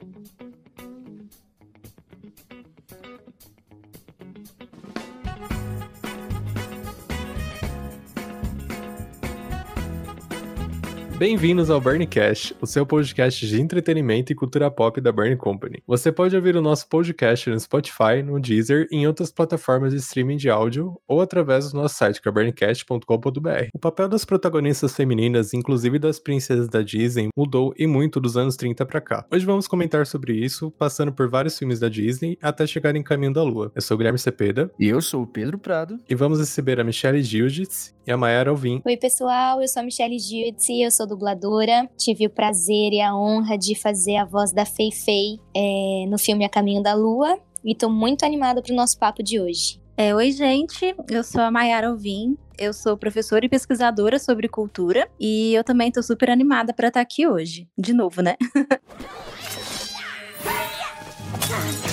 [0.00, 0.47] thank you
[11.18, 15.82] Bem-vindos ao Burncast, o seu podcast de entretenimento e cultura pop da Burn Company.
[15.84, 19.98] Você pode ouvir o nosso podcast no Spotify, no Deezer e em outras plataformas de
[19.98, 23.68] streaming de áudio ou através do nosso site que é burncast.com.br.
[23.74, 28.54] O papel das protagonistas femininas, inclusive das princesas da Disney, mudou e muito dos anos
[28.54, 29.26] 30 para cá.
[29.28, 33.32] Hoje vamos comentar sobre isso, passando por vários filmes da Disney até chegar em Caminho
[33.32, 33.72] da Lua.
[33.74, 34.70] Eu sou o Guilherme Cepeda.
[34.78, 35.98] E eu sou o Pedro Prado.
[36.08, 38.80] E vamos receber a Michelle Gilgitz e a Mayara Alvim.
[38.86, 41.86] Oi, pessoal, eu sou a Michelle Gilgitz e eu sou dubladora.
[41.94, 46.18] Tive o prazer e a honra de fazer a voz da Fei Fei é, no
[46.18, 47.38] filme A Caminho da Lua.
[47.62, 49.78] E tô muito animada pro nosso papo de hoje.
[49.94, 50.94] É, oi, gente.
[51.10, 52.38] Eu sou a Mayara Alvim.
[52.58, 55.06] Eu sou professora e pesquisadora sobre cultura.
[55.20, 57.68] E eu também tô super animada para estar tá aqui hoje.
[57.76, 58.36] De novo, né?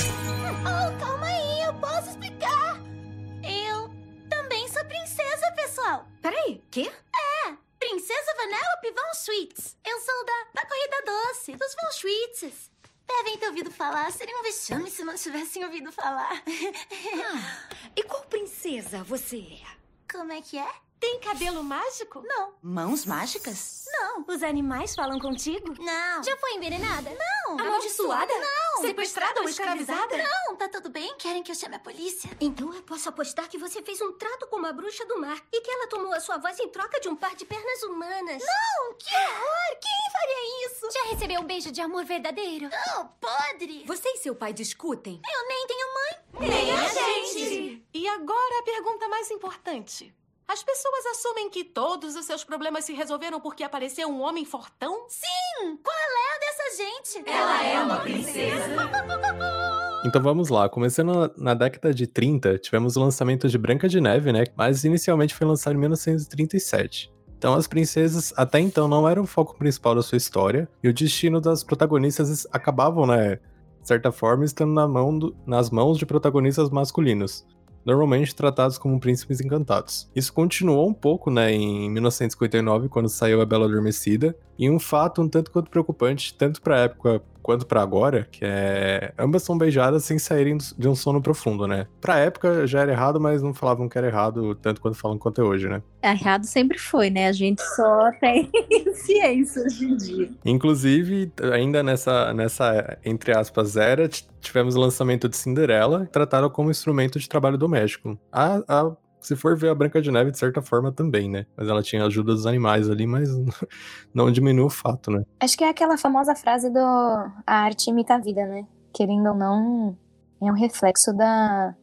[6.26, 6.82] Peraí, quê?
[6.82, 9.78] É, Princesa Vanellope Von Sweets.
[9.86, 12.72] Eu sou da, da Corrida Doce, dos Von Sweets.
[13.06, 14.12] Devem ter ouvido falar.
[14.12, 16.32] Seria um vexame se não tivessem ouvido falar.
[16.34, 20.12] Ah, e qual princesa você é?
[20.12, 20.85] Como é que é?
[21.00, 22.22] Tem cabelo mágico?
[22.26, 22.54] Não.
[22.62, 23.86] Mãos mágicas?
[23.92, 24.26] Não.
[24.28, 25.74] Os animais falam contigo?
[25.80, 26.24] Não.
[26.24, 27.12] Já foi envenenada?
[27.12, 27.60] Não.
[27.60, 28.34] Amaldiçoada?
[28.34, 28.82] Não.
[28.82, 30.18] Sequestrada ou escravizada?
[30.18, 30.56] Não.
[30.56, 31.16] Tá tudo bem?
[31.18, 32.30] Querem que eu chame a polícia?
[32.40, 35.62] Então eu posso apostar que você fez um trato com uma bruxa do mar e
[35.62, 38.42] que ela tomou a sua voz em troca de um par de pernas humanas.
[38.44, 38.94] Não.
[38.96, 39.80] Que horror.
[39.82, 40.92] Quem faria isso?
[40.92, 42.70] Já recebeu um beijo de amor verdadeiro?
[42.88, 43.08] Não.
[43.20, 43.84] Podre.
[43.86, 45.22] Você e seu pai discutem?
[45.30, 46.26] Eu nem tenho mãe.
[46.40, 47.40] Nem, nem a gente.
[47.40, 47.88] gente.
[47.94, 50.14] E agora a pergunta mais importante.
[50.48, 55.06] As pessoas assumem que todos os seus problemas se resolveram porque apareceu um homem fortão?
[55.10, 55.76] Sim!
[55.84, 57.30] Qual é a dessa gente?
[57.30, 58.66] Ela é uma princesa.
[60.06, 64.32] Então vamos lá, começando na década de 30, tivemos o lançamento de Branca de Neve,
[64.32, 64.44] né?
[64.56, 67.12] Mas inicialmente foi lançado em 1937.
[67.36, 70.94] Então as princesas até então não eram o foco principal da sua história, e o
[70.94, 73.38] destino das protagonistas acabavam, né,
[73.82, 77.44] de certa forma, estando na mão do, nas mãos de protagonistas masculinos
[77.86, 80.10] normalmente tratados como príncipes encantados.
[80.16, 85.22] Isso continuou um pouco, né, em 1959, quando saiu A Bela Adormecida, e um fato
[85.22, 89.56] um tanto quanto preocupante, tanto para a época quanto para agora, que é ambas são
[89.56, 91.86] beijadas sem saírem de um sono profundo, né?
[92.02, 95.42] Pra época já era errado, mas não falavam que era errado tanto quanto falam quanto
[95.42, 95.84] é hoje, né?
[96.02, 97.28] É, errado sempre foi, né?
[97.28, 98.50] A gente só tem
[98.96, 100.30] ciência hoje em dia.
[100.44, 104.10] Inclusive, ainda nessa, nessa entre aspas, era,
[104.42, 108.18] tivemos o lançamento de Cinderela, tratada como instrumento de trabalho doméstico.
[108.32, 108.92] A, a
[109.26, 111.46] se for ver a Branca de Neve, de certa forma, também, né?
[111.58, 113.30] Mas ela tinha ajuda dos animais ali, mas
[114.14, 115.26] não diminui o fato, né?
[115.40, 118.66] Acho que é aquela famosa frase do a arte imita a vida, né?
[118.94, 119.98] Querendo ou não,
[120.42, 121.76] é um reflexo da,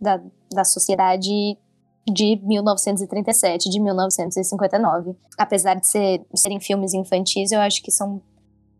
[0.00, 0.20] da,
[0.52, 1.56] da sociedade
[2.06, 5.16] de 1937, de 1959.
[5.38, 8.20] Apesar de ser, serem filmes infantis, eu acho que são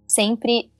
[0.06, 0.70] sempre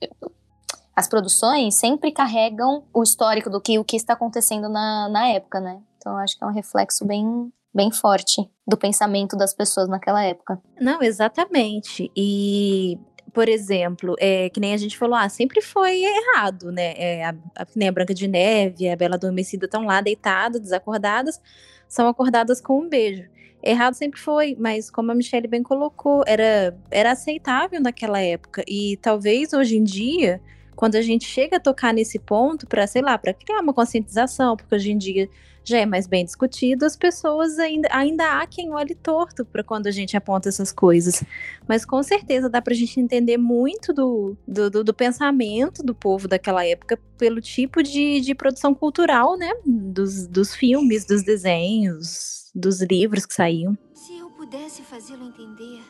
[0.95, 5.59] as produções sempre carregam o histórico do que o que está acontecendo na, na época,
[5.59, 5.81] né?
[6.05, 10.61] Então acho que é um reflexo bem bem forte do pensamento das pessoas naquela época.
[10.79, 12.11] Não, exatamente.
[12.15, 12.99] E
[13.33, 16.93] por exemplo, é, que nem a gente falou, ah, sempre foi errado, né?
[16.95, 21.41] É, a, a, nem a Branca de Neve, a Bela Adormecida estão lá deitadas, desacordadas,
[21.87, 23.27] são acordadas com um beijo.
[23.61, 28.63] Errado sempre foi, mas como a Michelle bem colocou, era, era aceitável naquela época.
[28.67, 30.39] E talvez hoje em dia,
[30.75, 34.55] quando a gente chega a tocar nesse ponto, para, sei lá, para criar uma conscientização,
[34.55, 35.29] porque hoje em dia
[35.65, 39.87] já é mais bem discutido, as pessoas ainda, ainda há quem olhe torto para quando
[39.87, 41.23] a gente aponta essas coisas.
[41.67, 46.27] Mas com certeza dá para a gente entender muito do, do, do, pensamento do povo
[46.27, 49.51] daquela época pelo tipo de, de produção cultural, né?
[49.65, 53.75] Dos, dos filmes, dos desenhos, dos livros que saíam.
[53.93, 55.81] Se eu pudesse fazê-lo entender,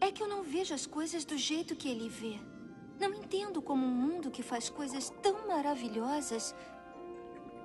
[0.00, 2.34] é que eu não vejo as coisas do jeito que ele vê.
[3.00, 6.54] Não entendo como um mundo que faz coisas tão maravilhosas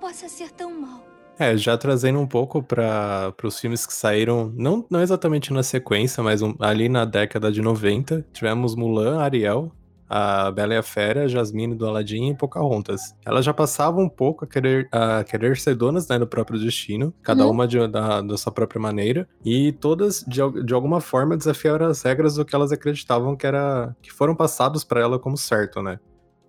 [0.00, 1.04] possa ser tão mal.
[1.38, 6.22] É, já trazendo um pouco para os filmes que saíram, não, não exatamente na sequência,
[6.22, 9.70] mas um, ali na década de 90, tivemos Mulan, Ariel,
[10.08, 13.14] a Bela e a Fera, Jasmine do Aladdin e Pocahontas.
[13.24, 17.12] Elas já passavam um pouco a querer, a querer ser donas né, do próprio destino,
[17.22, 17.52] cada uhum.
[17.52, 22.02] uma de, da, da sua própria maneira, e todas, de, de alguma forma, desafiaram as
[22.02, 25.98] regras do que elas acreditavam que, era, que foram passados para ela como certo, né?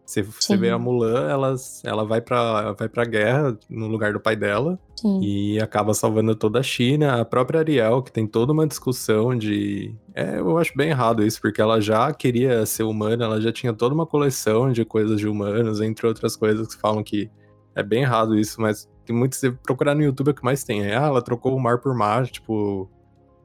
[0.07, 4.21] Você, você vê a Mulan, ela, ela vai, pra, vai pra guerra no lugar do
[4.21, 5.19] pai dela Sim.
[5.21, 7.19] e acaba salvando toda a China.
[7.19, 9.93] A própria Ariel, que tem toda uma discussão de.
[10.15, 13.73] É, eu acho bem errado isso, porque ela já queria ser humana, ela já tinha
[13.73, 17.29] toda uma coleção de coisas de humanos, entre outras coisas que falam que
[17.75, 19.39] é bem errado isso, mas tem muitos.
[19.39, 20.85] Se procurar no YouTube é o que mais tem.
[20.85, 22.89] É, ah, ela trocou o mar por mar, tipo,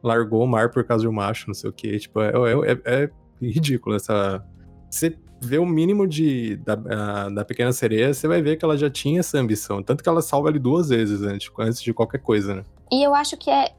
[0.01, 1.99] largou o mar por causa de um macho, não sei o que.
[1.99, 2.31] Tipo, é,
[2.71, 3.11] é, é
[3.41, 4.47] ridículo essa.
[4.89, 8.89] Você vê o mínimo de, da, da Pequena Sereia, você vai ver que ela já
[8.89, 9.83] tinha essa ambição.
[9.83, 12.65] Tanto que ela salva ele duas vezes antes, antes de qualquer coisa, né?
[12.91, 13.73] E eu acho que é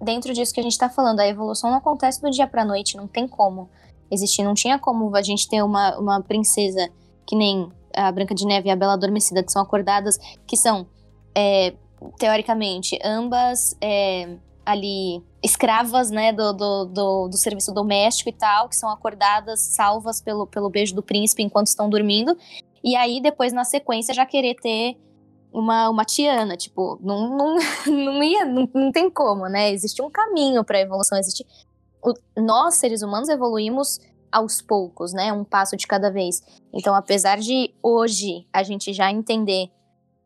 [0.00, 1.20] dentro disso que a gente tá falando.
[1.20, 3.68] A evolução não acontece do dia pra noite, não tem como
[4.10, 4.42] existir.
[4.42, 6.88] Não tinha como a gente ter uma, uma princesa
[7.26, 10.86] que nem a Branca de Neve e a Bela Adormecida, que são acordadas, que são,
[11.34, 11.74] é,
[12.18, 14.36] teoricamente, ambas é,
[14.66, 20.20] ali escravas, né, do, do, do, do, serviço doméstico e tal, que são acordadas, salvas
[20.20, 22.36] pelo, pelo beijo do príncipe enquanto estão dormindo.
[22.82, 24.98] E aí, depois, na sequência, já querer ter
[25.52, 26.56] uma, uma Tiana.
[26.56, 29.70] Tipo, não, não, não ia, não, não tem como, né?
[29.70, 31.16] Existe um caminho para evolução.
[31.16, 31.46] Existe.
[32.02, 35.32] O, nós, seres humanos, evoluímos aos poucos, né?
[35.32, 36.42] Um passo de cada vez.
[36.72, 39.70] Então, apesar de hoje a gente já entender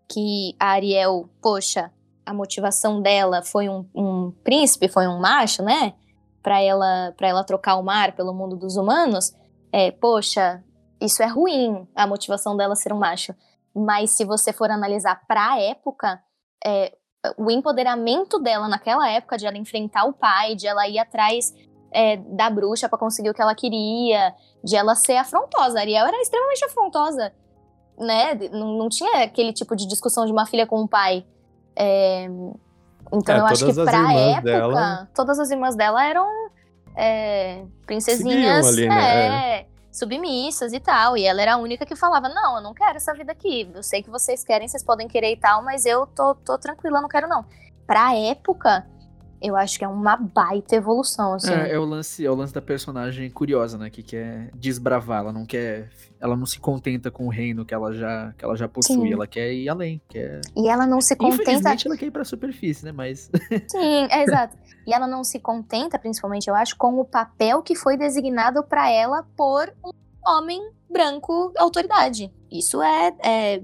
[0.08, 1.92] que a Ariel, poxa,
[2.30, 5.94] a motivação dela foi um, um príncipe, foi um macho, né?
[6.40, 9.34] Para ela, para ela trocar o mar pelo mundo dos humanos,
[9.72, 10.62] é, poxa,
[11.00, 13.34] isso é ruim, a motivação dela ser um macho.
[13.74, 16.22] Mas se você for analisar para a época,
[16.64, 16.96] é,
[17.36, 21.52] o empoderamento dela naquela época de ela enfrentar o pai, de ela ir atrás
[21.92, 25.78] é, da bruxa para conseguir o que ela queria, de ela ser afrontosa.
[25.78, 27.32] A Ariel era extremamente afrontosa,
[27.98, 28.34] né?
[28.52, 31.26] Não, não tinha aquele tipo de discussão de uma filha com um pai.
[31.82, 32.28] É,
[33.10, 35.08] então é, eu acho que pra época, dela...
[35.14, 36.26] todas as irmãs dela eram
[36.94, 39.56] é, princesinhas ali, né?
[39.56, 41.16] É, é, submissas e tal.
[41.16, 43.70] E ela era a única que falava: Não, eu não quero essa vida aqui.
[43.74, 47.00] Eu sei que vocês querem, vocês podem querer e tal, mas eu tô, tô tranquila,
[47.00, 47.46] não quero não.
[47.86, 48.86] Pra época,
[49.42, 51.52] eu acho que é uma baita evolução, assim.
[51.52, 53.88] É, é, o lance, é o lance da personagem curiosa, né?
[53.88, 55.90] Que quer desbravar, ela não quer.
[56.20, 59.12] Ela não se contenta com o reino que ela já, que ela já possui, Sim.
[59.12, 60.00] ela quer ir além.
[60.06, 60.42] Quer...
[60.54, 61.42] E ela não se contenta.
[61.42, 62.92] Infelizmente, ela quer ir pra superfície, né?
[62.92, 63.30] Mas.
[63.68, 64.56] Sim, é exato.
[64.86, 68.90] E ela não se contenta, principalmente, eu acho, com o papel que foi designado para
[68.90, 69.90] ela por um
[70.26, 70.60] homem
[70.90, 72.30] branco autoridade.
[72.50, 73.62] Isso é, é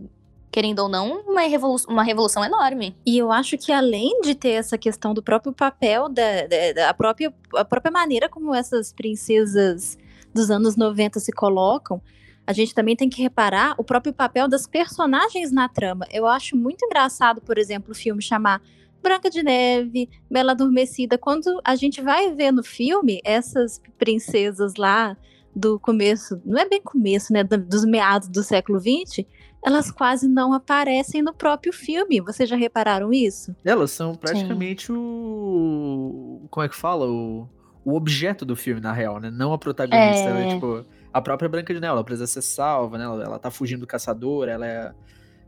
[0.56, 2.97] querendo ou não, uma, revolu uma revolução enorme.
[3.05, 6.94] E eu acho que além de ter essa questão do próprio papel, da, da, da
[6.94, 9.99] própria, a própria maneira como essas princesas
[10.32, 12.00] dos anos 90 se colocam,
[12.47, 16.06] a gente também tem que reparar o próprio papel das personagens na trama.
[16.11, 18.62] Eu acho muito engraçado, por exemplo, o filme chamar
[19.02, 21.19] Branca de Neve, Bela Adormecida.
[21.19, 25.19] Quando a gente vai ver no filme essas princesas lá
[25.55, 29.26] do começo, não é bem começo, né, dos meados do século XX,
[29.64, 32.20] elas quase não aparecem no próprio filme.
[32.20, 33.55] Vocês já repararam isso?
[33.64, 34.94] Elas são praticamente Sim.
[34.97, 36.47] o.
[36.50, 37.06] Como é que fala?
[37.06, 37.49] O,
[37.85, 39.31] o objeto do filme, na real, né?
[39.31, 40.32] Não a protagonista.
[40.32, 40.43] Né?
[40.43, 40.47] É...
[40.47, 40.55] Né?
[40.55, 43.05] Tipo, a própria Branca de Neve, ela precisa ser salva, né?
[43.05, 44.93] Ela, ela tá fugindo do caçador, ela é,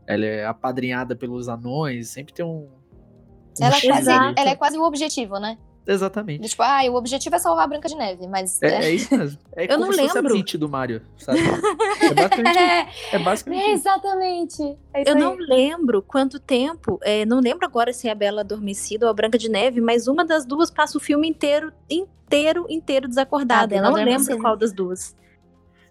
[0.07, 2.67] ela é apadrinhada pelos anões, sempre tem um.
[2.67, 2.69] um
[3.61, 5.57] ela, é quase, ela é quase o objetivo, né?
[5.89, 6.47] Exatamente.
[6.47, 8.61] Tipo, ah, o objetivo é salvar a Branca de Neve, mas.
[8.61, 8.85] É, é...
[8.85, 9.39] é isso mesmo.
[9.55, 10.29] É eu não lembro.
[10.29, 11.39] Fosse a do Mario, sabe?
[11.39, 12.57] É basicamente.
[12.59, 13.63] é, é basicamente.
[13.63, 14.77] É exatamente.
[14.93, 15.19] É eu aí.
[15.19, 16.99] não lembro quanto tempo.
[17.01, 20.07] É, não lembro agora se é a Bela Adormecida ou a Branca de Neve, mas
[20.07, 23.75] uma das duas passa o filme inteiro, inteiro, inteiro desacordada.
[23.75, 25.15] eu não lembro qual das duas.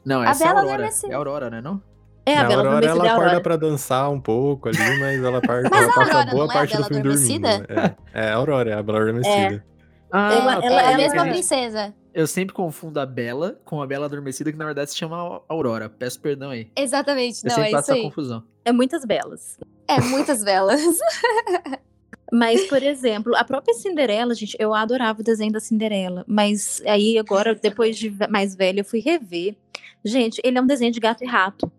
[0.04, 0.88] Não, essa a é a Aurora.
[0.88, 1.60] É a Aurora, né?
[1.60, 1.82] Não?
[2.24, 5.82] É, a, Bela Aurora, ela acorda pra dançar um pouco ali, mas ela, parte, mas
[5.82, 7.46] ela passa boa é parte do filme dormindo.
[7.48, 9.64] É, é a Aurora, é a Bela Adormecida.
[10.08, 10.16] É.
[10.16, 11.94] Ah, ela, ela é a mesma princesa.
[12.14, 15.88] Eu sempre confundo a Bela com a Bela Adormecida, que na verdade se chama Aurora.
[15.88, 16.70] Peço perdão aí.
[16.76, 18.42] Exatamente, eu não, sempre é faço isso essa confusão.
[18.64, 19.58] É muitas belas.
[19.86, 20.80] É, muitas belas.
[22.32, 26.24] Mas, por exemplo, a própria Cinderela, gente, eu adorava o desenho da Cinderela.
[26.26, 29.56] Mas aí, agora, depois de mais velha, eu fui rever.
[30.04, 31.70] Gente, ele é um desenho de gato e rato.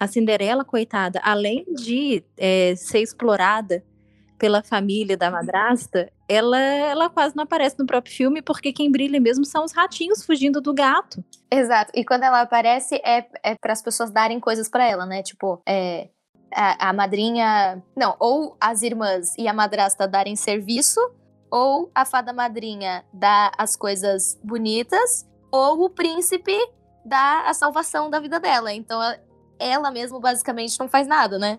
[0.00, 3.84] A Cinderela, coitada, além de é, ser explorada
[4.38, 9.20] pela família da madrasta, ela, ela quase não aparece no próprio filme, porque quem brilha
[9.20, 11.22] mesmo são os ratinhos fugindo do gato.
[11.50, 11.92] Exato.
[11.94, 15.22] E quando ela aparece, é, é para as pessoas darem coisas para ela, né?
[15.22, 16.08] Tipo, é,
[16.54, 17.82] a, a madrinha.
[17.96, 21.00] Não, ou as irmãs e a madrasta darem serviço,
[21.50, 26.56] ou a fada madrinha dá as coisas bonitas, ou o príncipe
[27.04, 28.72] dá a salvação da vida dela.
[28.72, 29.00] Então
[29.58, 31.58] ela mesmo basicamente não faz nada, né?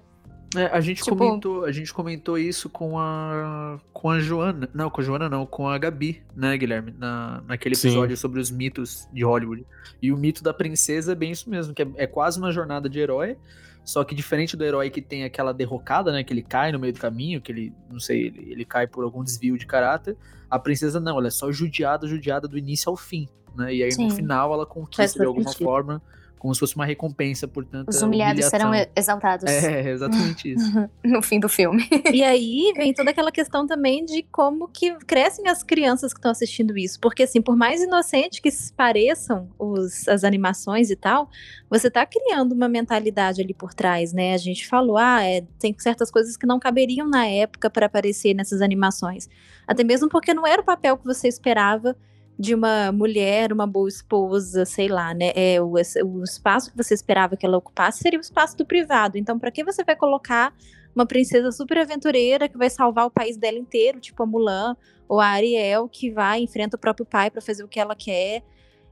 [0.56, 4.90] É, a gente Tipo- comentou, a gente comentou isso com a com a Joana, não,
[4.90, 7.88] com a Joana não, com a Gabi, né, Guilherme, na, naquele Sim.
[7.90, 9.66] episódio sobre os mitos de Hollywood.
[10.02, 12.90] E o mito da princesa é bem isso mesmo, que é, é quase uma jornada
[12.90, 13.38] de herói,
[13.86, 16.92] só que diferente do herói que tem aquela derrocada, né, que ele cai no meio
[16.94, 20.16] do caminho, que ele, não sei, ele, ele cai por algum desvio de caráter,
[20.50, 23.74] a princesa não, ela é só judiada, judiada do início ao fim, né?
[23.74, 24.08] E aí Sim.
[24.08, 25.64] no final ela Faz conquista de alguma sentido.
[25.66, 26.02] forma,
[26.44, 28.92] como se fosse uma recompensa por tanta Os humilhados serão humilhação.
[28.98, 30.66] exaltados É, exatamente isso.
[31.02, 31.88] no fim do filme.
[32.12, 36.32] E aí vem toda aquela questão também de como que crescem as crianças que estão
[36.32, 37.00] assistindo isso.
[37.00, 41.30] Porque, assim, por mais inocente que se pareçam os, as animações e tal,
[41.70, 44.34] você tá criando uma mentalidade ali por trás, né?
[44.34, 48.34] A gente falou, ah, é, tem certas coisas que não caberiam na época para aparecer
[48.34, 49.30] nessas animações.
[49.66, 51.96] Até mesmo porque não era o papel que você esperava
[52.38, 55.32] de uma mulher, uma boa esposa, sei lá, né?
[55.36, 59.18] É, o, o espaço que você esperava que ela ocupasse seria o espaço do privado.
[59.18, 60.54] Então, para que você vai colocar
[60.96, 64.76] uma princesa super aventureira que vai salvar o país dela inteiro, tipo a Mulan,
[65.08, 68.44] ou a Ariel, que vai enfrenta o próprio pai para fazer o que ela quer,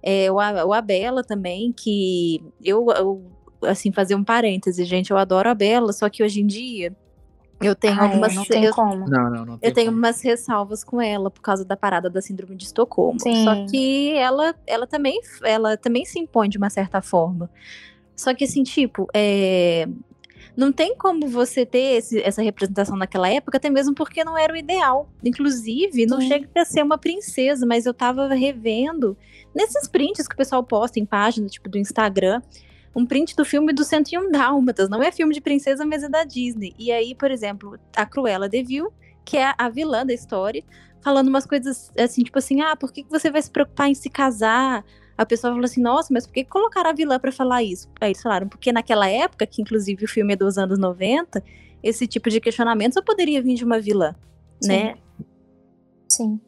[0.04, 3.24] é, ou, a, ou a Bela também, que eu, eu,
[3.64, 6.96] assim, fazer um parêntese, gente, eu adoro a Bela, só que hoje em dia
[7.62, 9.08] eu tenho Ai, algumas não tem eu, como.
[9.10, 9.58] Não, não, não.
[9.58, 9.98] tem eu tenho como.
[10.00, 13.20] umas ressalvas com ela por causa da parada da síndrome de Estocolmo.
[13.20, 13.44] Sim.
[13.44, 17.50] Só que ela, ela também, ela também se impõe de uma certa forma.
[18.16, 19.88] Só que assim, tipo, é,
[20.56, 24.54] não tem como você ter esse- essa representação naquela época, até mesmo porque não era
[24.54, 25.10] o ideal.
[25.24, 26.28] Inclusive, não Sim.
[26.28, 29.18] chega a ser uma princesa, mas eu tava revendo
[29.56, 32.42] nesses prints que o pessoal posta em página, tipo, do Instagram,
[32.96, 34.90] um print do filme do 101 Dálmatas.
[34.90, 36.74] Não é filme de princesa, mas é da Disney.
[36.78, 38.92] E aí, por exemplo, a Cruella de Vil,
[39.24, 40.64] que é a vilã da história,
[41.02, 44.10] falando umas coisas assim, tipo assim, ah, por que você vai se preocupar em se
[44.10, 44.86] casar?
[45.18, 47.88] A pessoa falou assim, nossa, mas por que colocaram a vilã pra falar isso?
[48.00, 51.44] Aí eles falaram, porque naquela época, que inclusive o filme é dos anos 90,
[51.84, 54.16] esse tipo de questionamento só poderia vir de uma vilã,
[54.60, 54.70] Sim.
[54.70, 54.96] né?
[56.16, 56.40] Sim.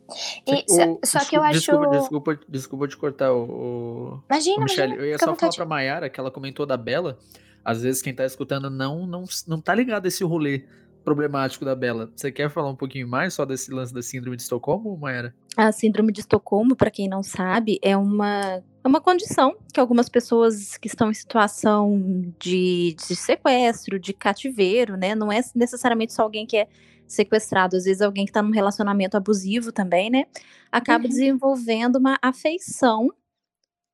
[0.48, 1.60] E, só, o- só que eu acho.
[1.60, 4.24] desculpa, Desculpa, te cortar, o, o...
[4.30, 5.02] Imagina, Michele, imagina.
[5.04, 5.56] eu ia só falar vontade.
[5.56, 7.18] pra Mayara que ela comentou da Bela.
[7.66, 10.64] Às vezes quem tá escutando não, não, não tá ligado a esse rolê
[11.04, 12.12] problemático da Bela.
[12.16, 15.34] Você quer falar um pouquinho mais só desse lance da síndrome de Estocolmo, Mayara?
[15.56, 20.10] A síndrome de Estocolmo, para quem não sabe, é uma, é uma condição que algumas
[20.10, 25.14] pessoas que estão em situação de, de sequestro, de cativeiro, né?
[25.16, 26.68] Não é necessariamente só alguém que é
[27.06, 30.26] sequestrado, às vezes alguém que está num relacionamento abusivo também, né?
[30.72, 31.10] Acaba Uhum.
[31.10, 33.10] desenvolvendo uma afeição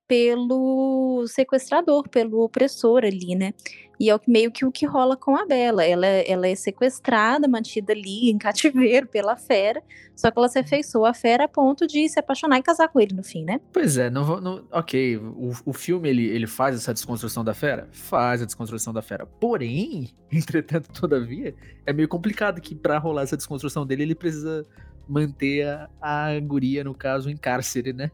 [0.10, 3.54] pelo sequestrador, pelo opressor ali, né?
[4.00, 5.84] E é meio que o que rola com a Bela.
[5.86, 9.84] Ela, ela é sequestrada, mantida ali em cativeiro pela fera,
[10.16, 13.00] só que ela se afeiçoa à fera a ponto de se apaixonar e casar com
[13.00, 13.60] ele no fim, né?
[13.72, 17.88] Pois é, não, não- ok, o, o filme ele, ele faz essa desconstrução da fera?
[17.92, 19.28] Faz a desconstrução da fera.
[19.28, 21.54] Porém, entretanto, todavia,
[21.86, 24.66] é meio complicado que pra rolar essa desconstrução dele, ele precisa
[25.08, 28.10] manter a, a guria, no caso, em cárcere, né?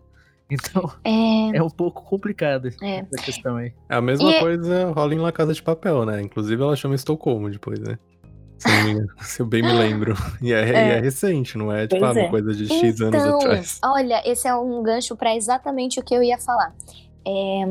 [0.50, 2.98] Então, É, é um pouco complicado É.
[3.00, 3.74] essa questão aí.
[3.90, 6.22] É a mesma E- coisa rola em La Casa de Papel, né?
[6.22, 7.98] Inclusive ela chama Estocolmo depois, né?
[8.60, 10.16] Se, não me se eu bem me lembro.
[10.42, 12.30] E é, e é recente, não é tipo ah, uma é.
[12.30, 13.80] coisa de X anos Então, atrás.
[13.84, 16.74] olha, esse é um gancho pra exatamente o que eu ia falar.
[17.28, 17.64] É,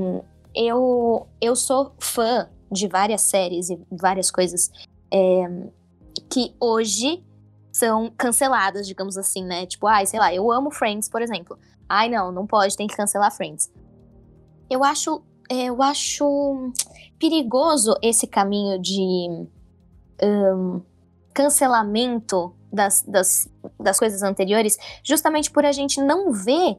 [0.54, 4.70] eu, eu sou fã de várias séries e várias coisas
[5.12, 5.46] é,
[6.28, 7.24] que hoje
[7.72, 9.64] são canceladas, digamos assim, né?
[9.66, 11.56] Tipo, ai, sei lá, eu amo Friends, por exemplo.
[11.88, 13.70] Ai, não, não pode, tem que cancelar Friends.
[14.70, 16.72] Eu acho, é, eu acho
[17.18, 19.46] perigoso esse caminho de
[20.22, 20.80] hum,
[21.32, 23.48] cancelamento das, das,
[23.78, 26.76] das coisas anteriores, justamente por a gente não ver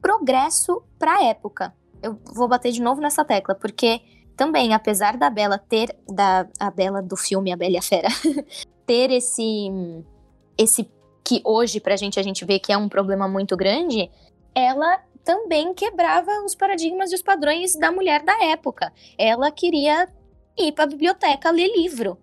[0.00, 1.74] progresso pra época.
[2.02, 4.00] Eu vou bater de novo nessa tecla, porque
[4.36, 8.08] também, apesar da Bela ter, da a Bela do filme A Bela e a Fera,
[8.86, 9.70] ter esse,
[10.58, 10.90] esse
[11.24, 14.10] que hoje pra gente a gente vê que é um problema muito grande,
[14.54, 18.92] ela também quebrava os paradigmas e os padrões da mulher da época.
[19.18, 20.08] Ela queria
[20.56, 22.18] ir pra biblioteca ler livro.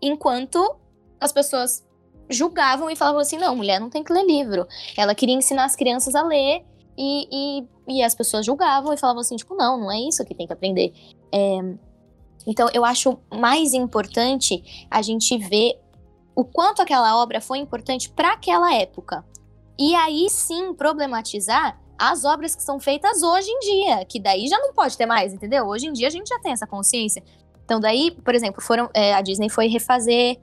[0.00, 0.76] Enquanto
[1.20, 1.86] as pessoas
[2.30, 4.66] julgavam e falavam assim: não, mulher não tem que ler livro.
[4.96, 6.64] Ela queria ensinar as crianças a ler
[6.96, 10.34] e, e, e as pessoas julgavam e falavam assim: tipo, não, não é isso que
[10.34, 10.92] tem que aprender.
[11.32, 11.58] É,
[12.46, 15.80] então, eu acho mais importante a gente ver
[16.34, 19.24] o quanto aquela obra foi importante para aquela época.
[19.78, 24.58] E aí sim problematizar as obras que são feitas hoje em dia, que daí já
[24.58, 25.66] não pode ter mais, entendeu?
[25.66, 27.22] Hoje em dia a gente já tem essa consciência.
[27.64, 30.40] Então daí, por exemplo, foram é, a Disney foi refazer,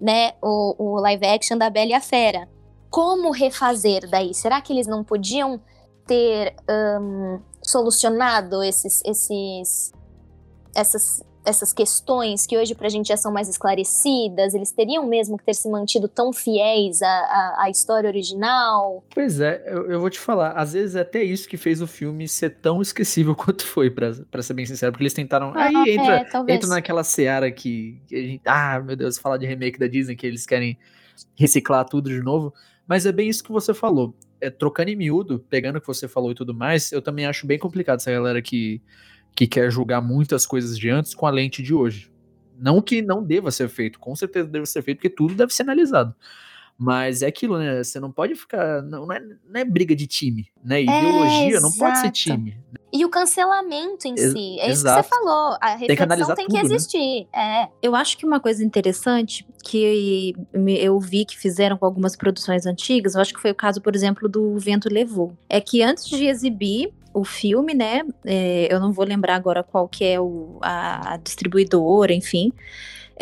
[0.00, 2.48] né, o, o live action da Bela e a Fera.
[2.88, 4.32] Como refazer daí?
[4.34, 5.60] Será que eles não podiam
[6.06, 9.92] ter ahn, solucionado esses, esses,
[10.74, 14.54] essas essas questões que hoje pra gente já são mais esclarecidas?
[14.54, 19.04] Eles teriam mesmo que ter se mantido tão fiéis à, à, à história original?
[19.14, 21.86] Pois é, eu, eu, vou te falar, às vezes é até isso que fez o
[21.86, 25.52] filme ser tão esquecível quanto foi, pra, pra ser bem sincero, porque eles tentaram.
[25.54, 28.42] Ah, aí entra, é, entra naquela seara que, que a gente.
[28.44, 30.78] Ah, meu Deus, falar de remake da Disney, que eles querem
[31.36, 32.52] reciclar tudo de novo.
[32.86, 34.14] Mas é bem isso que você falou.
[34.40, 37.46] É, trocando em miúdo, pegando o que você falou e tudo mais, eu também acho
[37.46, 38.80] bem complicado essa galera que
[39.34, 42.10] que quer julgar muitas coisas de antes com a lente de hoje.
[42.58, 45.62] Não que não deva ser feito, com certeza deve ser feito, porque tudo deve ser
[45.62, 46.14] analisado.
[46.82, 47.84] Mas é aquilo, né?
[47.84, 48.80] Você não pode ficar.
[48.80, 50.80] Não, não, é, não é, briga de time, né?
[50.80, 52.56] Ideologia é, não pode ser time.
[52.90, 54.58] E o cancelamento em Ex si.
[54.58, 55.58] É isso que você falou.
[55.60, 56.60] A reflexão tem que, tem que né?
[56.62, 57.28] existir.
[57.34, 57.64] Né?
[57.64, 57.68] É.
[57.82, 63.14] Eu acho que uma coisa interessante que eu vi que fizeram com algumas produções antigas,
[63.14, 65.36] eu acho que foi o caso, por exemplo, do Vento Levou.
[65.50, 68.02] É que antes de exibir, o filme, né?
[68.24, 72.52] É, eu não vou lembrar agora qual que é o, a, a distribuidora, enfim.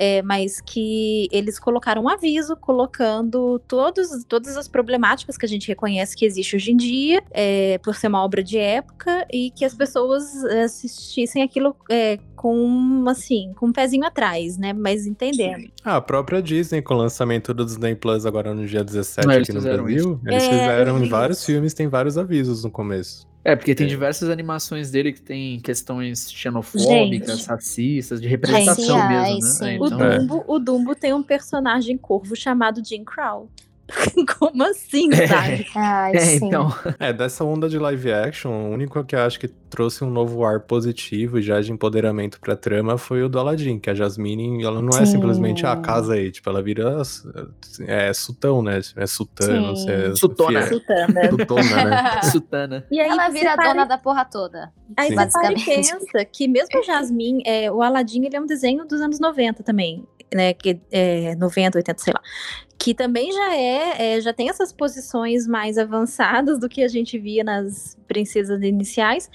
[0.00, 5.66] É, mas que eles colocaram um aviso colocando todos, todas as problemáticas que a gente
[5.66, 9.64] reconhece que existe hoje em dia, é, por ser uma obra de época, e que
[9.64, 14.72] as pessoas assistissem aquilo é, com, assim, com um pezinho atrás, né?
[14.72, 15.68] Mas entendendo.
[15.82, 19.34] Ah, a própria Disney, com o lançamento do Disney Plus agora no dia 17 Não,
[19.34, 20.20] aqui no Brasil, isso.
[20.24, 23.26] eles é, fizeram em vários filmes, tem vários avisos no começo.
[23.48, 23.88] É, porque tem é.
[23.88, 29.72] diversas animações dele que tem questões xenofóbicas, gente, racistas, de representação ai, mesmo, né?
[29.72, 29.86] É, então...
[29.86, 33.48] o, Dumbo, o Dumbo tem um personagem corvo chamado Jim Crow.
[34.38, 35.26] Como assim, é.
[35.26, 35.66] sabe?
[35.74, 36.74] Ai, é, então.
[36.98, 40.44] É, dessa onda de live action, o único que eu acho que trouxe um novo
[40.44, 44.82] ar positivo já de empoderamento pra trama foi o do Aladdin, que a Jasmine, ela
[44.82, 45.02] não é sim.
[45.02, 47.02] é simplesmente a ah, casa aí, tipo, ela vira
[47.86, 48.80] é, Sultão, né?
[48.96, 49.94] É Sultana, não sei.
[49.94, 50.66] É Sutona.
[50.66, 51.30] Sutana.
[51.30, 52.22] Sutona, né?
[52.30, 52.86] Sutana.
[52.90, 54.70] E aí ela vira a dona da porra toda.
[54.96, 55.64] Aí basicamente.
[55.64, 59.62] você pensa que mesmo Jasmine, é, o Aladdin, ele é um desenho dos anos 90
[59.62, 62.20] também né, que é 90, 80, sei lá,
[62.78, 67.18] que também já é, é, já tem essas posições mais avançadas do que a gente
[67.18, 69.28] via nas princesas iniciais.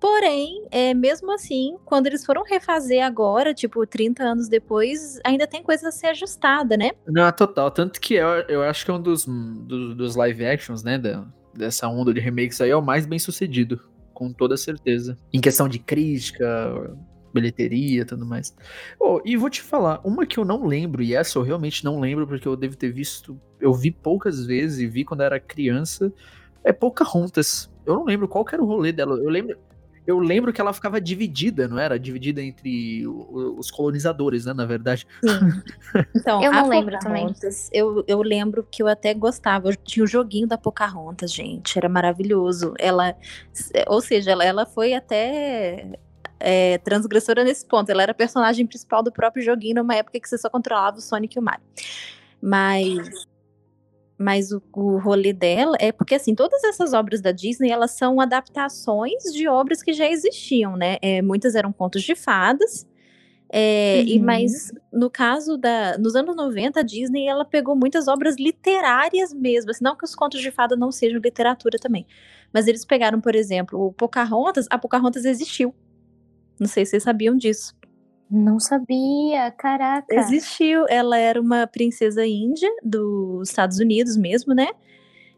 [0.00, 5.62] Porém, é, mesmo assim, quando eles foram refazer agora, tipo, 30 anos depois, ainda tem
[5.62, 6.92] coisa a ser ajustada, né?
[7.06, 7.70] Não, total.
[7.70, 11.24] Tanto que eu, eu acho que é um dos, do, dos live actions, né, da,
[11.54, 13.80] dessa onda de remakes aí, é o mais bem sucedido,
[14.12, 15.16] com toda certeza.
[15.32, 16.96] Em questão de crítica,
[17.36, 18.54] bilheteria e tudo mais.
[18.98, 22.00] Oh, e vou te falar, uma que eu não lembro, e essa eu realmente não
[22.00, 23.38] lembro, porque eu devo ter visto.
[23.60, 26.12] Eu vi poucas vezes e vi quando era criança.
[26.64, 27.70] É Pocahontas.
[27.84, 29.16] Eu não lembro qual era o rolê dela.
[29.18, 29.56] Eu lembro.
[30.06, 31.98] Eu lembro que ela ficava dividida, não era?
[31.98, 34.52] Dividida entre os colonizadores, né?
[34.52, 35.04] Na verdade.
[35.20, 35.62] Sim.
[36.14, 37.34] Então, eu não lembro também.
[37.72, 39.68] Eu, eu lembro que eu até gostava.
[39.68, 41.76] Eu tinha o joguinho da Pocahontas, gente.
[41.76, 42.72] Era maravilhoso.
[42.78, 43.16] Ela.
[43.88, 45.98] Ou seja, ela, ela foi até
[46.38, 47.90] é, transgressora nesse ponto.
[47.90, 51.00] Ela era a personagem principal do próprio joguinho numa época que você só controlava o
[51.00, 51.64] Sonic e o Mario.
[52.40, 53.08] Mas.
[54.18, 58.18] Mas o, o rolê dela é porque, assim, todas essas obras da Disney, elas são
[58.18, 60.96] adaptações de obras que já existiam, né?
[61.02, 62.86] É, muitas eram contos de fadas,
[63.48, 64.08] é, uhum.
[64.08, 65.96] e, mas no caso da.
[65.98, 69.70] Nos anos 90, a Disney ela pegou muitas obras literárias mesmo.
[69.70, 72.06] Assim, não que os contos de fada não sejam literatura também.
[72.52, 74.66] Mas eles pegaram, por exemplo, o Pocahontas.
[74.70, 75.74] A Pocahontas existiu.
[76.58, 77.74] Não sei se vocês sabiam disso.
[78.30, 80.12] Não sabia, caraca.
[80.14, 80.84] Existiu.
[80.88, 84.68] Ela era uma princesa índia dos Estados Unidos mesmo, né?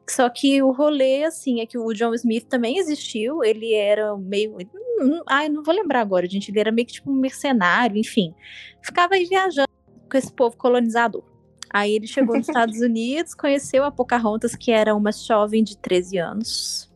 [0.09, 3.45] Só que o rolê, assim, é que o John Smith também existiu.
[3.45, 4.57] Ele era meio.
[5.01, 6.51] Hum, ai, não vou lembrar agora, gente.
[6.51, 8.35] Ele era meio que tipo um mercenário, enfim.
[8.83, 9.69] Ficava aí viajando
[10.11, 11.23] com esse povo colonizador.
[11.71, 16.17] Aí ele chegou nos Estados Unidos, conheceu a Pocahontas, que era uma jovem de 13
[16.17, 16.91] anos.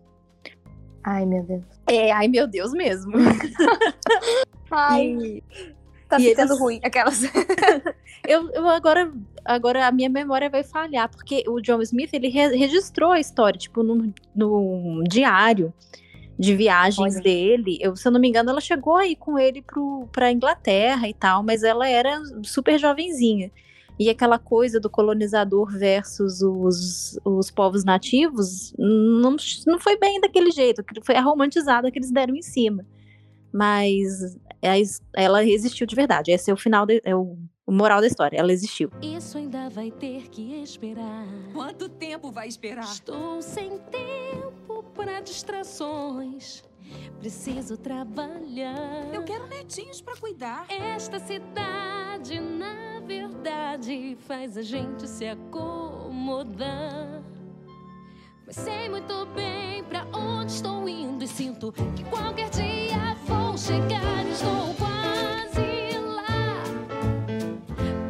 [1.05, 1.65] Ai, meu Deus.
[1.87, 3.13] É, ai meu Deus mesmo.
[4.71, 5.07] ai.
[5.07, 5.45] E,
[6.09, 6.61] tá e ficando eles...
[6.61, 7.23] ruim, aquelas.
[8.27, 9.13] eu, eu agora,
[9.45, 13.59] agora a minha memória vai falhar, porque o John Smith, ele re registrou a história,
[13.59, 15.73] tipo, no, no diário
[16.39, 17.23] de viagens Olha.
[17.23, 17.79] dele.
[17.81, 21.15] Eu, se eu não me engano, ela chegou aí com ele pro, pra Inglaterra e
[21.15, 23.51] tal, mas ela era super jovenzinha.
[24.03, 30.51] E aquela coisa do colonizador versus os, os povos nativos não, não foi bem daquele
[30.51, 32.85] jeito, foi a romantizada que eles deram em cima.
[33.53, 34.37] Mas
[35.15, 36.33] ela existiu de verdade.
[36.33, 38.37] Esse é o final, de, é o, o moral da história.
[38.37, 38.91] Ela existiu.
[39.01, 41.29] Isso ainda vai ter que esperar.
[41.53, 42.83] Quanto tempo vai esperar?
[42.83, 46.65] Estou sem tempo para distrações.
[47.21, 49.15] Preciso trabalhar.
[49.15, 50.67] Eu quero netinhos para cuidar.
[50.69, 57.23] Esta cidade, na verdade faz a gente se acomodar.
[58.47, 64.27] Mas sei muito bem pra onde estou indo e sinto que qualquer dia vou chegar.
[64.27, 66.63] Estou quase lá,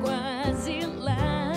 [0.01, 1.53] quase lá.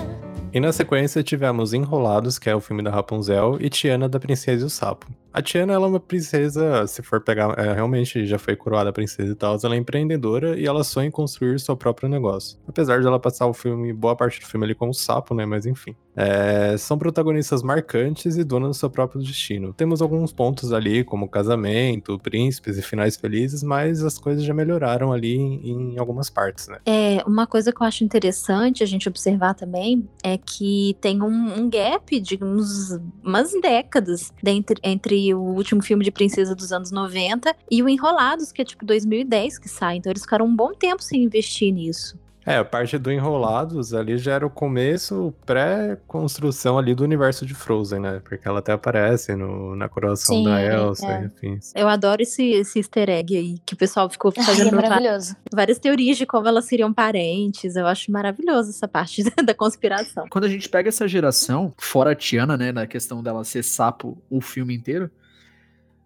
[0.54, 4.64] E na sequência tivemos Enrolados, que é o filme da Rapunzel, e Tiana da Princesa
[4.64, 5.08] e o Sapo.
[5.36, 9.34] A Tiana, ela é uma princesa, se for pegar, é, realmente já foi coroada princesa
[9.34, 12.58] e tal, ela é empreendedora e ela sonha em construir seu próprio negócio.
[12.66, 15.46] Apesar de ela passar o filme, boa parte do filme ali com o sapo, né,
[15.46, 15.94] mas enfim.
[16.16, 19.74] É, são protagonistas marcantes e donas do seu próprio destino.
[19.74, 25.12] Temos alguns pontos ali, como casamento, príncipes e finais felizes, mas as coisas já melhoraram
[25.12, 26.78] ali em, em algumas partes, né?
[26.86, 31.60] É, uma coisa que eu acho interessante a gente observar também é que tem um,
[31.60, 36.92] um gap de uns, umas décadas entre, entre o último filme de princesa dos anos
[36.92, 39.98] 90 e o Enrolados, que é tipo 2010 que sai.
[39.98, 42.18] Então eles ficaram um bom tempo sem investir nisso.
[42.46, 47.56] É, a parte do Enrolados ali já era o começo, pré-construção ali do universo de
[47.56, 48.22] Frozen, né?
[48.24, 51.26] Porque ela até aparece no, na coroação Sim, da Elsa, é.
[51.26, 51.60] enfim.
[51.74, 55.36] Eu adoro esse, esse easter egg aí, que o pessoal ficou Ai, é fazendo maravilhoso.
[55.52, 57.76] várias teorias de como elas seriam parentes.
[57.76, 60.28] Eu acho maravilhoso essa parte da conspiração.
[60.30, 64.22] Quando a gente pega essa geração, fora a Tiana, né, na questão dela ser sapo
[64.30, 65.10] o filme inteiro,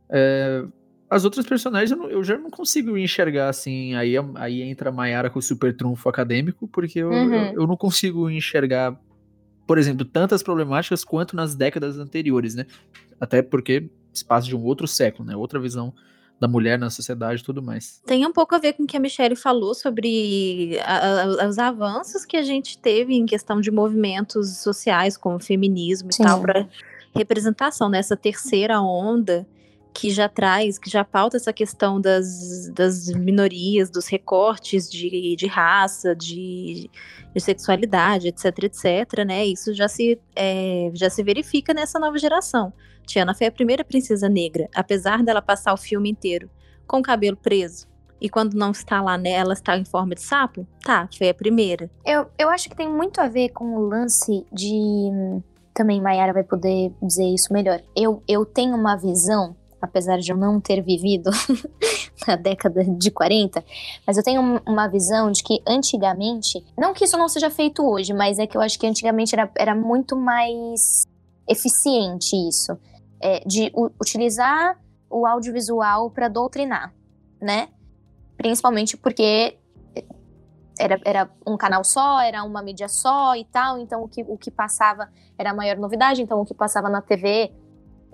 [0.10, 0.64] é,
[1.10, 3.96] as outras personagens eu, não- eu já não consigo enxergar assim.
[3.96, 7.34] Aí, aí entra a Mayara com o super trunfo acadêmico, porque eu, Uhum.
[7.34, 9.00] eu, eu não consigo enxergar,
[9.66, 12.66] por exemplo, tantas problemáticas quanto nas décadas anteriores, né?
[13.20, 13.90] Até porque
[14.28, 15.36] passa de um outro século, né?
[15.36, 15.94] Outra visão
[16.40, 18.02] da mulher na sociedade e tudo mais.
[18.06, 21.58] Tem um pouco a ver com o que a Michelle falou sobre a- a- os
[21.60, 26.24] avanços que a gente teve em questão de movimentos sociais, como feminismo Sim.
[26.24, 26.68] e tal, para
[27.14, 29.46] representação nessa terceira onda
[29.94, 35.48] que já traz, que já pauta essa questão das, das minorias, dos recortes de, de
[35.48, 36.90] raça, de,
[37.34, 39.46] de sexualidade, etc, etc, né?
[39.46, 42.72] Isso já se, é, já se verifica nessa nova geração.
[43.06, 46.50] Tiana foi a primeira princesa negra, apesar dela passar o filme inteiro
[46.88, 47.88] com o cabelo preso.
[48.22, 50.68] E quando não está lá nela, está em forma de sapo?
[50.84, 51.90] Tá, foi a primeira.
[52.06, 55.10] Eu, eu acho que tem muito a ver com o lance de.
[55.74, 57.82] Também Mayara vai poder dizer isso melhor.
[57.96, 61.30] Eu, eu tenho uma visão, apesar de eu não ter vivido
[62.28, 63.64] na década de 40,
[64.06, 67.84] mas eu tenho um- uma visão de que antigamente, não que isso não seja feito
[67.84, 71.04] hoje, mas é que eu acho que antigamente era, era muito mais
[71.48, 72.78] eficiente isso.
[73.22, 73.70] é, de
[74.02, 76.94] utilizar o audiovisual para doutrinar,
[77.42, 77.68] né?
[78.38, 79.58] Principalmente porque
[80.80, 84.38] era, era um canal só, era uma mídia só e tal, então o que, o
[84.38, 87.52] que passava era a maior novidade, então o que passava na TV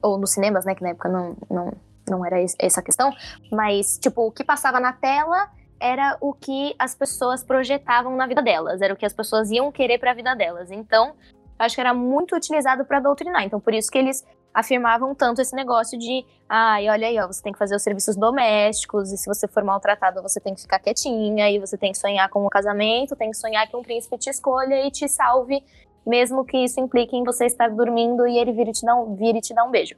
[0.05, 1.73] ou nos cinemas, né, que na época não, não,
[2.07, 3.11] não era es- essa questão,
[3.51, 8.41] mas, tipo, o que passava na tela era o que as pessoas projetavam na vida
[8.41, 10.71] delas, era o que as pessoas iam querer para a vida delas.
[10.71, 11.13] Então,
[11.57, 13.43] acho que era muito utilizado para doutrinar.
[13.43, 17.41] Então, por isso que eles afirmavam tanto esse negócio de, ai, olha aí, ó, você
[17.41, 20.79] tem que fazer os serviços domésticos, e se você for maltratado, você tem que ficar
[20.79, 24.17] quietinha, e você tem que sonhar com um casamento, tem que sonhar que um príncipe
[24.17, 25.61] te escolha e te salve,
[26.05, 29.15] mesmo que isso implique em você estar dormindo e ele vir e te dar um,
[29.15, 29.95] vir e te dar um beijo.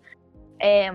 [0.59, 0.91] É,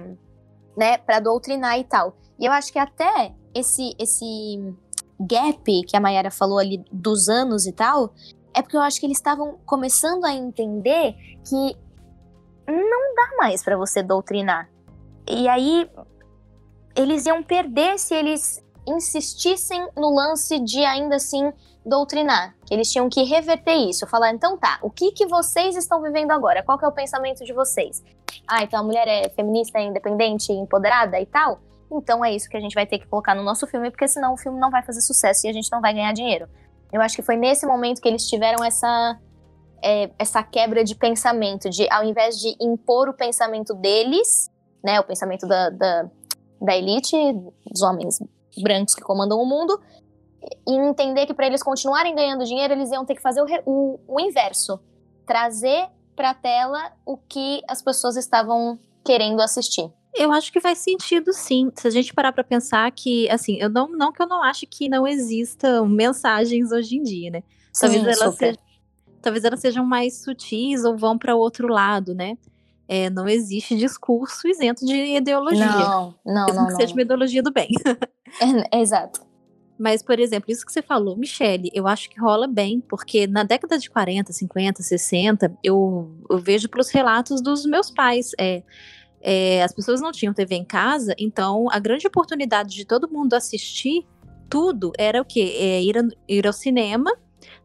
[0.77, 2.17] né, para doutrinar e tal.
[2.39, 4.75] E eu acho que até esse esse
[5.21, 8.15] gap que a Mayara falou ali dos anos e tal,
[8.55, 11.15] é porque eu acho que eles estavam começando a entender
[11.47, 11.77] que
[12.67, 14.69] não dá mais para você doutrinar.
[15.29, 15.89] E aí
[16.97, 21.53] eles iam perder se eles insistissem no lance de ainda assim
[21.85, 26.01] doutrinar, que eles tinham que reverter isso, falar então tá, o que que vocês estão
[26.01, 26.63] vivendo agora?
[26.63, 28.03] Qual que é o pensamento de vocês?
[28.49, 31.61] Ah, então a mulher é feminista, é independente, empoderada e tal?
[31.91, 34.35] Então é isso que a gente vai ter que colocar no nosso filme, porque senão
[34.35, 36.49] o filme não vai fazer sucesso e a gente não vai ganhar dinheiro.
[36.93, 39.19] Eu acho que foi nesse momento que eles tiveram essa
[39.83, 44.51] é, essa quebra de pensamento, de ao invés de impor o pensamento deles,
[44.83, 46.11] né, o pensamento da, da,
[46.61, 47.17] da elite,
[47.67, 48.19] dos homens
[48.63, 49.81] brancos que comandam o mundo,
[50.67, 54.01] e entender que para eles continuarem ganhando dinheiro, eles iam ter que fazer o, o,
[54.09, 54.81] o inverso,
[55.27, 59.91] trazer pra tela o que as pessoas estavam querendo assistir.
[60.15, 61.73] Eu acho que faz sentido, sim.
[61.75, 64.67] Se a gente parar pra pensar que, assim, eu não, não que eu não ache
[64.67, 67.43] que não existam mensagens hoje em dia, né?
[67.79, 68.63] Talvez Sim, elas, sejam,
[69.23, 72.37] talvez elas sejam mais sutis ou vão para outro lado, né?
[72.87, 75.65] É, não existe discurso isento de ideologia.
[75.65, 76.81] Não, não, mesmo não, que não.
[76.81, 77.69] seja uma ideologia do bem.
[78.73, 79.21] É, exato.
[79.79, 83.43] Mas, por exemplo, isso que você falou, Michele, eu acho que rola bem, porque na
[83.43, 88.31] década de 40, 50, 60, eu, eu vejo pelos relatos dos meus pais.
[88.39, 88.63] É,
[89.21, 93.35] é, as pessoas não tinham TV em casa, então a grande oportunidade de todo mundo
[93.35, 94.05] assistir
[94.51, 95.55] tudo era o quê?
[95.59, 97.11] É, ir, a- ir ao cinema,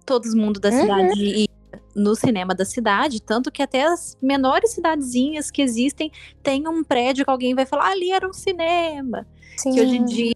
[0.05, 0.79] todo mundo da Uhum.
[0.79, 1.47] cidade ia
[1.95, 6.11] no cinema da cidade, tanto que até as menores cidadezinhas que existem
[6.43, 9.25] tem um prédio que alguém vai falar, "Ah, ali era um cinema
[9.57, 9.71] Sim.
[9.73, 10.31] que hoje em dia,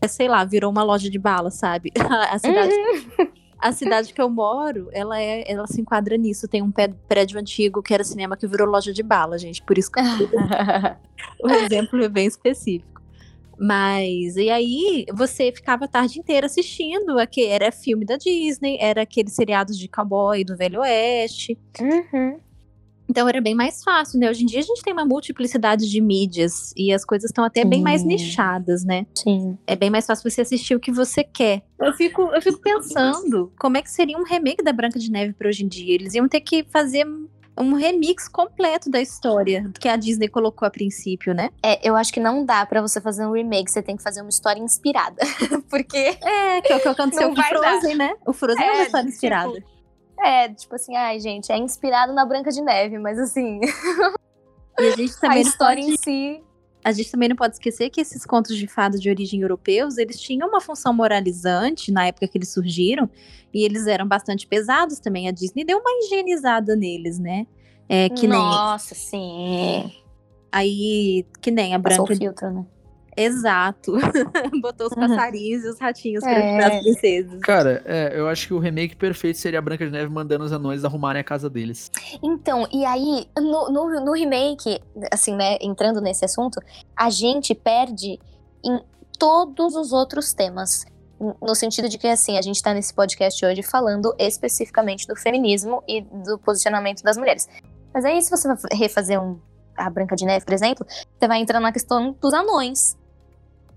[0.00, 1.92] é, sei lá, virou uma loja de bala, sabe?
[2.30, 3.28] A cidade Uhum.
[3.60, 6.46] A cidade que eu moro, ela é, ela se enquadra nisso.
[6.46, 6.70] Tem um
[7.08, 9.60] prédio antigo que era cinema que virou loja de bala, gente.
[9.62, 10.00] Por isso que
[11.42, 13.02] o exemplo é bem específico.
[13.58, 17.18] Mas, e aí, você ficava a tarde inteira assistindo.
[17.18, 21.58] Aqui, era filme da Disney, era aqueles seriados de cowboy do Velho Oeste.
[21.80, 22.38] Uhum.
[23.08, 24.28] Então era bem mais fácil, né?
[24.28, 27.64] Hoje em dia a gente tem uma multiplicidade de mídias e as coisas estão até
[27.64, 28.08] bem mais Sim.
[28.08, 29.06] nichadas, né?
[29.14, 29.56] Sim.
[29.66, 31.62] É bem mais fácil você assistir o que você quer.
[31.80, 35.32] Eu fico, eu fico pensando como é que seria um remake da Branca de Neve
[35.32, 35.94] para hoje em dia.
[35.94, 37.06] Eles iam ter que fazer
[37.60, 41.50] um remix completo da história que a Disney colocou a princípio, né?
[41.62, 44.20] É, eu acho que não dá pra você fazer um remake, você tem que fazer
[44.20, 45.16] uma história inspirada.
[45.68, 45.96] Porque.
[45.96, 47.48] É, que é o que aconteceu com dar.
[47.48, 48.14] Frozen, né?
[48.24, 49.64] O Frozen é, É, uma história tipo, inspirada.
[50.20, 53.60] É, tipo assim, ai, gente, é inspirado na Branca de Neve, mas assim,
[54.80, 56.42] E a gente a também não história pode- em si.
[56.84, 60.18] A gente também não pode esquecer que esses contos de fada de origem europeus, eles
[60.20, 63.10] tinham uma função moralizante na época que eles surgiram,
[63.52, 65.28] e eles eram bastante pesados também.
[65.28, 67.46] A Disney deu uma higienizada neles, né?
[67.88, 69.90] É, que nem Nossa, sim.
[70.52, 72.20] aí, que nem a Passou o Branca.
[72.24, 72.66] filtro, né?
[73.22, 73.92] Exato.
[74.62, 75.08] Botou os Uhum.
[75.08, 76.50] passarinhos e os ratinhos pra É.
[76.58, 77.40] ajudar as princesas.
[77.40, 80.52] Cara, é, eu acho que o remake perfeito seria a Branca de Neve mandando os
[80.52, 81.90] anões arrumarem a casa deles.
[82.22, 84.80] Então, e aí, no, no, no remake,
[85.12, 86.60] assim, né, entrando nesse assunto,
[86.96, 88.18] a gente perde
[88.64, 88.80] em
[89.18, 90.84] todos os outros temas.
[91.42, 95.82] No sentido de que, assim, a gente tá nesse podcast hoje falando especificamente do feminismo
[95.88, 97.48] e do posicionamento das mulheres.
[97.92, 99.36] Mas aí, se você vai refazer um,
[99.76, 100.86] a Branca de Neve, por exemplo,
[101.18, 102.96] você vai entrar na questão dos anões.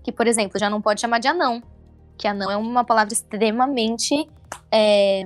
[0.02, 1.62] Que, por exemplo, já não pode chamar de anão.
[2.16, 4.28] Que anão é uma palavra extremamente
[4.70, 5.24] é,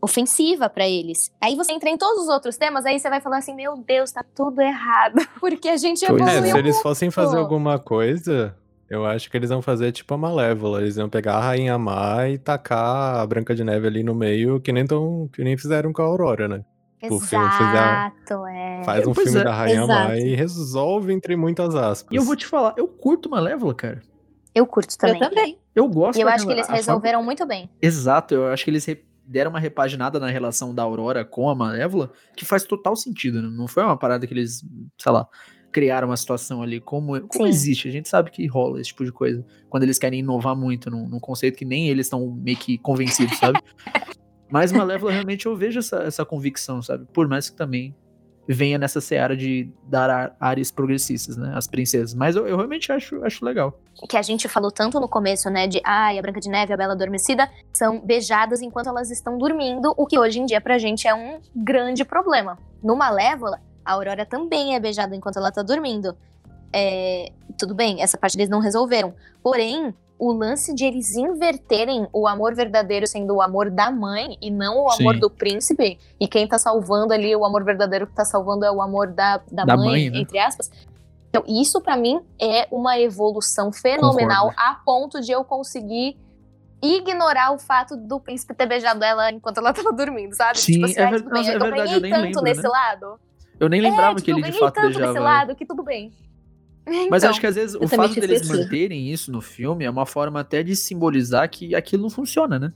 [0.00, 1.32] ofensiva pra eles.
[1.40, 4.12] Aí você entra em todos os outros temas, aí você vai falar assim: meu Deus,
[4.12, 5.20] tá tudo errado.
[5.40, 8.54] Porque a gente Pois evoluiu É, se eles fossem fazer alguma coisa,
[8.88, 10.82] eu acho que eles iam fazer tipo a Malévola.
[10.82, 14.60] Eles iam pegar a Rainha Má e tacar a Branca de Neve ali no meio,
[14.60, 16.64] que nem, tão, que nem fizeram com a Aurora, né?
[18.22, 18.63] Exato, é.
[18.84, 20.12] Faz um Pois filme é, da exato.
[20.14, 22.12] e resolve entre muitas aspas.
[22.12, 24.02] E eu vou te falar, eu curto Malévola, cara.
[24.54, 25.20] Eu curto também.
[25.22, 25.58] Eu também.
[25.74, 27.68] Eu gosto E eu acho que eles forma- resolveram muito bem.
[27.82, 31.54] Exato, eu acho que eles re- deram uma repaginada na relação da Aurora com a
[31.54, 33.42] Malévola que faz total sentido.
[33.42, 33.48] né?
[33.50, 34.64] Não foi uma parada que eles,
[34.98, 35.26] sei lá,
[35.72, 37.50] criaram uma situação ali como, como Sim.
[37.50, 37.88] existe.
[37.88, 39.44] A gente sabe que rola esse tipo de coisa.
[39.68, 43.36] Quando eles querem inovar muito num, num conceito que nem eles estão meio que convencidos,
[43.38, 43.58] sabe?
[44.48, 47.06] Mas Malévola, realmente, eu vejo essa, essa convicção, sabe?
[47.12, 47.92] Por mais que também
[48.46, 51.52] venha nessa seara de dar ar- áreas progressistas, né?
[51.54, 52.14] As princesas.
[52.14, 53.78] Mas eu, eu realmente acho, acho legal.
[54.08, 55.66] Que a gente falou tanto no começo, né?
[55.66, 59.94] De ai, a Branca de Neve a Bela Adormecida são beijadas enquanto elas estão dormindo,
[59.96, 62.58] o que hoje em dia pra gente é um grande problema.
[62.82, 66.16] No Malévola, a Aurora também é beijada enquanto ela tá dormindo.
[66.72, 69.14] É, tudo bem, essa parte eles não resolveram.
[69.42, 74.50] Porém, o lance de eles inverterem o amor verdadeiro sendo o amor da mãe e
[74.50, 75.20] não o amor Sim.
[75.20, 78.80] do príncipe, e quem tá salvando ali, o amor verdadeiro que tá salvando é o
[78.80, 80.18] amor da, da, Da mãe, mãe, né?
[80.18, 80.70] entre aspas.
[81.28, 84.60] Então, isso pra mim é uma evolução fenomenal Concordo.
[84.70, 86.16] a ponto de eu conseguir
[86.80, 90.58] ignorar o fato do príncipe ter beijado ela enquanto ela tava dormindo, sabe?
[90.58, 92.10] Sim, tipo assim, é ah, ver- tudo bem, nossa, é eu verdade, eu ganhei nem
[92.12, 92.68] tanto lembro, nesse né?
[92.68, 93.20] lado.
[93.58, 95.06] Eu nem lembrava é, que tipo, ele eu de ganhei fato tanto beijava.
[95.06, 95.26] nesse ela.
[95.30, 96.12] lado que tudo bem.
[96.86, 98.62] Mas Então, acho que às vezes o fato deles esquecido.
[98.64, 102.72] manterem isso no filme é uma forma até de simbolizar que aquilo não funciona, né?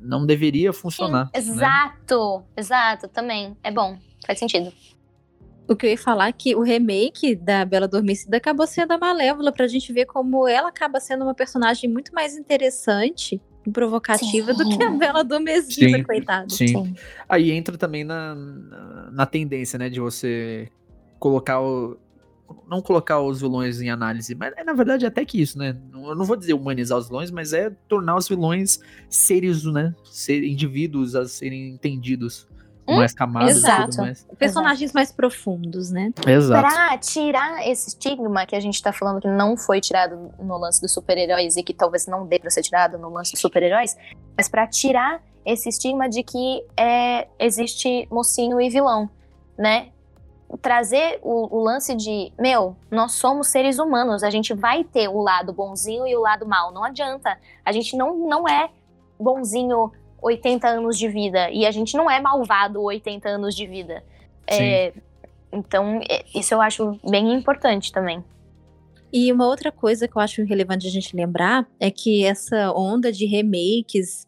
[0.00, 1.26] Não deveria funcionar.
[1.26, 1.38] sim, né?
[1.38, 3.56] exato, exato, também.
[3.62, 4.72] É bom, faz sentido.
[5.68, 8.98] O que eu ia falar é que o remake da Bela Adormecida acabou sendo a
[8.98, 14.52] Malévola, pra gente ver como ela acaba sendo uma personagem muito mais interessante e provocativa
[14.52, 14.98] do que a Sim.
[14.98, 16.48] Bela Adormecida, Sim, coitada.
[16.50, 16.94] Sim.
[17.28, 20.68] Aí entra também na, na, na tendência, né, de você
[21.18, 21.96] colocar o.
[22.68, 25.76] Não colocar os vilões em análise, mas é, na verdade até que isso, né?
[25.90, 29.94] Não- Eu não vou dizer humanizar os vilões, mas é tornar os vilões seres, né?
[30.04, 32.46] Ser indivíduos a serem entendidos.
[32.84, 33.90] Com Hum, mais camadas e exato.
[33.92, 34.26] tudo mais.
[34.36, 36.12] Personagens mais profundos, né?
[36.26, 36.68] Exato.
[36.74, 40.80] Pra tirar esse estigma que a gente tá falando que não foi tirado no lance
[40.80, 43.96] dos super-heróis e que talvez não dê pra ser tirado no lance dos super-heróis,
[44.36, 49.08] mas pra tirar esse estigma de que é, existe mocinho e vilão,
[49.56, 49.90] né?
[50.60, 55.22] Trazer o, o lance de, meu, nós somos seres humanos, a gente vai ter o
[55.22, 57.38] lado bonzinho e o lado mal, não adianta.
[57.64, 58.68] A gente não, não é
[59.18, 64.04] bonzinho 80 anos de vida e a gente não é malvado 80 anos de vida.
[64.46, 64.92] É,
[65.52, 68.24] então, é, isso eu acho bem importante também.
[69.12, 73.12] E uma outra coisa que eu acho relevante a gente lembrar é que essa onda
[73.12, 74.26] de remakes,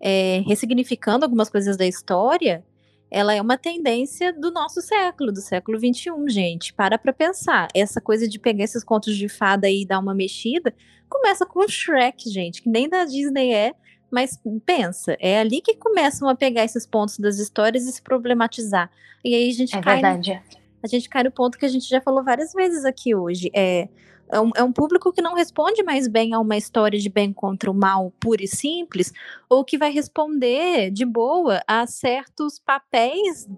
[0.00, 2.62] é, ressignificando algumas coisas da história,
[3.10, 6.72] ela é uma tendência do nosso século, do século XXI, gente.
[6.74, 7.68] Para pra pensar.
[7.74, 10.74] Essa coisa de pegar esses contos de fada e dar uma mexida,
[11.08, 13.74] começa com o Shrek, gente, que nem da Disney é,
[14.10, 18.90] Mas pensa, é ali que começam a pegar esses pontos das histórias e se problematizar.
[19.22, 19.94] E aí a gente É cai.
[20.00, 20.42] verdade.
[20.82, 23.50] A gente cai no ponto que a gente já falou várias vezes aqui hoje.
[23.54, 23.88] É,
[24.30, 27.32] é, um, é um público que não responde mais bem a uma história de bem
[27.32, 29.12] contra o mal pura e simples,
[29.48, 33.48] ou que vai responder de boa a certos papéis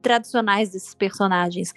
[0.00, 1.72] tradicionais desses personagens.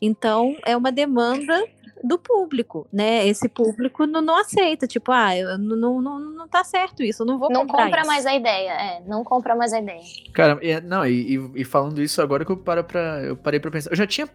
[0.00, 1.64] Então, é uma demanda
[2.04, 3.26] do público, né?
[3.26, 7.22] Esse público não, não aceita, tipo, ah, eu, não, não, não, não tá certo isso,
[7.22, 8.06] eu não vou Não comprar compra isso.
[8.06, 10.02] mais a ideia, é, não compra mais a ideia.
[10.32, 13.60] Cara, é, não, e, e- e falando isso agora que eu, paro pra, eu parei
[13.60, 13.90] pra pensar.
[13.90, 14.28] Eu já tinha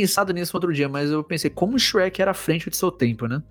[0.00, 2.90] pensado nisso outro dia, mas eu pensei, como o Shrek era à frente de seu
[2.90, 3.42] tempo, né?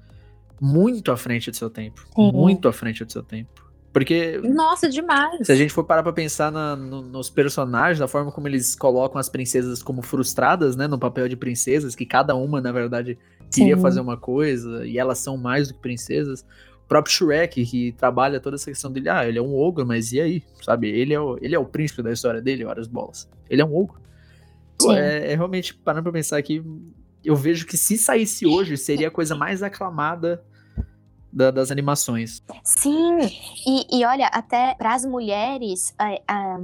[0.59, 2.03] Muito à frente de seu tempo.
[2.15, 2.31] Sim.
[2.31, 3.49] Muito à frente de seu tempo.
[3.93, 5.45] Porque Nossa, demais.
[5.45, 8.73] se a gente for parar pra pensar na- no- nos personagens, da forma como eles
[8.75, 10.87] colocam as princesas como frustradas, né?
[10.87, 13.17] No papel de princesas, que cada uma, na verdade,
[13.53, 13.81] queria Sim.
[13.81, 16.41] fazer uma coisa, e elas são mais do que princesas.
[16.85, 20.11] O próprio Shrek, que trabalha toda essa questão dele, ah, ele é um ogro, mas
[20.11, 20.43] e aí?
[20.63, 20.89] Sabe?
[20.89, 23.29] Ele é o, ele é o príncipe da história dele, várias bolas.
[23.49, 24.00] Ele é um ogro.
[24.81, 26.63] Pô, é, é realmente, parando pra pensar aqui,
[27.23, 30.43] eu vejo que se saísse hoje, seria a coisa mais aclamada
[31.31, 32.41] da- das animações.
[32.63, 33.19] Sim,
[33.67, 36.59] e, e olha, até para as mulheres, a- a-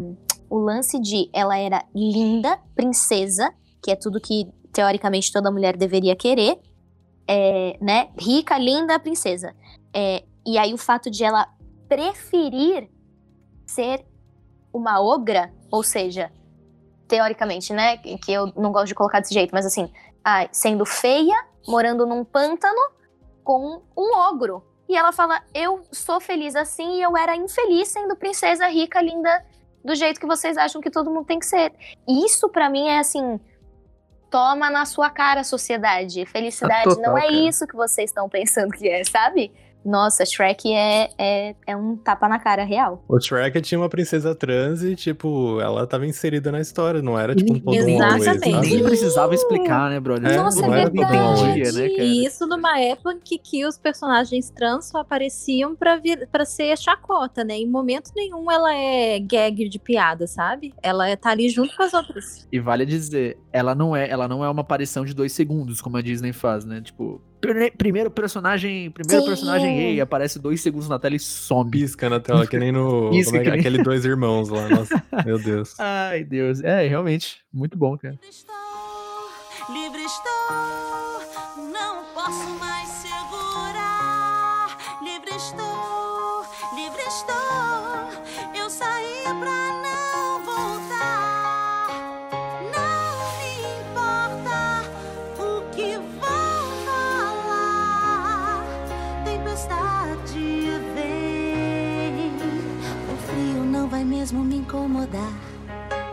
[0.50, 3.54] o lance de ela era linda, princesa,
[3.84, 6.60] que é tudo que teoricamente toda mulher deveria querer,
[7.28, 8.10] é, né?
[8.20, 9.56] Rica, linda, princesa.
[9.94, 11.48] É, e aí o fato de ela
[11.90, 12.90] preferir
[13.66, 14.06] ser
[14.74, 16.32] uma ogra, ou seja,
[17.08, 17.98] teoricamente, né?
[17.98, 19.92] Que eu não gosto de colocar desse jeito, mas assim,
[20.24, 21.36] ah, sendo feia,
[21.68, 22.92] morando num pântano
[23.44, 24.64] com um ogro.
[24.90, 29.46] E ela fala: Eu sou feliz assim e eu era infeliz sendo princesa rica, linda,
[29.84, 31.74] do jeito que vocês acham que todo mundo tem que ser.
[32.08, 33.40] Isso pra mim é assim.
[34.30, 36.26] Toma na sua cara, sociedade.
[36.26, 37.34] Felicidade Total, não é cara.
[37.34, 39.54] isso que vocês estão pensando que é, sabe?
[39.88, 43.04] Nossa, Shrek é, é, é um tapa na cara real.
[43.08, 47.34] O Shrek tinha uma princesa trans e, tipo, ela tava inserida na história, não era,
[47.34, 48.54] tipo, um todo Exatamente.
[48.54, 50.32] always, Nem precisava explicar, né, brother?
[50.32, 51.18] É, Nossa, não é um verdade.
[51.18, 51.76] always.
[51.76, 52.04] né, cara?
[52.04, 56.78] E isso numa época que, que os personagens trans só apareciam pra, vir, pra ser
[56.78, 57.56] chacota, né?
[57.58, 60.74] Em momento nenhum ela é gag de piada, sabe?
[60.84, 62.48] Ela é- tá ali junto com as outras.
[62.52, 65.96] E vale dizer, ela não é, ela não é uma aparição de dois segundos, como
[65.98, 66.82] a Disney faz, né?
[66.82, 67.22] Tipo,
[67.78, 69.28] primeiro personagem, primeiro Sim.
[69.28, 71.70] personagem rei, aparece dois segunos na tela e some.
[71.72, 73.10] Pisca na tela, que nem no.
[73.12, 74.68] Pisca como é que- nem- Aquele dois irmãos lá.
[74.70, 75.76] Nossa, meu Deus.
[75.80, 76.64] Ai, Deus.
[76.64, 78.18] É, realmente, muito bom, cara.
[79.70, 82.57] Livre estou, não posso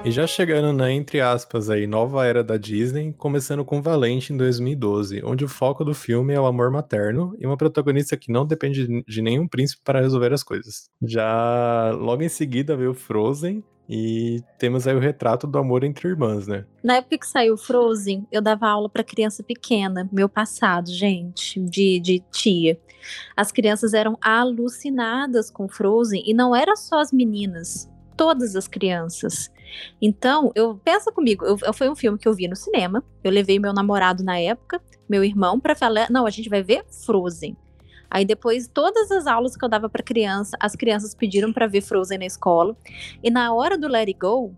[0.04, 4.36] E já chegando na, entre aspas, aí, nova era da Disney, começando com Valente em
[4.36, 8.44] 2012, onde o foco do filme é o amor materno e uma protagonista que não
[8.44, 10.90] depende de- nenhum príncipe para resolver as coisas.
[11.02, 16.46] Já logo em seguida veio Frozen e temos aí o retrato do amor entre irmãs,
[16.46, 16.66] né?
[16.82, 21.98] Na época que saiu Frozen, eu dava aula pra criança pequena, meu passado, gente, de,
[21.98, 22.78] de tia.
[23.34, 29.50] As crianças eram alucinadas com Frozen e não era só as meninas, todas as crianças.
[30.00, 33.02] Então, eu pensa comigo, eu, foi um filme que eu vi no cinema.
[33.22, 36.84] Eu levei meu namorado na época, meu irmão, pra falar, não, a gente vai ver
[37.04, 37.56] Frozen.
[38.10, 41.80] Aí depois, todas as aulas que eu dava pra criança, as crianças pediram pra ver
[41.80, 42.76] Frozen na escola.
[43.22, 44.54] E na hora do Let It Go,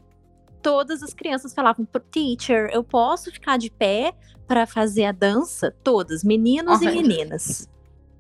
[0.61, 4.13] todas as crianças falavam, teacher, eu posso ficar de pé
[4.47, 5.75] para fazer a dança?
[5.83, 6.95] Todas, meninos e Ai.
[6.97, 7.69] meninas.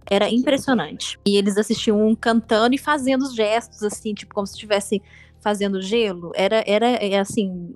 [0.09, 1.18] Era impressionante.
[1.27, 5.03] E eles assistiam um cantando e fazendo os gestos, assim, tipo, como se estivesse
[5.40, 6.33] fazendo gelo.
[6.35, 7.75] Era, era é, assim,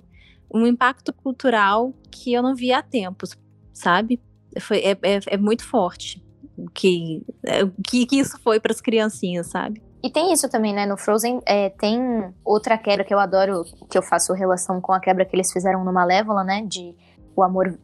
[0.53, 3.37] um impacto cultural que eu não via há tempos,
[3.73, 4.21] sabe?
[4.61, 6.23] Foi, é, é, é muito forte
[6.57, 9.83] o que, é, que, que isso foi para as criancinhas, sabe?
[10.03, 10.87] E tem isso também, né?
[10.87, 15.01] No Frozen é, tem outra quebra que eu adoro, que eu faço relação com a
[15.01, 16.63] quebra que eles fizeram no Malévola, né?
[16.67, 16.95] De
[17.37, 17.79] o amor,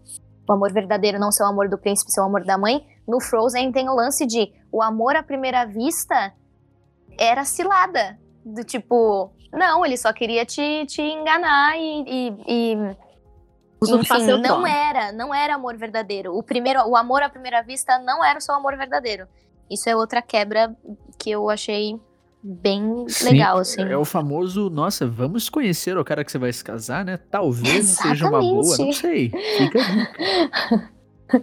[0.48, 2.86] o amor verdadeiro não ser o amor do príncipe, ser o amor da mãe.
[3.06, 6.32] No Frozen tem o lance de o amor à primeira vista
[7.18, 8.18] era cilada.
[8.44, 12.04] Do tipo, não, ele só queria te, te enganar e.
[12.06, 12.96] e, e
[13.78, 14.66] Usurpar enfim, não trono.
[14.66, 16.34] era, não era amor verdadeiro.
[16.34, 19.28] O primeiro, o amor à primeira vista não era o seu amor verdadeiro.
[19.70, 20.74] Isso é outra quebra
[21.18, 22.00] que eu achei
[22.42, 23.82] bem legal, assim.
[23.82, 27.18] É o famoso, nossa, vamos conhecer o cara que você vai se casar, né?
[27.30, 28.96] Talvez seja uma boa, não Exatamente.
[28.98, 29.30] sei.
[29.58, 30.90] Fica a dica.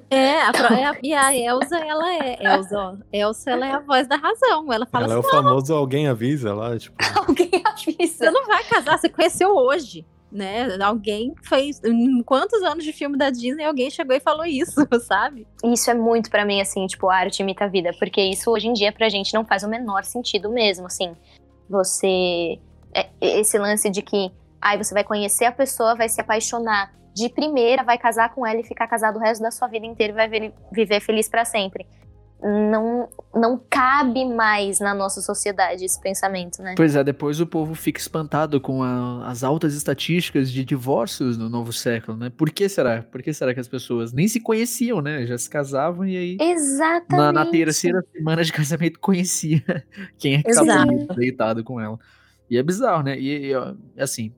[0.10, 2.38] É, a, é a, e a Elsa, ela é.
[2.42, 4.72] Elsa, ó, Elsa, ela é a voz da razão.
[4.72, 6.96] Ela fala ela assim, é o famoso alguém avisa lá, tipo.
[7.16, 8.26] alguém avisa.
[8.26, 10.06] Você não vai casar, você conheceu hoje.
[10.32, 10.78] Né?
[10.82, 11.82] Alguém fez.
[11.84, 15.46] Em quantos anos de filme da Disney alguém chegou e falou isso, sabe?
[15.64, 17.92] Isso é muito para mim, assim, tipo, a arte imita a vida.
[18.00, 21.14] Porque isso hoje em dia pra gente não faz o menor sentido mesmo, assim.
[21.70, 22.58] Você.
[22.96, 24.32] É, esse lance de que.
[24.62, 28.60] Aí você vai conhecer a pessoa, vai se apaixonar de primeira, vai casar com ela
[28.60, 31.86] e ficar casado o resto da sua vida inteira e vai viver feliz para sempre
[32.44, 36.74] não, não cabe mais na nossa sociedade esse pensamento, né?
[36.76, 41.50] Pois é, depois o povo fica espantado com a, as altas estatísticas de divórcios no
[41.50, 42.30] novo século, né?
[42.30, 43.02] Por que será?
[43.02, 45.26] Por que será que as pessoas nem se conheciam, né?
[45.26, 46.38] Já se casavam e aí.
[46.40, 47.16] Exatamente.
[47.16, 49.64] Na, na terceira semana de casamento conhecia
[50.20, 50.86] quem é que estava
[51.16, 51.98] deitado com ela.
[52.50, 53.18] E é bizarro, né?
[53.18, 53.54] E, e
[53.98, 54.34] assim,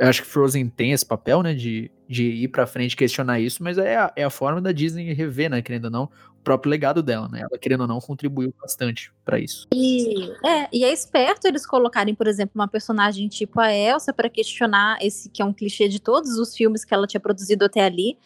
[0.00, 1.52] eu acho que Frozen tem esse papel, né?
[1.52, 5.12] De, de ir pra frente questionar isso, mas é a, é a forma da Disney
[5.12, 5.60] rever, né?
[5.60, 6.10] Querendo ou não,
[6.42, 7.40] próprio legado dela, né?
[7.40, 9.68] Ela, querendo ou não, contribuiu bastante para isso.
[9.74, 14.30] E é, e é esperto eles colocarem, por exemplo, uma personagem tipo a Elsa para
[14.30, 17.84] questionar esse que é um clichê de todos os filmes que ela tinha produzido até
[17.84, 18.16] ali.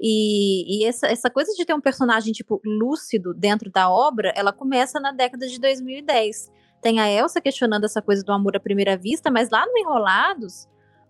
[0.00, 4.52] E, e essa, essa coisa de ter um personagem, tipo, lúcido dentro da obra, ela
[4.52, 6.50] começa na década de 2010.
[6.80, 10.68] Tem a Elsa questionando essa coisa do amor à primeira vista, mas lá no Enrolados,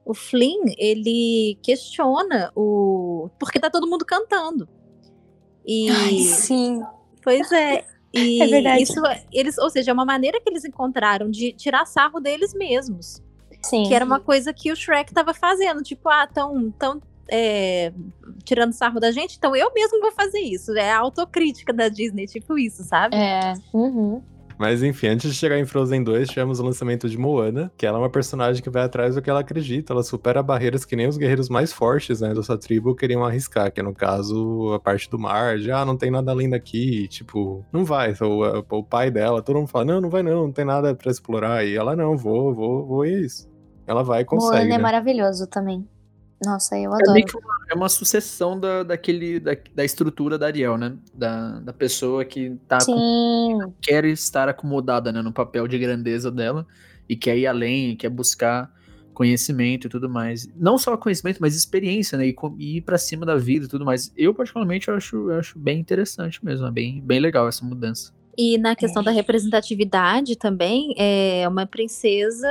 [0.09, 3.29] o Flynn, ele questiona o...
[3.39, 4.67] Porque tá todo mundo cantando.
[5.67, 5.91] E...
[5.91, 6.83] Ai, sim.
[7.23, 7.85] Pois é.
[8.15, 8.83] E é verdade.
[8.85, 13.23] Isso, eles, ou seja, é uma maneira que eles encontraram de tirar sarro deles mesmos.
[13.61, 13.83] Sim.
[13.83, 15.83] Que era uma coisa que o Shrek tava fazendo.
[15.83, 17.93] Tipo, ah, tão, tão é,
[18.45, 20.73] tirando sarro da gente, então eu mesmo vou fazer isso.
[20.73, 23.15] É a autocrítica da Disney, tipo isso, sabe?
[23.15, 23.53] É.
[23.75, 24.23] Uhum.
[24.59, 27.99] Mas enfim, antes de chegar em Frozen 2, tivemos o lançamento de Moana, que ela
[27.99, 29.93] é uma personagem que vai atrás do que ela acredita.
[29.93, 33.71] Ela supera barreiras que nem os guerreiros mais fortes, né, da sua tribo queriam arriscar,
[33.71, 37.07] que é no caso a parte do mar, de ah, não tem nada além daqui,
[37.07, 38.13] tipo, não vai.
[38.21, 41.11] O, o pai dela, todo mundo fala, não, não vai não, não tem nada para
[41.11, 41.65] explorar.
[41.65, 43.49] E ela, não, vou, vou, vou, e é isso.
[43.87, 44.57] Ela vai e consegue.
[44.57, 44.83] Moana é né?
[44.83, 45.87] maravilhoso também.
[46.45, 47.19] Nossa, eu adoro.
[47.19, 50.97] É, uma, é uma sucessão da, daquele, da, da estrutura da Ariel, né?
[51.13, 56.67] Da, da pessoa que tá com, quer estar acomodada né, no papel de grandeza dela
[57.09, 58.73] e quer ir além, quer buscar
[59.13, 60.49] conhecimento e tudo mais.
[60.57, 62.29] Não só conhecimento, mas experiência, né?
[62.29, 64.13] E, e ir para cima da vida e tudo mais.
[64.17, 66.67] Eu, particularmente, eu acho, eu acho bem interessante mesmo.
[66.67, 68.13] É bem, bem legal essa mudança.
[68.37, 69.07] E na questão é.
[69.07, 72.49] da representatividade também, é uma princesa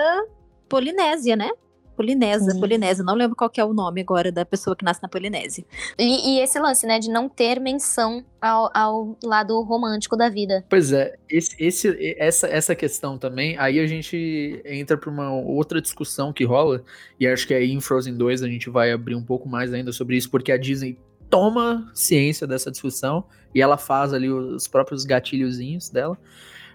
[0.67, 1.49] polinésia, né?
[1.97, 2.59] Polinésia, Sim.
[2.59, 5.65] Polinésia, não lembro qual é o nome agora da pessoa que nasce na Polinésia.
[5.97, 10.63] E, e esse lance, né, de não ter menção ao, ao, lado romântico da vida.
[10.69, 15.81] Pois é, esse, esse, essa, essa questão também, aí a gente entra para uma outra
[15.81, 16.83] discussão que rola,
[17.19, 19.91] e acho que aí em Frozen 2 a gente vai abrir um pouco mais ainda
[19.91, 20.99] sobre isso, porque a Disney
[21.31, 26.17] toma ciência dessa discussão e ela faz ali os próprios gatilhozinhos dela,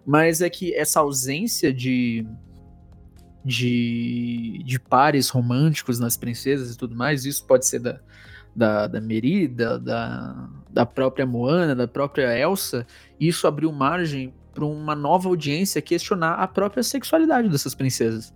[0.04, 2.26] mas é que essa ausência de
[3.44, 7.24] de, de pares românticos nas princesas e tudo mais.
[7.24, 8.00] Isso pode ser da,
[8.54, 12.86] da, da Merida, da, da própria Moana, da própria Elsa.
[13.18, 18.32] Isso abriu margem para uma nova audiência questionar a própria sexualidade dessas princesas.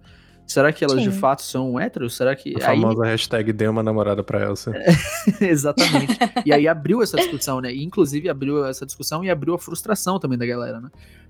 [0.47, 1.11] Será que elas Sim.
[1.11, 2.17] de fato são héteros?
[2.17, 2.55] Será que.
[2.57, 4.73] A famosa hashtag deu uma namorada pra Elsa.
[5.41, 6.17] Exatamente.
[6.45, 7.75] e aí abriu essa discussão, né?
[7.75, 10.89] E, inclusive abriu essa discussão e abriu a frustração também da galera, né?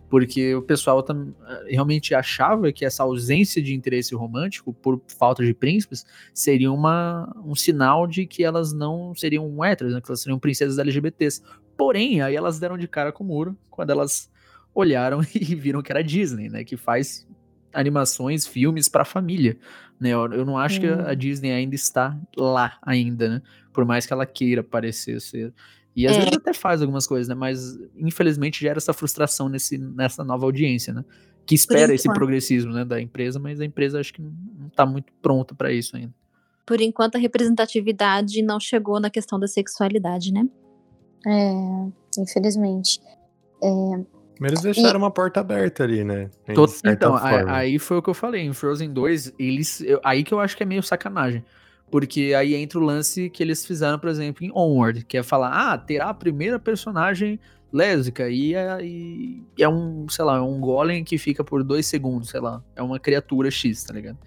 [0.08, 1.34] Porque o pessoal tam,
[1.68, 7.54] realmente achava que essa ausência de interesse romântico por falta de príncipes seria uma, um
[7.54, 11.42] sinal de que elas não seriam héteros, né, que elas seriam princesas LGBTs.
[11.76, 14.30] Porém, aí elas deram de cara com o muro quando elas
[14.74, 17.26] olharam e viram que era Disney, né, que faz
[17.72, 19.58] animações, filmes para família,
[20.00, 20.10] né?
[20.10, 20.80] Eu, eu não acho hum.
[20.80, 23.42] que a Disney ainda está lá ainda, né?
[23.70, 25.52] Por mais que ela queira parecer ser
[25.96, 26.20] e às é.
[26.20, 27.34] vezes até faz algumas coisas, né?
[27.34, 31.02] Mas infelizmente gera essa frustração nesse, nessa nova audiência, né?
[31.46, 35.12] Que espera esse progressismo né, da empresa, mas a empresa acho que não está muito
[35.22, 36.12] pronta para isso ainda.
[36.66, 40.46] Por enquanto a representatividade não chegou na questão da sexualidade, né?
[41.26, 43.00] É, infelizmente.
[43.62, 43.68] É,
[44.44, 45.02] eles deixaram e...
[45.02, 46.28] uma porta aberta ali, né?
[46.84, 47.16] então,
[47.48, 48.42] aí foi o que eu falei.
[48.42, 49.80] Em Frozen 2, eles.
[49.80, 51.42] Eu, aí que eu acho que é meio sacanagem.
[51.90, 55.72] Porque aí entra o lance que eles fizeram, por exemplo, em Onward, que é falar,
[55.72, 57.38] ah, terá a primeira personagem
[57.72, 61.86] lésbica e é, e é um, sei lá, é um golem que fica por dois
[61.86, 64.18] segundos, sei lá, é uma criatura X, tá ligado?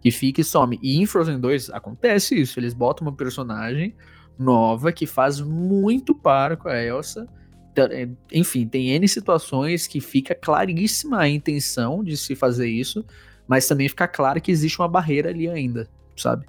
[0.00, 0.78] Que fica e some.
[0.82, 3.94] E em Frozen 2 acontece isso, eles botam uma personagem
[4.38, 7.26] nova que faz muito par com a Elsa.
[7.76, 13.04] É, enfim, tem N situações que fica claríssima a intenção de se fazer isso,
[13.46, 16.44] mas também fica claro que existe uma barreira ali ainda, sabe?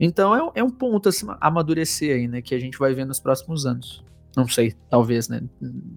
[0.00, 2.42] Então é, é um ponto assim, a amadurecer aí, né?
[2.42, 4.02] Que a gente vai ver nos próximos anos.
[4.36, 5.42] Não sei, talvez, né?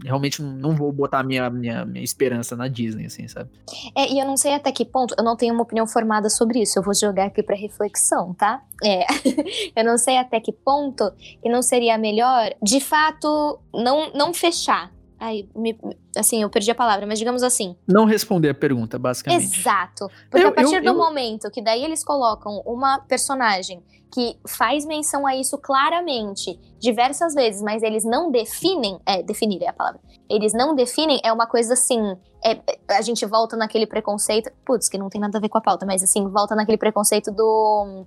[0.03, 3.51] Realmente não vou botar minha, minha, minha esperança na Disney, assim, sabe?
[3.95, 6.59] É, e eu não sei até que ponto, eu não tenho uma opinião formada sobre
[6.59, 8.63] isso, eu vou jogar aqui para reflexão, tá?
[8.83, 9.05] É,
[9.75, 14.91] eu não sei até que ponto que não seria melhor, de fato, não, não fechar.
[15.21, 15.77] Ai, me,
[16.17, 17.75] assim, eu perdi a palavra, mas digamos assim.
[17.87, 19.59] Não responder a pergunta, basicamente.
[19.59, 20.09] Exato.
[20.31, 20.97] Porque eu, a partir eu, do eu...
[20.97, 27.61] momento que daí eles colocam uma personagem que faz menção a isso claramente diversas vezes,
[27.61, 30.01] mas eles não definem, é, definir é a palavra.
[30.27, 32.59] Eles não definem, é uma coisa assim, é,
[32.89, 35.85] a gente volta naquele preconceito, putz, que não tem nada a ver com a pauta,
[35.85, 38.05] mas assim, volta naquele preconceito do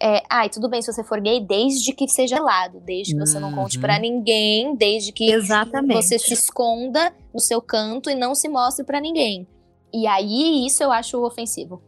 [0.00, 3.38] é, ai, tudo bem se você for gay, desde que seja lado, desde que você
[3.38, 4.00] não conte para uhum.
[4.00, 5.94] ninguém, desde que Exatamente.
[5.94, 9.46] você se esconda no seu canto e não se mostre para ninguém.
[9.92, 11.82] E aí, isso eu acho ofensivo.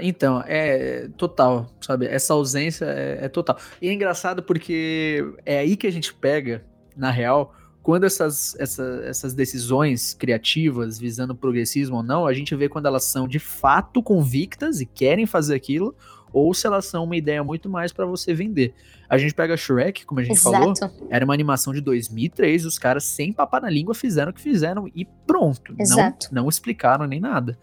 [0.00, 2.06] Então, é total, sabe?
[2.06, 3.56] Essa ausência é, é, total.
[3.80, 6.64] E é engraçado porque é aí que a gente pega,
[6.96, 12.68] na real, quando essas, essa, essas decisões criativas visando progressismo ou não, a gente vê
[12.68, 15.94] quando elas são de fato convictas e querem fazer aquilo,
[16.34, 18.74] ou se elas são uma ideia muito mais para você vender.
[19.08, 20.80] A gente pega Shrek, como a gente Exato.
[20.80, 24.40] falou, era uma animação de 2003, os caras sem papar na língua fizeram o que
[24.40, 25.72] fizeram e pronto.
[25.78, 26.28] Exato.
[26.32, 27.56] Não, não explicaram nem nada.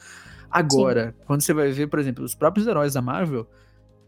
[0.49, 1.23] Agora, Sim.
[1.27, 3.45] quando você vai ver, por exemplo, os próprios heróis da Marvel,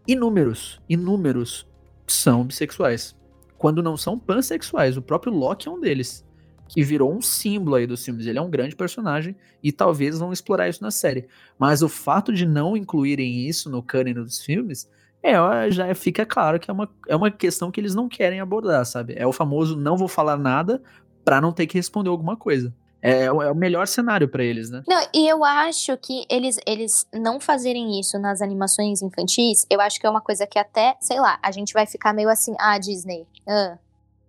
[0.08, 1.68] inúmeros, inúmeros
[2.08, 3.14] são bissexuais.
[3.58, 6.26] Quando não são pansexuais, o próprio Loki é um deles,
[6.68, 8.26] que virou um símbolo aí dos filmes.
[8.26, 11.28] Ele é um grande personagem e talvez vão explorar isso na série.
[11.58, 14.90] Mas o fato de não incluírem isso no cânone dos filmes,
[15.22, 15.36] é,
[15.72, 19.14] já fica claro que é uma, é uma questão que eles não querem abordar, sabe?
[19.16, 20.82] É o famoso não vou falar nada
[21.24, 22.74] para não ter que responder alguma coisa.
[23.02, 24.82] É, é, o melhor cenário para eles, né?
[24.88, 30.00] Não, e eu acho que eles, eles não fazerem isso nas animações infantis, eu acho
[30.00, 32.78] que é uma coisa que até, sei lá, a gente vai ficar meio assim, ah,
[32.78, 33.78] Disney, ah,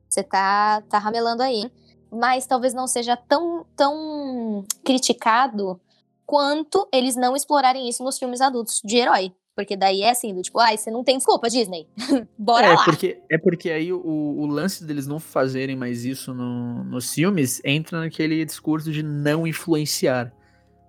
[0.09, 1.71] você tá, tá ramelando aí.
[2.15, 5.81] Mas talvez não seja tão, tão criticado
[6.25, 9.33] quanto eles não explorarem isso nos filmes adultos de herói.
[9.55, 11.87] Porque daí é assim, do tipo, ai, você não tem desculpa, Disney.
[12.37, 12.85] Bora é, lá.
[12.85, 17.61] Porque, é porque aí o, o lance deles não fazerem mais isso no, nos filmes
[17.65, 20.33] entra naquele discurso de não influenciar.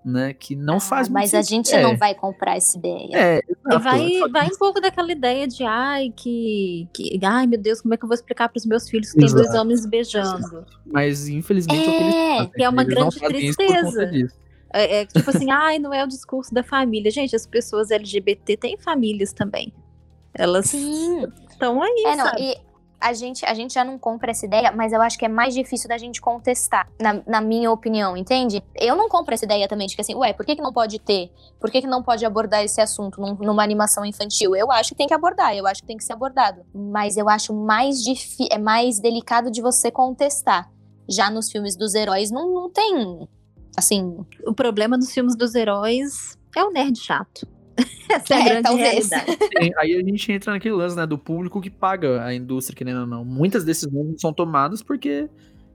[0.05, 1.81] Né, que não ah, faz Mas a gente é.
[1.81, 3.09] não vai comprar essa ideia.
[3.11, 3.41] É,
[3.79, 7.19] vai, vai um pouco daquela ideia de ai, que, que.
[7.23, 9.41] Ai, meu Deus, como é que eu vou explicar para os meus filhos que exato.
[9.41, 10.63] tem dois homens beijando?
[10.85, 14.31] Mas infelizmente é, é que é uma eles grande tristeza.
[14.71, 17.09] É, é, tipo assim, ai, não é o discurso da família.
[17.09, 19.73] Gente, as pessoas LGBT têm famílias também.
[20.33, 22.57] Elas estão aí, é, não, e
[23.05, 25.53] a gente, a gente já não compra essa ideia, mas eu acho que é mais
[25.53, 28.63] difícil da gente contestar, na, na minha opinião, entende?
[28.75, 30.97] Eu não compro essa ideia também de que assim, ué, por que, que não pode
[30.97, 31.31] ter?
[31.59, 34.55] Por que, que não pode abordar esse assunto num, numa animação infantil?
[34.55, 36.65] Eu acho que tem que abordar, eu acho que tem que ser abordado.
[36.73, 40.71] Mas eu acho mais difícil, é mais delicado de você contestar.
[41.07, 43.27] Já nos filmes dos heróis não, não tem
[43.77, 47.45] Assim, o problema dos filmes dos heróis é o nerd chato.
[48.09, 49.09] Essa é, a é, grande talvez.
[49.09, 49.73] realidade.
[49.77, 53.07] aí a gente entra naquele lance, né, do público que paga a indústria, querendo ou
[53.07, 53.25] não.
[53.25, 55.29] Muitas decisões não são tomadas porque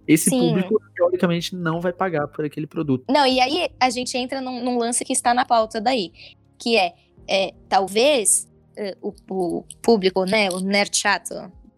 [0.06, 0.40] esse Sim.
[0.40, 3.04] público, teoricamente, não vai pagar por aquele produto.
[3.08, 6.12] Não, e aí a gente entra num, num lance que está na pauta daí,
[6.58, 6.94] que é,
[7.28, 11.34] é talvez uh, o, o, público, né, o nerd chato,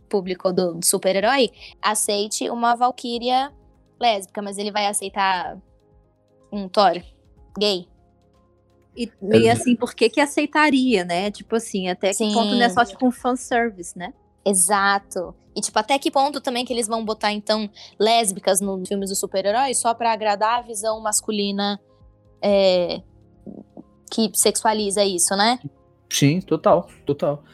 [0.09, 1.51] público do, do super-herói,
[1.81, 3.53] aceite uma Valkyria
[4.01, 5.59] lésbica, mas ele vai aceitar
[6.51, 7.03] um Thor
[7.59, 7.87] gay.
[8.97, 11.31] E, e assim, por que que aceitaria, né?
[11.31, 12.33] Tipo assim, até que Sim.
[12.33, 14.13] ponto não é só tipo um fanservice, né?
[14.45, 15.35] Exato.
[15.55, 17.69] E, tipo, até que ponto também que eles vão botar, então,
[17.99, 21.81] lésbicas nos filmes dos super-heróis só para agradar a visão masculina
[22.41, 23.03] é,
[24.11, 25.59] que sexualiza isso, né?
[26.11, 27.45] Sim, total, total.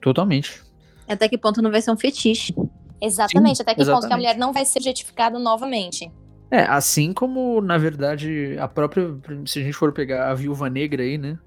[0.00, 0.62] Totalmente.
[1.08, 2.54] Até que ponto não vai ser um fetiche.
[3.00, 4.02] Exatamente, Sim, até que exatamente.
[4.02, 6.10] ponto que a mulher não vai ser objetificada novamente.
[6.50, 9.16] É, assim como, na verdade, a própria.
[9.46, 11.38] Se a gente for pegar a Viúva Negra aí, né?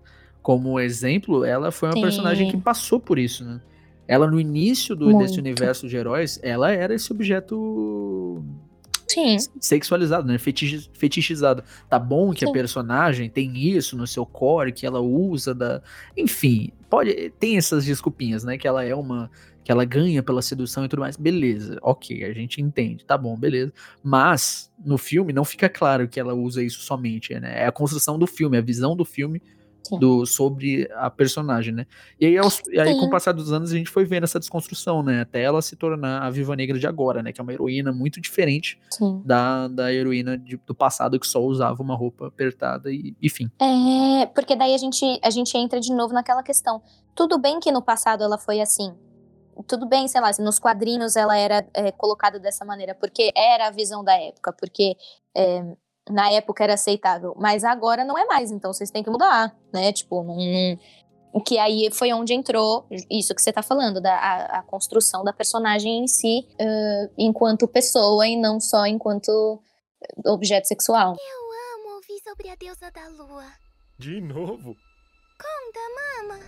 [0.41, 2.01] Como exemplo, ela foi uma Sim.
[2.01, 3.61] personagem que passou por isso, né?
[4.07, 8.43] Ela, no início do, desse universo de heróis, ela era esse objeto
[9.07, 9.37] Sim.
[9.59, 10.37] sexualizado, né?
[10.37, 11.63] Fetich, fetichizado.
[11.87, 12.49] Tá bom que Sim.
[12.49, 15.81] a personagem tem isso no seu core, que ela usa da.
[16.17, 17.31] Enfim, pode.
[17.39, 18.57] Tem essas desculpinhas, né?
[18.57, 19.29] Que ela é uma
[19.63, 21.15] que ela ganha pela sedução e tudo mais.
[21.15, 23.71] Beleza, ok, a gente entende, tá bom, beleza.
[24.01, 27.61] Mas no filme não fica claro que ela usa isso somente, né?
[27.61, 29.41] É a construção do filme, a visão do filme
[29.97, 31.85] do sobre a personagem, né?
[32.19, 34.39] E aí, aos, e aí com o passar dos anos, a gente foi vendo essa
[34.39, 35.21] desconstrução, né?
[35.21, 37.31] Até ela se tornar a Viva Negra de agora, né?
[37.31, 38.79] Que é uma heroína muito diferente
[39.25, 43.49] da, da heroína de, do passado que só usava uma roupa apertada e enfim.
[43.59, 46.81] É, porque daí a gente, a gente entra de novo naquela questão.
[47.15, 48.93] Tudo bem que no passado ela foi assim.
[49.67, 53.71] Tudo bem, sei lá, nos quadrinhos ela era é, colocada dessa maneira, porque era a
[53.71, 54.95] visão da época, porque
[55.35, 55.75] é,
[56.09, 59.93] na época era aceitável, mas agora não é mais, então vocês têm que mudar, né?
[59.93, 60.77] Tipo, não,
[61.45, 65.31] que aí foi onde entrou isso que você tá falando, da a, a construção da
[65.31, 69.61] personagem em si, uh, enquanto pessoa e não só enquanto
[70.25, 71.15] objeto sexual.
[71.19, 73.45] Eu amo ouvir sobre a deusa da lua.
[73.99, 74.75] De novo?
[75.37, 75.79] Conta,
[76.25, 76.39] mama.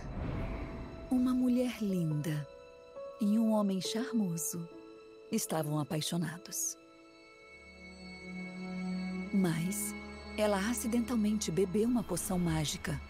[1.10, 2.46] Uma mulher linda
[3.20, 4.68] e um homem charmoso
[5.30, 6.76] estavam apaixonados.
[9.32, 9.94] Mas
[10.36, 13.00] ela acidentalmente bebeu uma poção mágica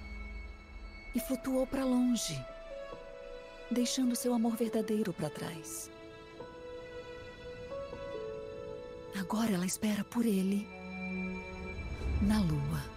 [1.14, 2.38] e flutuou para longe,
[3.70, 5.90] deixando seu amor verdadeiro para trás.
[9.18, 10.66] Agora ela espera por ele
[12.22, 12.91] na lua.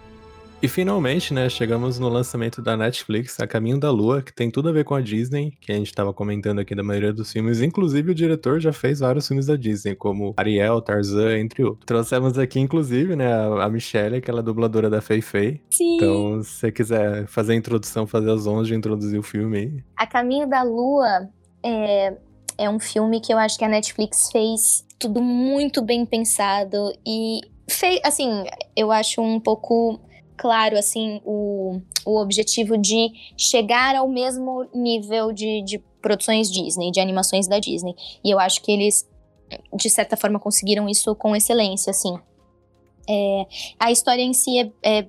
[0.66, 4.70] E finalmente, né, chegamos no lançamento da Netflix, A Caminho da Lua, que tem tudo
[4.70, 7.61] a ver com a Disney, que a gente estava comentando aqui da maioria dos filmes.
[7.61, 11.86] Inclusive, o diretor já fez vários filmes da Disney, como Ariel, Tarzan, entre outros.
[11.86, 15.61] Trouxemos aqui, inclusive, né, a, Michelle, aquela dubladora da Fei Fei.
[15.70, 15.97] Sim.
[15.97, 19.84] Então, se você quiser fazer a introdução, fazer as ondas de introduzir o filme aí.
[19.95, 21.30] A Caminho da Lua
[21.63, 22.18] é,
[22.57, 27.41] é um filme que eu acho que a Netflix fez tudo muito bem pensado e
[27.70, 28.45] fez, assim,
[28.76, 29.99] eu acho um pouco
[30.38, 36.99] claro assim o, o objetivo de chegar ao mesmo nível de, de produções Disney, de
[36.99, 37.95] animações da Disney.
[38.23, 39.09] E eu acho que eles,
[39.73, 42.19] de certa forma, conseguiram isso com excelência, assim.
[43.09, 43.45] É,
[43.79, 45.07] a história em si é, é,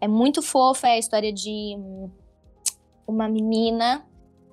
[0.00, 1.76] é, muito fofa, é a história de
[3.06, 4.04] uma menina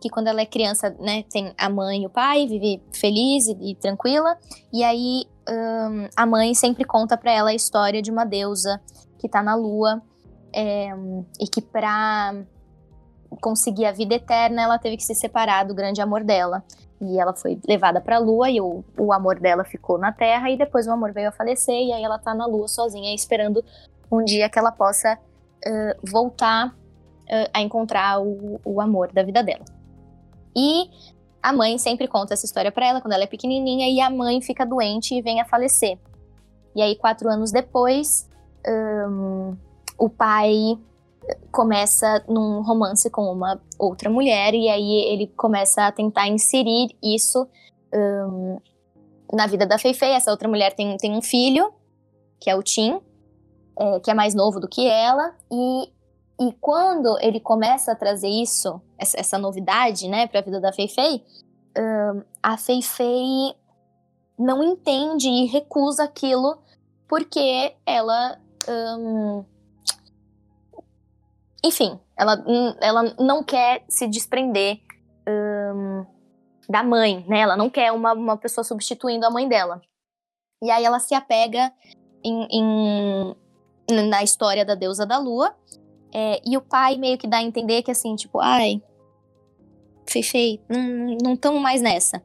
[0.01, 3.71] que quando ela é criança, né, tem a mãe e o pai, vive feliz e,
[3.71, 4.37] e tranquila,
[4.71, 8.81] e aí um, a mãe sempre conta para ela a história de uma deusa
[9.19, 10.01] que tá na lua
[10.53, 10.89] é,
[11.39, 12.35] e que para
[13.41, 16.63] conseguir a vida eterna ela teve que se separar do grande amor dela.
[17.01, 20.49] E ela foi levada para a lua e o, o amor dela ficou na terra
[20.49, 23.63] e depois o amor veio a falecer e aí ela tá na lua sozinha esperando
[24.11, 29.41] um dia que ela possa uh, voltar uh, a encontrar o, o amor da vida
[29.41, 29.63] dela.
[30.55, 30.89] E
[31.41, 34.41] a mãe sempre conta essa história para ela quando ela é pequenininha e a mãe
[34.41, 35.97] fica doente e vem a falecer.
[36.75, 38.29] E aí, quatro anos depois,
[38.67, 39.55] um,
[39.99, 40.79] o pai
[41.51, 47.47] começa num romance com uma outra mulher e aí ele começa a tentar inserir isso
[47.93, 48.59] um,
[49.31, 50.11] na vida da Feifei.
[50.11, 51.71] Essa outra mulher tem, tem um filho,
[52.39, 52.99] que é o Tim,
[53.77, 55.91] é, que é mais novo do que ela, e,
[56.41, 60.73] e quando ele começa a trazer isso, essa, essa novidade, né, para a vida da
[60.73, 61.23] Feifei,
[61.77, 63.53] um, a Feifei
[64.37, 66.57] não entende e recusa aquilo
[67.07, 69.43] porque ela um,
[71.63, 72.43] enfim, ela,
[72.81, 74.79] ela não quer se desprender
[75.27, 76.05] um,
[76.69, 77.39] da mãe, né?
[77.39, 79.81] Ela não quer uma, uma pessoa substituindo a mãe dela.
[80.61, 81.71] E aí ela se apega
[82.23, 83.35] em, em
[84.07, 85.55] na história da deusa da lua.
[86.13, 88.81] É, e o pai meio que dá a entender que assim, tipo, ai,
[90.09, 90.59] Feifei,
[91.21, 92.21] não estão mais nessa.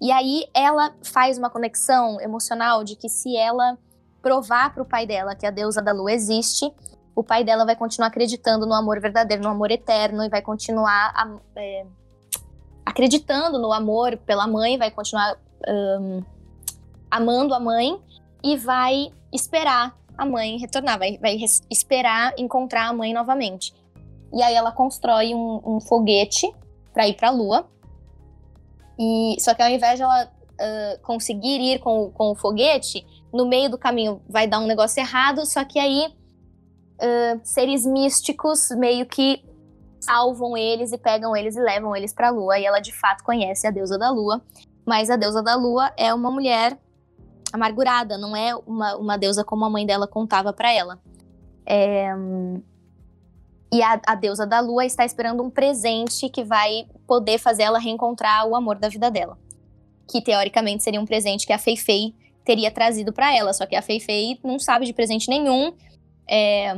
[0.00, 3.78] E aí ela faz uma conexão emocional de que se ela
[4.22, 6.72] provar para o pai dela que a deusa da lua existe,
[7.16, 11.14] o pai dela vai continuar acreditando no amor verdadeiro, no amor eterno, e vai continuar
[11.56, 11.86] é,
[12.84, 15.34] acreditando no amor pela mãe, vai continuar
[15.66, 16.22] um,
[17.10, 17.98] amando a mãe
[18.44, 21.38] e vai esperar a mãe retornar, vai, vai
[21.70, 23.74] esperar encontrar a mãe novamente.
[24.32, 26.52] E aí ela constrói um, um foguete
[26.92, 27.66] para ir para a Lua.
[28.98, 33.46] E só que ao invés de ela uh, conseguir ir com, com o foguete, no
[33.46, 36.14] meio do caminho vai dar um negócio errado, só que aí
[37.42, 39.44] seres místicos meio que
[40.00, 42.58] salvam eles e pegam eles e levam eles para a lua.
[42.58, 44.42] E ela de fato conhece a deusa da lua.
[44.84, 46.78] Mas a deusa da lua é uma mulher
[47.52, 51.00] amargurada, não é uma, uma deusa como a mãe dela contava para ela.
[51.64, 52.14] É,
[53.72, 57.80] e a, a, deusa da lua está esperando um presente que vai poder fazer ela
[57.80, 59.36] reencontrar o amor da vida dela.
[60.08, 63.74] Que teoricamente seria um presente que a Fei Fei teria trazido para ela, só que
[63.74, 65.74] a Fei Fei não sabe de presente nenhum
[66.28, 66.74] é,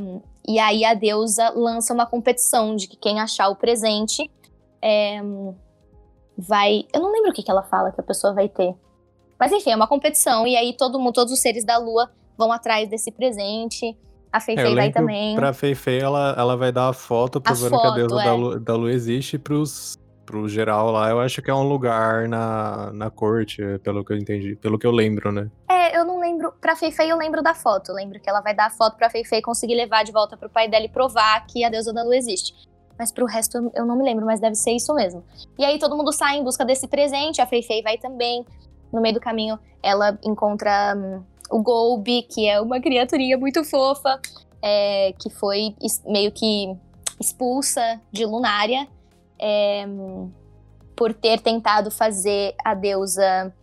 [0.47, 4.31] e aí a deusa lança uma competição de que quem achar o presente
[4.83, 5.21] é,
[6.37, 6.87] vai.
[6.93, 8.75] Eu não lembro o que, que ela fala que a pessoa vai ter.
[9.39, 12.53] Mas enfim, é uma competição, e aí todo mundo, todos os seres da lua vão
[12.53, 13.97] atrás desse presente.
[14.33, 15.35] A A Fei É, vai também.
[15.37, 18.25] Pra Fei Fei, ela, ela vai dar a foto provando que a foto, deusa é.
[18.25, 19.97] da, lua, da lua existe pros,
[20.29, 21.09] pro geral lá.
[21.09, 24.55] Eu acho que é um lugar na, na corte, pelo que eu entendi.
[24.57, 25.51] Pelo que eu lembro, né?
[25.67, 26.53] É, eu não lembro.
[26.61, 27.91] Pra Fei Fei eu lembro da foto.
[27.93, 30.37] Eu lembro que ela vai dar a foto pra Fei Fei conseguir levar de volta
[30.37, 32.53] pro pai dela e provar que a deusa da lua existe.
[32.99, 35.25] Mas pro resto eu- não me lembro, mas deve ser isso mesmo.
[35.59, 38.45] E aí todo mundo sai em busca desse presente, a Fei Fei vai também.
[38.93, 44.21] No meio do caminho, ela encontra hum, o Golby, que é uma criaturinha muito fofa,
[44.61, 45.75] é, que foi
[46.07, 46.75] meio que
[47.19, 48.87] expulsa de Lunária
[49.41, 49.85] é,
[50.97, 53.55] por ter tentado fazer a deusa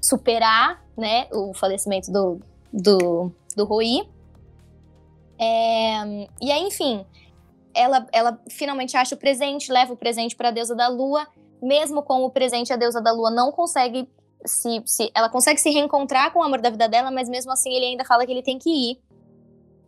[0.00, 2.40] superar né, o falecimento do,
[2.72, 4.08] do, do Rui.
[5.38, 7.04] É, e aí, enfim,
[7.74, 11.26] ela, ela finalmente acha o presente, leva o presente para a deusa da lua.
[11.62, 14.08] Mesmo com o presente, a deusa da lua não consegue
[14.44, 15.10] se, se.
[15.14, 18.04] Ela consegue se reencontrar com o amor da vida dela, mas mesmo assim ele ainda
[18.04, 18.98] fala que ele tem que ir.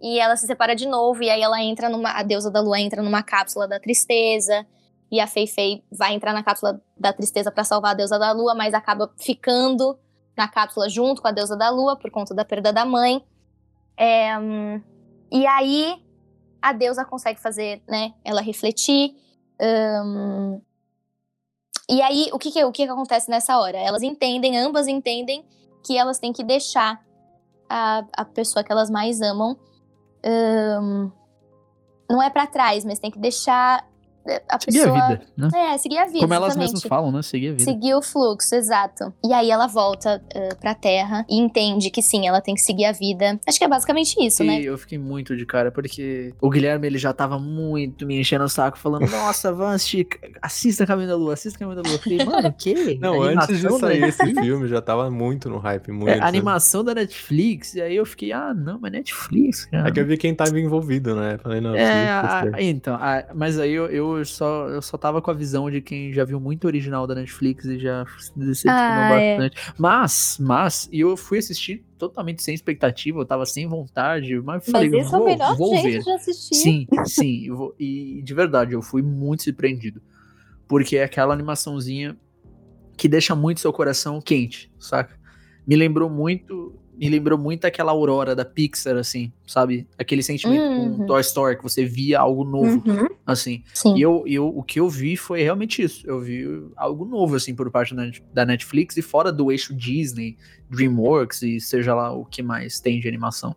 [0.00, 2.12] E ela se separa de novo, e aí ela entra numa.
[2.12, 4.66] A deusa da lua entra numa cápsula da tristeza.
[5.10, 8.30] E a Fei Fei vai entrar na cápsula da tristeza para salvar a deusa da
[8.32, 9.98] lua, mas acaba ficando
[10.36, 13.24] na cápsula junto com a deusa da lua por conta da perda da mãe.
[13.96, 14.80] É, hum,
[15.30, 16.00] e aí
[16.62, 19.16] a deusa consegue fazer, né, ela refletir.
[19.60, 20.60] hum,
[21.88, 23.76] e aí o que que, o que que acontece nessa hora?
[23.76, 25.44] Elas entendem, ambas entendem
[25.84, 27.04] que elas têm que deixar
[27.68, 29.58] a, a pessoa que elas mais amam.
[30.24, 31.10] hum,
[32.08, 33.88] não é pra trás, mas tem que deixar
[34.48, 34.98] a Seguir pessoa.
[34.98, 35.48] a vida, né?
[35.54, 36.20] É, seguir a vida.
[36.20, 36.72] Como elas exatamente.
[36.74, 37.22] mesmas falam, né?
[37.22, 37.64] Seguir a vida.
[37.64, 39.12] Seguir o fluxo, exato.
[39.24, 42.84] E aí ela volta uh, pra Terra e entende que sim, ela tem que seguir
[42.84, 43.38] a vida.
[43.46, 44.60] Acho que é basicamente isso, E né?
[44.62, 48.48] eu fiquei muito de cara, porque o Guilherme ele já tava muito me enchendo o
[48.48, 50.06] saco, falando: Nossa, Vance,
[50.42, 51.96] assista Caminho da Lua, assista Caminho da Lua.
[51.96, 52.98] Eu falei, mano, o quê?
[53.00, 56.08] Não, antes de sair esse filme, já tava muito no hype, muito.
[56.10, 59.88] É, animação da Netflix, e aí eu fiquei, ah, não, mas Netflix, cara.
[59.88, 61.38] É que eu vi quem tava envolvido, né?
[61.42, 65.30] Falei, não, É, a- então, a- mas aí eu, eu só, eu só tava com
[65.30, 69.20] a visão de quem já viu muito original da Netflix e já se decepcionou Ah,
[69.20, 69.36] é.
[69.36, 69.72] bastante.
[69.78, 74.72] Mas, mas, e eu fui assistir totalmente sem expectativa, eu tava sem vontade, mas eu
[74.72, 76.02] falei, Mas esse é o vou, melhor vou jeito ver.
[76.04, 76.54] de assistir.
[76.54, 80.00] Sim, sim, eu vou- e de verdade, eu fui muito surpreendido.
[80.68, 82.16] Porque é aquela animaçãozinha
[82.96, 85.18] que deixa muito seu coração quente, saca?
[85.66, 89.88] Me lembrou muito, me lembrou muito aquela aurora da Pixar, assim, sabe?
[89.98, 90.98] Aquele sentimento Uhum.
[90.98, 93.06] com Toy Story, que você via algo novo, Uhum.
[93.26, 93.64] assim.
[93.72, 93.96] Sim.
[93.96, 96.06] E eu, eu, o que eu vi foi realmente isso.
[96.06, 96.44] Eu vi
[96.76, 100.36] algo novo, assim, por parte da Net- da Netflix e fora do eixo Disney,
[100.68, 103.56] DreamWorks e seja lá o que mais tem de animação.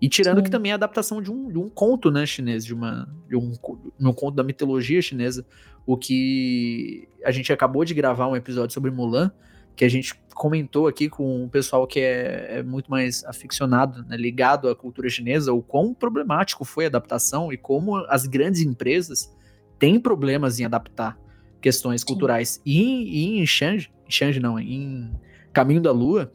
[0.00, 0.42] E tirando Sim.
[0.44, 3.34] que também é a adaptação de um, de um conto, né, chinês, de uma de
[3.36, 3.52] um,
[3.98, 5.46] de um conto da mitologia chinesa,
[5.86, 9.32] o que a gente acabou de gravar um episódio sobre Mulan,
[9.76, 14.16] que a gente comentou aqui com o pessoal que é, é muito mais aficionado, né,
[14.16, 19.34] ligado à cultura chinesa, o quão problemático foi a adaptação e como as grandes empresas
[19.78, 21.18] têm problemas em adaptar
[21.60, 22.60] questões culturais.
[22.64, 25.10] E, em- e em Shang, Shang não, em
[25.52, 26.32] Caminho da Lua,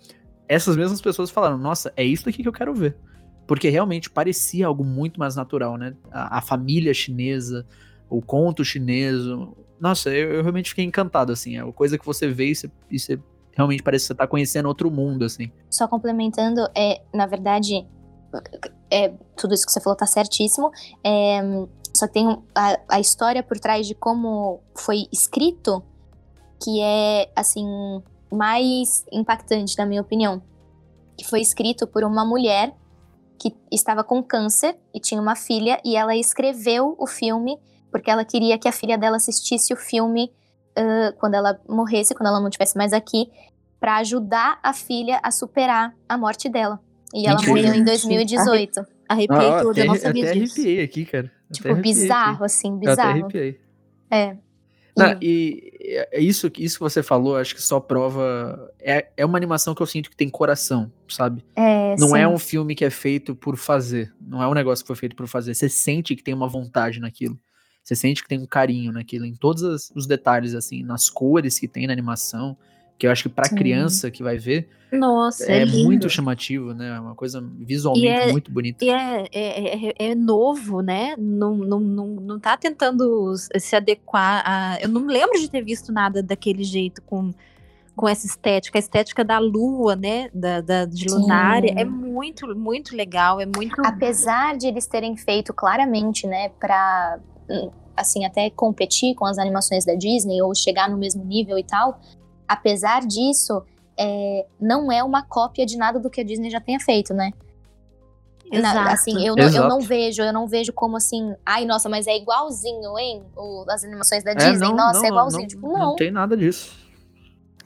[0.48, 2.98] essas mesmas pessoas falaram, nossa, é isso aqui que eu quero ver.
[3.48, 5.94] Porque realmente parecia algo muito mais natural, né?
[6.12, 7.66] A, a família chinesa,
[8.10, 9.16] o conto chinês.
[9.80, 11.58] Nossa, eu, eu realmente fiquei encantado, assim.
[11.58, 13.20] É uma coisa que você vê e você, e você
[13.54, 15.52] realmente parece que você tá conhecendo outro mundo, assim.
[15.70, 17.88] Só complementando, é, na verdade,
[18.89, 20.72] é, tudo isso que você falou tá certíssimo.
[21.04, 21.41] É,
[21.93, 25.84] só tem a, a história por trás de como foi escrito
[26.64, 27.66] que é, assim,
[28.32, 30.41] mais impactante, na minha opinião.
[31.18, 32.76] Que foi escrito por uma mulher
[33.39, 37.58] que estava com câncer e tinha uma filha, e ela escreveu o filme
[37.91, 40.32] porque ela queria que a filha dela assistisse o filme
[40.76, 43.30] ah, quando ela morresse, quando ela não estivesse mais aqui,
[43.80, 46.80] para ajudar a filha a superar a morte dela.
[47.13, 47.63] E ela Incrível.
[47.63, 48.86] morreu em 2018.
[49.09, 50.53] Arrepiei Ah, tudo, até, eu não até sabia disso.
[50.59, 51.26] arrepiei aqui, cara.
[51.26, 52.43] Até Tipo, arrepiei bizarro, aqui.
[52.45, 53.09] assim, Eu até bizarro.
[53.19, 53.59] arrepiei.
[54.09, 54.38] É.
[54.95, 55.72] Não, e
[56.11, 58.72] é isso, que- isso que você falou, acho que só prova.
[58.80, 61.43] É, é uma animação que eu sinto que tem coração, sabe?
[61.55, 62.17] É, Não sim.
[62.19, 64.13] é um filme que é feito por fazer.
[64.22, 65.53] Não é um negócio que foi feito por fazer.
[65.55, 67.39] Você sente que tem uma vontade naquilo.
[67.84, 71.58] Você sente que tem um carinho naquilo, em todos as- os detalhes, assim, nas cores
[71.60, 72.56] que tem na animação.
[72.98, 73.56] Que eu acho que pra Sim.
[73.56, 75.86] criança que vai ver, Nossa, é, é, lindo.
[75.86, 76.96] muito chamativo, né?
[76.96, 78.86] É uma coisa visualmente é- muito bonita.
[78.86, 81.16] E é, é, é- é novo, né?
[81.18, 84.78] Não, não, não, não tá tentando se adequar a.
[84.80, 87.34] Eu não lembro de ter visto nada daquele jeito com,
[87.96, 88.78] com essa estética.
[88.78, 90.30] A estética da lua, né?
[90.32, 91.16] Da, da, de Sim.
[91.16, 91.74] lunária.
[91.76, 93.42] É muito, muito legal.
[93.42, 93.82] É muito.
[93.84, 97.31] Apesar de eles terem feito claramente, né, pra, hum,
[97.95, 101.99] assim, até competir com as animações da Disney ou chegar no mesmo nível e tal,
[102.47, 103.64] apesar disso,
[103.97, 107.32] é, não é uma cópia de nada do que a Disney já tenha feito, né?
[108.52, 108.89] Na- Exato.
[108.89, 112.18] assim, eu não, eu não vejo, eu não vejo como assim, ai, nossa, mas é
[112.18, 113.24] igualzinho, hein?
[113.38, 115.41] O, as animações da É, Disney, não, nossa, não, é igualzinho.
[115.43, 115.95] não, tipo, não não.
[115.95, 116.81] tem nada disso.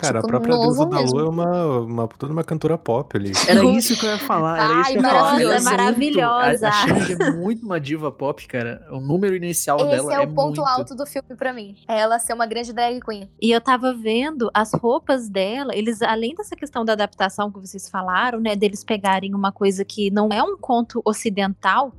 [0.06, 1.18] Cara, Tipo, a própria deusa da mesmo.
[1.18, 3.32] lua é uma, uma toda uma cantora pop ali.
[3.48, 4.58] Era isso que eu ia falar.
[4.58, 5.22] Era isso Ai, que eu ia falar.
[5.24, 6.68] maravilhosa, Ela é muito- maravilhosa.
[6.70, 6.84] A,
[7.24, 8.86] a é muito uma diva pop, cara.
[8.92, 10.66] O número inicial Esse dela é o ponto muito...
[10.66, 11.76] alto do filme pra mim.
[11.88, 13.30] É ela ser uma grande drag queen.
[13.42, 17.90] E eu tava vendo as roupas dela, eles, além dessa questão da adaptação que vocês
[17.90, 21.94] falaram, né, deles pegarem uma coisa que não é um conto ocidental,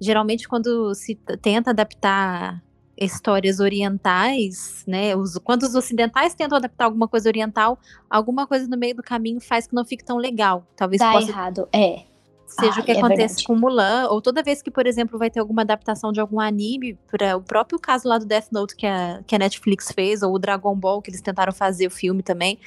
[0.00, 2.62] geralmente quando se tenta adaptar
[2.96, 7.78] histórias orientais, né, os, quando os ocidentais tentam adaptar alguma coisa oriental,
[8.08, 10.66] alguma coisa no meio do caminho faz que não fique tão legal.
[10.74, 12.04] Talvez Dá possa errado, é.
[12.46, 13.44] seja Ah, o que é acontece verdade.
[13.44, 16.98] com Mulan, ou toda vez que, por exemplo, vai ter alguma adaptação de algum anime,
[17.10, 20.32] para o próprio caso lá do Death Note que a, que a Netflix fez, ou
[20.34, 22.58] o Dragon Ball, que eles tentaram fazer o filme também,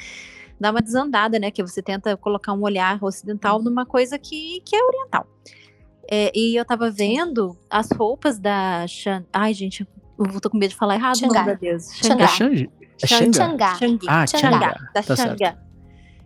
[0.59, 1.49] dá uma desandada, né?
[1.49, 5.25] Que você tenta colocar um olhar ocidental numa coisa que, que é oriental.
[6.11, 9.23] É, e eu tava vendo as roupas da Shan...
[9.31, 9.87] Ai, gente,
[10.19, 11.45] eu tô com medo de falar errado o nome Xangá.
[11.45, 11.93] da deusa.
[11.95, 12.25] Xangá.
[12.25, 12.67] É?
[13.01, 13.75] É Xang- Xanga?
[13.75, 14.05] Xangá.
[14.07, 14.59] Ah, Xangá.
[14.93, 15.37] Da Tá certo.
[15.39, 15.57] Xangá.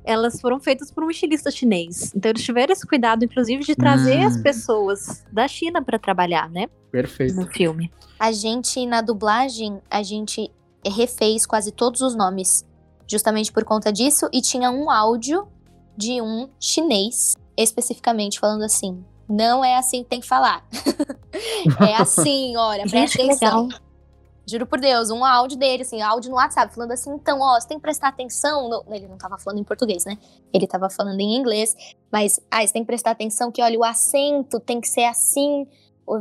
[0.06, 2.12] Elas foram feitas por um estilista chinês.
[2.14, 4.28] Então eles tiveram esse cuidado, inclusive, de trazer Hum.
[4.28, 6.68] as pessoas da China pra trabalhar, né?
[6.92, 7.36] Perfeito.
[7.36, 7.90] No filme.
[8.20, 10.52] A gente, na dublagem, a gente
[10.86, 12.66] refez quase todos os nomes.
[13.10, 14.28] Justamente por conta disso.
[14.34, 15.48] E tinha um áudio
[15.96, 19.04] de um chinês, especificamente, falando assim.
[19.34, 20.64] Não é assim que tem que falar.
[21.82, 23.64] é assim, olha, Gente, presta que atenção.
[23.64, 23.80] legal.
[24.46, 27.68] Juro por Deus, um áudio dele, assim, áudio no WhatsApp, falando assim, então, ó, você
[27.68, 28.70] tem que prestar atenção.
[28.70, 28.84] No...
[28.94, 30.20] Ele não tava falando em português, né?
[30.54, 31.76] Ele tava falando em inglês,
[32.12, 35.66] mas, ah, você tem que prestar atenção que, olha, o acento tem que ser assim,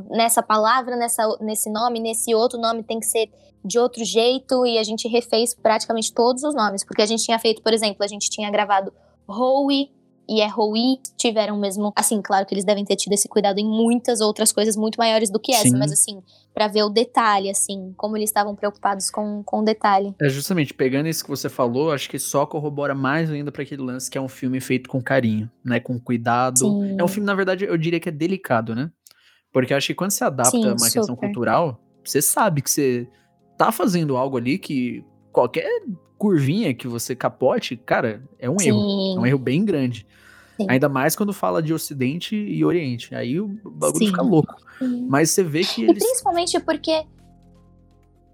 [0.08, 3.30] nessa palavra, nessa, nesse nome, nesse outro nome tem que ser
[3.62, 7.38] de outro jeito, e a gente refez praticamente todos os nomes, porque a gente tinha
[7.38, 8.92] feito, por exemplo, a gente tinha gravado
[9.28, 9.90] Howie
[10.32, 13.66] e é Howie, tiveram mesmo, assim, claro que eles devem ter tido esse cuidado em
[13.66, 15.78] muitas outras coisas muito maiores do que essa, Sim.
[15.78, 16.22] mas assim,
[16.54, 20.14] pra ver o detalhe, assim, como eles estavam preocupados com, com o detalhe.
[20.18, 23.82] É justamente, pegando isso que você falou, acho que só corrobora mais ainda pra aquele
[23.82, 25.78] lance que é um filme feito com carinho, né?
[25.78, 26.60] Com cuidado.
[26.60, 26.96] Sim.
[26.98, 28.90] É um filme, na verdade, eu diria que é delicado, né?
[29.52, 31.26] Porque acho que quando você adapta Sim, uma questão super.
[31.26, 33.06] cultural, você sabe que você
[33.58, 35.68] tá fazendo algo ali que qualquer
[36.16, 38.80] curvinha que você capote, cara, é um erro.
[38.80, 39.16] Sim.
[39.16, 40.06] É um erro bem grande.
[40.62, 40.66] Sim.
[40.68, 43.14] Ainda mais quando fala de Ocidente e Oriente.
[43.14, 44.06] Aí o bagulho Sim.
[44.08, 44.54] fica louco.
[44.78, 45.06] Sim.
[45.08, 46.02] Mas você vê que E eles.
[46.02, 47.04] principalmente porque.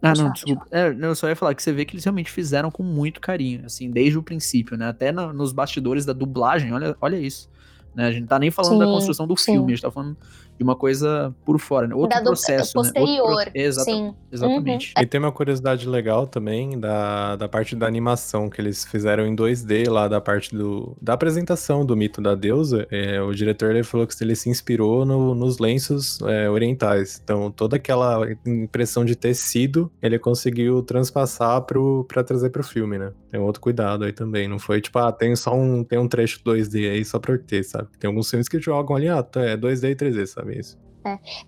[0.01, 0.65] Ah, não, desculpa.
[0.71, 3.65] É, eu só ia falar que você vê que eles realmente fizeram com muito carinho,
[3.67, 4.87] assim, desde o princípio, né?
[4.89, 7.51] Até na- nos bastidores da dublagem, olha, olha isso.
[7.95, 8.07] Né?
[8.07, 10.17] A gente não tá nem falando da construção do filme, a gente tá falando
[10.59, 11.95] de uma coisa por fora, né?
[11.95, 12.83] Outro da processo, né?
[12.83, 13.45] Outro posterior.
[13.45, 14.03] pro- Exata- Sim.
[14.09, 14.15] Uhum.
[14.33, 14.93] Exatamente.
[14.99, 19.35] E tem uma curiosidade legal também da, da parte da animação que eles fizeram em
[19.35, 22.87] 2D lá da parte do, da apresentação do mito da deusa.
[22.91, 27.21] É, o diretor ele falou que ele se inspirou no- nos lenços é, orientais.
[27.23, 33.13] Então toda aquela impressão de tecido ele conseguiu transpassar pro, pra trazer pro filme, né?
[33.31, 34.49] Tem um outro cuidado aí também.
[34.49, 37.63] Não foi tipo, ah, tem só um, tem um trecho 2D aí só pra ter,
[37.63, 37.89] sabe?
[37.99, 40.79] Tem alguns filmes que jogam ali, ah, tá, é 2D e 3D, sabe isso?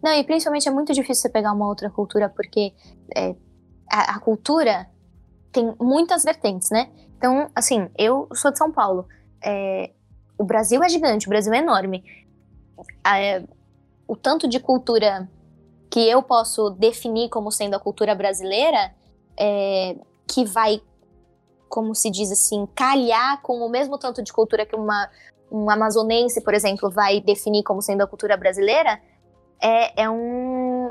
[0.03, 2.73] Não, e principalmente é muito difícil você pegar uma outra cultura, porque
[3.15, 3.35] é,
[3.91, 4.89] a, a cultura
[5.53, 6.91] tem muitas vertentes, né?
[7.17, 9.07] Então, assim, eu sou de São Paulo.
[9.43, 9.91] é,
[10.41, 12.03] o Brasil é gigante, o Brasil é enorme.
[13.05, 13.45] Ah, é,
[14.09, 15.29] o tanto de cultura
[15.91, 18.95] que eu posso definir como sendo a cultura brasileira,
[19.39, 19.97] é,
[20.27, 20.81] que vai,
[21.69, 25.11] como se diz assim, calhar com o mesmo tanto de cultura que uma,
[25.51, 29.01] um amazonense, por exemplo, vai definir como sendo a cultura brasileira,
[29.61, 30.91] é, é um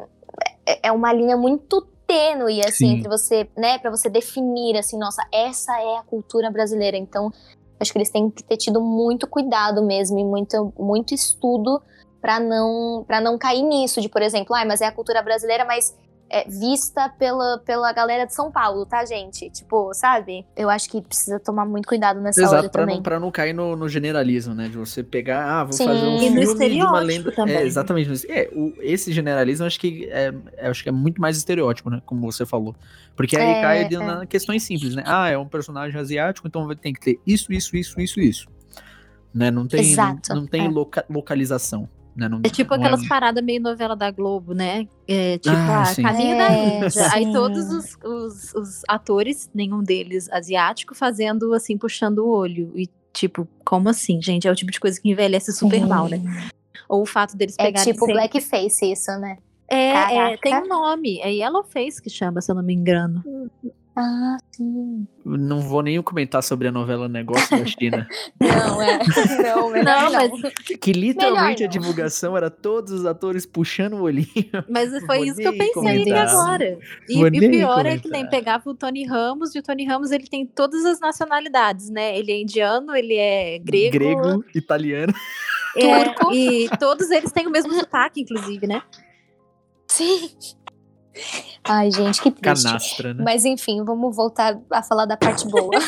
[0.65, 2.93] é, é uma linha muito tênue assim Sim.
[2.97, 6.97] entre você, né, para você definir assim, nossa, essa é a cultura brasileira.
[6.97, 7.31] Então,
[7.79, 11.81] acho que eles têm que ter tido muito cuidado mesmo e muito muito estudo
[12.19, 15.65] para não para não cair nisso de, por exemplo, ah, mas é a cultura brasileira,
[15.65, 15.95] mas
[16.29, 19.49] é, vista pela, pela galera de São Paulo, tá, gente?
[19.49, 20.45] Tipo, sabe?
[20.55, 22.95] Eu acho que precisa tomar muito cuidado nessa hora Exato, pra também.
[22.97, 24.67] não, pra não cair no, no generalismo, né?
[24.69, 25.85] De você pegar, ah, vou Sim.
[25.85, 27.31] fazer um E no filme de uma lenda.
[27.31, 27.55] também.
[27.55, 28.31] É, exatamente.
[28.31, 32.01] É, o, esse generalismo acho que é, eu acho que é muito mais estereótipo, né?
[32.05, 32.75] Como você falou.
[33.15, 33.99] Porque aí É, cai de- é.
[33.99, 35.03] na questões simples, né?
[35.05, 38.47] Ah, é um personagem asiático, então tem que ter isso, isso, isso, isso, isso.
[39.33, 39.51] Né?
[39.51, 40.69] Não tem, Exato, não, não tem é.
[40.69, 41.87] loca- localização.
[42.19, 42.27] Né?
[42.29, 44.87] Não, É tipo não aquelas paradas meio novela da Globo, né?
[45.07, 46.03] É, tipo, Ah, a sim.
[46.03, 46.53] Caminho É, da
[46.85, 47.09] Índia.
[47.13, 47.33] Aí sim.
[47.33, 52.71] todos os, os, os atores, nenhum deles asiático, fazendo assim, puxando o olho.
[52.75, 54.47] E tipo, como assim, gente?
[54.47, 55.87] É o tipo de coisa que envelhece super Sim.
[55.87, 56.21] mal, né?
[56.87, 57.91] Ou o fato deles É pegarem.
[57.93, 59.37] tipo sempre- blackface isso, né?
[59.71, 61.19] É, é, tem um nome.
[61.21, 63.23] É Yellowface que chama, se eu não me engano.
[64.01, 65.05] Ah, sim.
[65.25, 68.07] Não vou nem comentar sobre a novela Negócio da China.
[68.39, 68.99] não, é.
[69.43, 70.11] Não, Não, não.
[70.11, 74.25] mas- que literalmente a divulgação era todos os atores puxando o olhinho.
[74.69, 76.29] Mas foi isso que eu pensei comentar.
[76.29, 76.79] agora.
[77.09, 78.11] E, e o pior é que comentar.
[78.11, 82.17] nem pegava o Tony Ramos, e o Tony Ramos ele tem todas as nacionalidades, né?
[82.17, 83.91] Ele é indiano, ele é grego.
[83.91, 85.13] Grego, italiano.
[85.75, 86.33] é, turco.
[86.33, 88.81] E todos eles têm o mesmo sotaque, inclusive, né?
[89.87, 90.29] Sim.
[91.63, 92.63] Ai, gente, que triste.
[92.65, 93.23] Canastra, né?
[93.23, 95.71] Mas enfim, vamos voltar a falar da parte boa.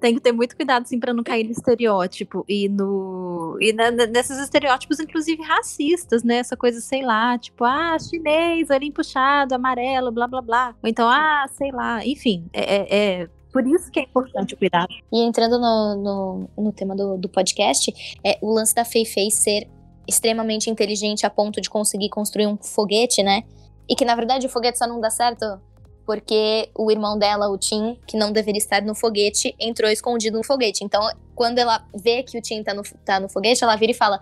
[0.00, 2.44] Tem que ter muito cuidado, assim, pra não cair no estereótipo.
[2.48, 3.56] E no.
[3.60, 6.38] E na- nesses estereótipos, inclusive, racistas, né?
[6.38, 10.74] Essa coisa, sei lá, tipo, ah, chinês, olhinho puxado, amarelo, blá blá blá.
[10.82, 12.04] Ou então, ah, sei lá.
[12.04, 14.88] Enfim, é, é- é por isso que é importante o cuidado.
[15.12, 17.92] E entrando no, no, no tema do, do podcast,
[18.24, 19.68] é o lance da Fei Fei ser
[20.06, 23.42] extremamente inteligente a ponto de conseguir construir um foguete, né?
[23.88, 25.60] E que na verdade o foguete só não dá certo
[26.04, 30.44] porque o irmão dela, o Tim, que não deveria estar no foguete, entrou escondido no
[30.44, 30.84] foguete.
[30.84, 31.00] Então,
[31.34, 34.20] quando ela vê que o Tim tá no, tá no foguete, ela vira e fala: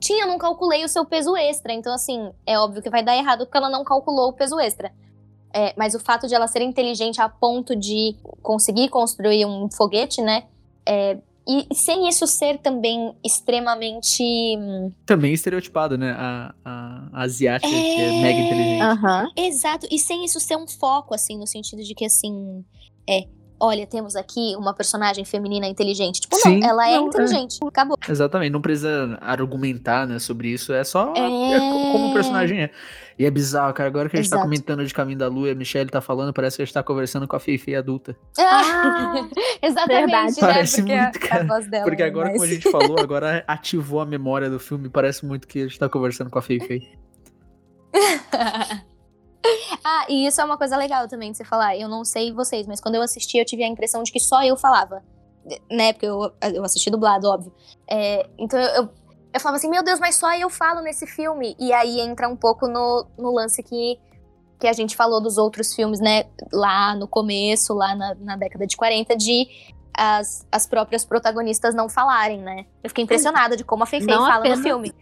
[0.00, 1.72] Tim, eu não calculei o seu peso extra.
[1.72, 4.92] Então, assim, é óbvio que vai dar errado porque ela não calculou o peso extra.
[5.54, 10.22] É, mas o fato de ela ser inteligente a ponto de conseguir construir um foguete,
[10.22, 10.44] né?
[10.84, 14.22] É, e sem isso ser também extremamente.
[14.58, 16.12] hum, Também estereotipado, né?
[16.16, 18.82] A, a, a asiática, que é mega inteligente.
[18.82, 19.28] Aham.
[19.36, 22.64] Exato, e sem isso ser um foco, assim, no sentido de que, assim,
[23.08, 23.24] é,
[23.60, 26.20] olha, temos aqui uma personagem feminina inteligente.
[26.20, 27.08] Tipo, Sim, não, ela é não, é.
[27.08, 27.96] inteligente, acabou.
[28.08, 31.20] Exatamente, não precisa argumentar, né, sobre isso, é só É.
[31.54, 32.70] é como o personagem é.
[33.18, 34.48] E é bizarro, cara, agora que a gente tá Exato.
[34.50, 36.82] comentando de Caminho da Lua e a Michelle tá falando, parece que a gente tá
[36.82, 38.16] conversando com a Feifei adulta.
[38.38, 39.28] Ah,
[39.62, 40.32] exatamente, verdade.
[40.32, 40.36] né?
[40.40, 41.42] Parece porque a- muito, cara.
[41.42, 41.84] a voz dela.
[41.84, 45.46] Porque agora, mais- como a gente falou, agora ativou a memória do filme, parece muito
[45.46, 46.88] que a gente tá conversando com a Feifei.
[49.84, 51.76] ah, e isso é uma coisa legal também de você falar.
[51.76, 54.42] Eu não sei vocês, mas quando eu assisti, eu tive a impressão de que só
[54.44, 55.02] eu falava.
[55.70, 55.92] Né?
[55.92, 57.52] Porque eu, eu assisti dublado, óbvio.
[57.90, 58.88] É, então eu, eu,
[59.32, 61.56] eu falava assim, meu Deus, mas só eu falo nesse filme.
[61.58, 63.98] E aí entra um pouco no, no lance que,
[64.60, 66.24] que a gente falou dos outros filmes, né?
[66.52, 69.46] Lá no começo, lá na, na década de 40, de
[69.96, 72.66] as, as próprias protagonistas não falarem, né?
[72.82, 74.94] Eu fiquei impressionada de como a Feifei Não fala apenas- no filme.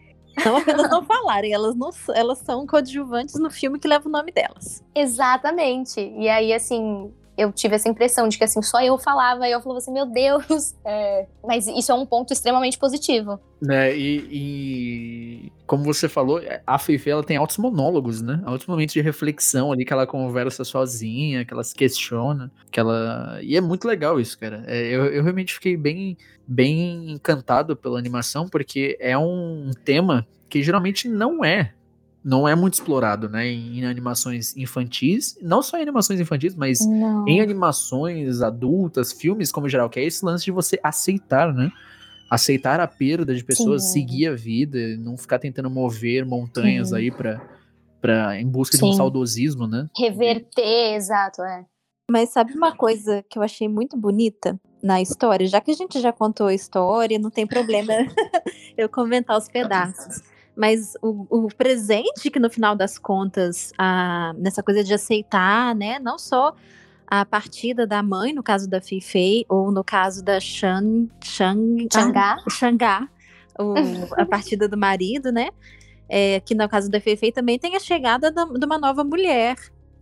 [0.44, 4.30] Não apenas não falarem, elas, não, elas são coadjuvantes no filme que leva o nome
[4.32, 4.82] delas.
[4.94, 6.00] Exatamente.
[6.00, 9.60] E aí, assim, eu tive essa impressão de que, assim, só eu falava e eu
[9.60, 10.74] falava assim, meu Deus.
[10.84, 13.38] É, Mas isso é um ponto extremamente positivo.
[13.60, 18.42] Né, e, e como você falou, a Feifei ela tem altos monólogos, né?
[18.44, 23.38] Altos momentos de reflexão ali que ela conversa sozinha, que ela se questiona, que ela
[23.42, 24.64] e é muito legal isso, cara.
[24.66, 26.16] É, eu, eu realmente fiquei bem
[26.46, 31.72] bem encantado pela animação porque é um tema que geralmente não é
[32.24, 33.46] não é muito explorado, né?
[33.46, 37.26] Em, em animações infantis, não só em animações infantis, mas Não.
[37.26, 41.70] em animações adultas, filmes como geral, que é esse lance de você aceitar, né?
[42.28, 43.92] Aceitar a perda de pessoas, Sim.
[43.92, 46.96] seguir a vida, não ficar tentando mover montanhas Sim.
[46.96, 47.40] aí pra,
[48.00, 48.98] pra, em busca de um Sim.
[48.98, 49.88] saudosismo, né?
[49.96, 51.64] Reverter, exato, é.
[52.10, 55.46] Mas sabe uma coisa que eu achei muito bonita na história?
[55.46, 57.92] Já que a gente já contou a história, não tem problema
[58.76, 60.22] eu comentar os pedaços.
[60.56, 65.98] Mas o, o presente que no final das contas, a, nessa coisa de aceitar, né?
[65.98, 66.54] Não só
[67.06, 72.36] a partida da mãe, no caso da Fei ou no caso da Shan, Shang, Xangá.
[72.38, 73.08] ah, Xangá,
[73.58, 73.74] o-
[74.16, 75.48] a partida do marido, né?
[76.08, 79.56] É, que no caso da Fei também tem a chegada da- de uma nova mulher,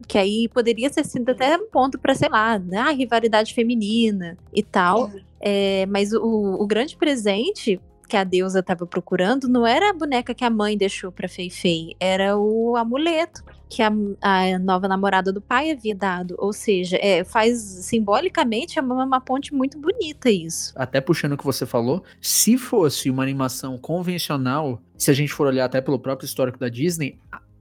[0.07, 4.37] que aí poderia ser sido até um ponto para, sei lá, né, a rivalidade feminina
[4.53, 5.11] e tal.
[5.41, 6.23] É, mas o,
[6.61, 10.77] o grande presente que a deusa estava procurando não era a boneca que a mãe
[10.77, 13.93] deixou para Fei Fei, era o amuleto que a,
[14.23, 16.35] a nova namorada do pai havia dado.
[16.39, 20.73] Ou seja, é, faz simbolicamente é uma, uma ponte muito bonita isso.
[20.75, 25.47] Até puxando o que você falou, se fosse uma animação convencional, se a gente for
[25.47, 27.19] olhar até pelo próprio histórico da Disney,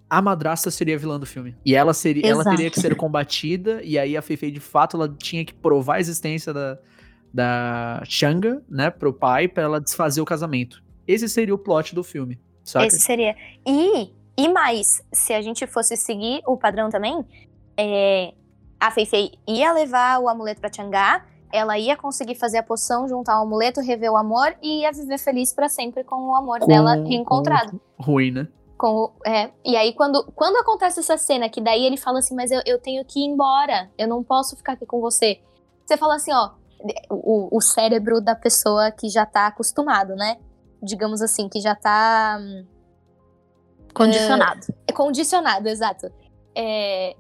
[0.09, 1.55] a- madrasta seria a vilã do filme.
[1.65, 2.55] E ela seria, ela Exato.
[2.55, 5.99] teria que ser combatida, e aí a Feifei, de fato, ela tinha que provar a
[5.99, 6.79] existência da,
[7.34, 10.82] da Xanga, né, pro pai, pra ela desfazer o casamento.
[11.07, 12.86] Esse seria o plot do filme, saca?
[12.88, 13.36] Esse seria.
[13.65, 17.25] E, e mais, se a gente fosse seguir o padrão também,
[17.78, 18.34] é,
[18.80, 23.39] a Feifei ia levar o amuleto pra Changá, ela ia conseguir fazer a poção, juntar
[23.39, 26.67] o amuleto, rever o amor e ia viver feliz pra sempre com o amor Com-
[26.67, 27.80] dela reencontrado.
[27.99, 28.47] ruim, né?
[28.78, 32.36] Com, o- é, e aí, quando, quando acontece essa cena, que daí ele fala assim,
[32.36, 35.39] mas eu, eu tenho que ir embora, eu não posso ficar aqui com você.
[35.86, 36.51] Você fala assim, ó,
[37.09, 40.38] o, o cérebro da pessoa que já tá acostumado, né?
[40.81, 42.65] Digamos assim, que já tá hum,
[43.93, 44.67] Condicionado.
[44.85, 46.11] é condicionado, exato.
[46.55, 47.15] É,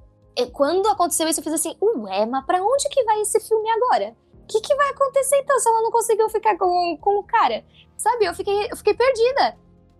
[0.53, 4.15] quando aconteceu isso, eu fiz assim, ué, mas pra onde que vai esse filme agora?
[4.43, 7.65] O que, que vai acontecer então se ela não conseguiu ficar com, com o cara?
[7.97, 9.57] Sabe, eu fiquei, eu fiquei perdida.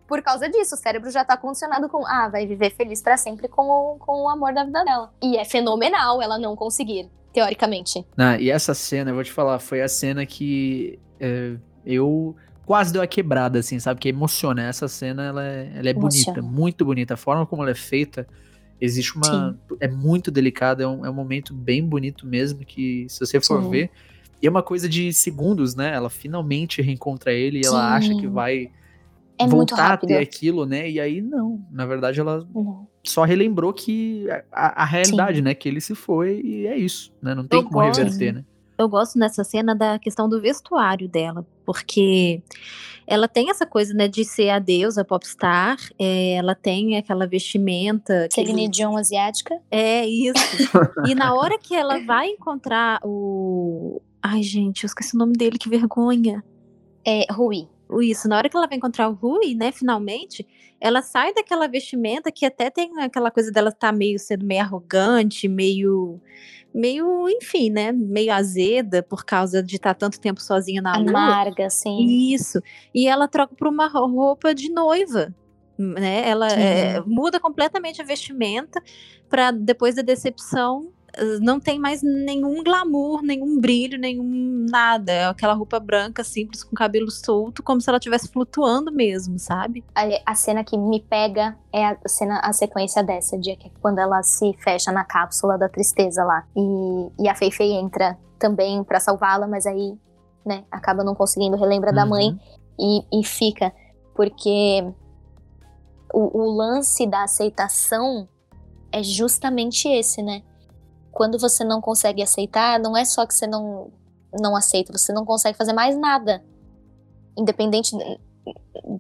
[0.08, 3.50] Por causa disso, o cérebro já tá condicionado com, ah, vai viver feliz para sempre
[3.50, 5.12] com o, com o amor da vida dela.
[5.22, 8.04] E é fenomenal ela não conseguir, teoricamente.
[8.18, 12.36] Ah, e essa cena, eu vou te falar, foi a cena que é, eu
[12.66, 14.00] quase deu a quebrada, assim, sabe?
[14.00, 14.64] Que emociona.
[14.64, 17.14] Essa cena, ela é, ela é bonita, muito bonita.
[17.14, 18.28] A forma como ela é feita,
[18.82, 19.52] existe uma.
[19.52, 19.78] Sim.
[19.80, 23.64] É muito delicada, é um, é um momento bem bonito mesmo, que se você for
[23.64, 23.70] Sim.
[23.70, 23.92] ver.
[24.42, 25.94] E é uma coisa de segundos, né?
[25.94, 27.70] Ela finalmente reencontra ele e Sim.
[27.70, 28.72] ela acha que vai
[29.40, 30.90] é voltar a ter aquilo, né?
[30.90, 31.64] E aí, não.
[31.72, 32.88] Na verdade, ela não.
[33.04, 35.44] só relembrou que a, a realidade, Sim.
[35.44, 35.54] né?
[35.54, 37.36] Que ele se foi e é isso, né?
[37.36, 38.46] Não tem eu como gosto, reverter, né?
[38.78, 42.44] Eu gosto nessa cena da questão do vestuário dela, porque
[43.08, 48.28] ela tem essa coisa, né, de ser a deusa popstar, é, ela tem aquela vestimenta...
[48.32, 49.60] Celine Dion asiática.
[49.72, 50.36] É, isso.
[51.08, 54.00] e na hora que ela vai encontrar o...
[54.22, 56.44] Ai, gente, eu esqueci o nome dele, que vergonha.
[57.04, 57.68] É, Rui
[58.02, 60.46] isso, na hora que ela vai encontrar o Rui, né, finalmente,
[60.80, 64.62] ela sai daquela vestimenta que até tem aquela coisa dela estar tá meio sendo meio
[64.62, 66.20] arrogante, meio
[66.74, 71.12] meio, enfim, né, meio azeda por causa de estar tá tanto tempo sozinha na Amarga,
[71.12, 71.20] lua.
[71.20, 72.06] Amarga, sim.
[72.34, 72.62] Isso.
[72.94, 75.34] E ela troca por uma roupa de noiva,
[75.78, 76.30] né?
[76.30, 78.82] Ela é, muda completamente a vestimenta
[79.28, 80.92] para depois da decepção
[81.42, 85.12] não tem mais nenhum glamour, nenhum brilho, nenhum nada.
[85.12, 89.84] É aquela roupa branca, simples, com cabelo solto, como se ela estivesse flutuando mesmo, sabe?
[89.96, 93.72] A, a, cena que me pega é a cena, a sequência dessa, dia que é
[93.82, 96.46] quando ela se fecha na cápsula da tristeza lá.
[96.56, 99.98] E, e a Feifei entra também para salvá-la, mas aí,
[100.46, 102.00] né, acaba não conseguindo relembrar uhum.
[102.00, 103.04] da mãe uhum.
[103.12, 103.74] e, e fica.
[104.16, 104.84] Porque
[106.14, 108.28] o, o lance da aceitação
[108.92, 110.42] é justamente esse, né?
[111.18, 113.92] Quando você não consegue aceitar, não é só que você não,
[114.40, 116.44] não aceita, você não consegue fazer mais nada.
[117.36, 117.96] Independente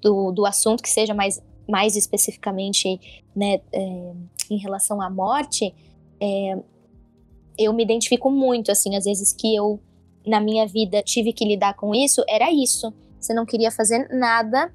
[0.01, 1.39] do, do assunto que seja mais,
[1.70, 4.13] mais especificamente né, é,
[4.49, 5.76] em relação à morte,
[6.20, 6.57] é,
[7.55, 9.80] eu me identifico muito, assim, às vezes que eu,
[10.26, 12.91] na minha vida, tive que lidar com isso, era isso.
[13.20, 14.74] Você não queria fazer nada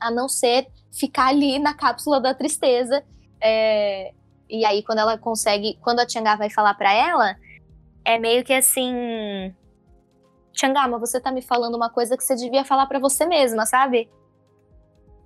[0.00, 3.04] a não ser ficar ali na cápsula da tristeza,
[3.42, 4.14] é,
[4.52, 5.78] e aí, quando ela consegue.
[5.80, 7.34] Quando a Tiangá vai falar para ela,
[8.04, 9.54] é meio que assim.
[10.52, 13.64] Tiangá, mas você tá me falando uma coisa que você devia falar para você mesma,
[13.64, 14.10] sabe?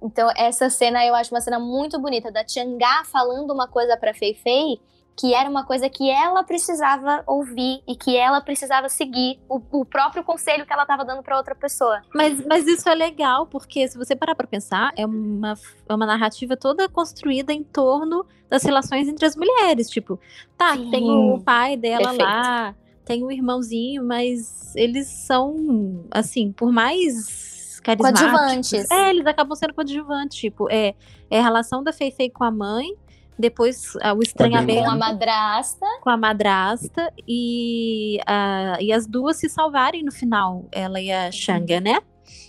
[0.01, 4.15] Então, essa cena eu acho uma cena muito bonita da Tiangá falando uma coisa pra
[4.15, 4.81] Fei Fei
[5.17, 9.85] que era uma coisa que ela precisava ouvir e que ela precisava seguir o, o
[9.85, 12.03] próprio conselho que ela estava dando para outra pessoa.
[12.15, 15.55] Mas, mas isso é legal, porque se você parar para pensar, é uma,
[15.89, 19.89] é uma narrativa toda construída em torno das relações entre as mulheres.
[19.89, 20.21] Tipo,
[20.57, 20.91] tá, Sim.
[20.91, 22.23] tem o pai dela Perfeito.
[22.23, 28.31] lá, tem o irmãozinho, mas eles são, assim, por mais carismáticos.
[28.31, 28.91] Coadjuvantes.
[28.91, 30.37] É, eles acabam sendo coadjuvantes.
[30.37, 30.95] Tipo, é,
[31.31, 32.95] é a relação da Fei Fei com a mãe
[33.39, 35.87] depois uh, o estranhamento com a madrasta.
[36.01, 41.31] Com a madrasta e, uh, e as duas se salvarem no final, ela e a
[41.31, 42.01] Shanga, né?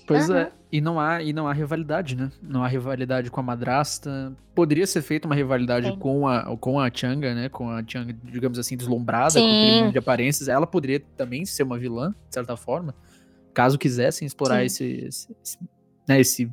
[0.08, 0.38] Pois uhum.
[0.38, 2.32] é, e não há e não há rivalidade, né?
[2.42, 4.34] Não há rivalidade com a madrasta.
[4.56, 7.50] Poderia ser feita uma rivalidade com a com a Changa, né?
[7.50, 9.42] Com a Changa, digamos assim, deslumbrada, Sim.
[9.42, 10.48] com mundo de aparências.
[10.48, 12.96] Ela poderia também ser uma vilã, de certa forma,
[13.54, 15.60] caso quisessem explorar esse, esse, esse,
[16.08, 16.52] né, esse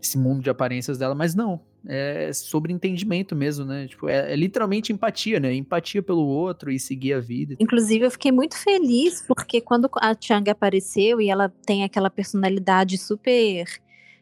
[0.00, 3.88] esse mundo de aparências dela, mas não é sobre entendimento mesmo, né?
[3.88, 5.52] Tipo, é, é, literalmente empatia, né?
[5.54, 7.56] Empatia pelo outro e seguir a vida.
[7.58, 12.96] Inclusive, eu fiquei muito feliz porque quando a Chang apareceu e ela tem aquela personalidade
[12.98, 13.66] super.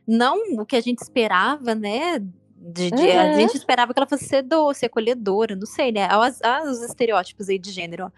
[0.07, 2.19] Não o que a gente esperava, né?
[2.63, 3.21] De, de, uhum.
[3.21, 6.09] A gente esperava que ela fosse ser doce, acolhedora, não sei, né?
[6.17, 8.13] Os, os estereótipos aí de gênero.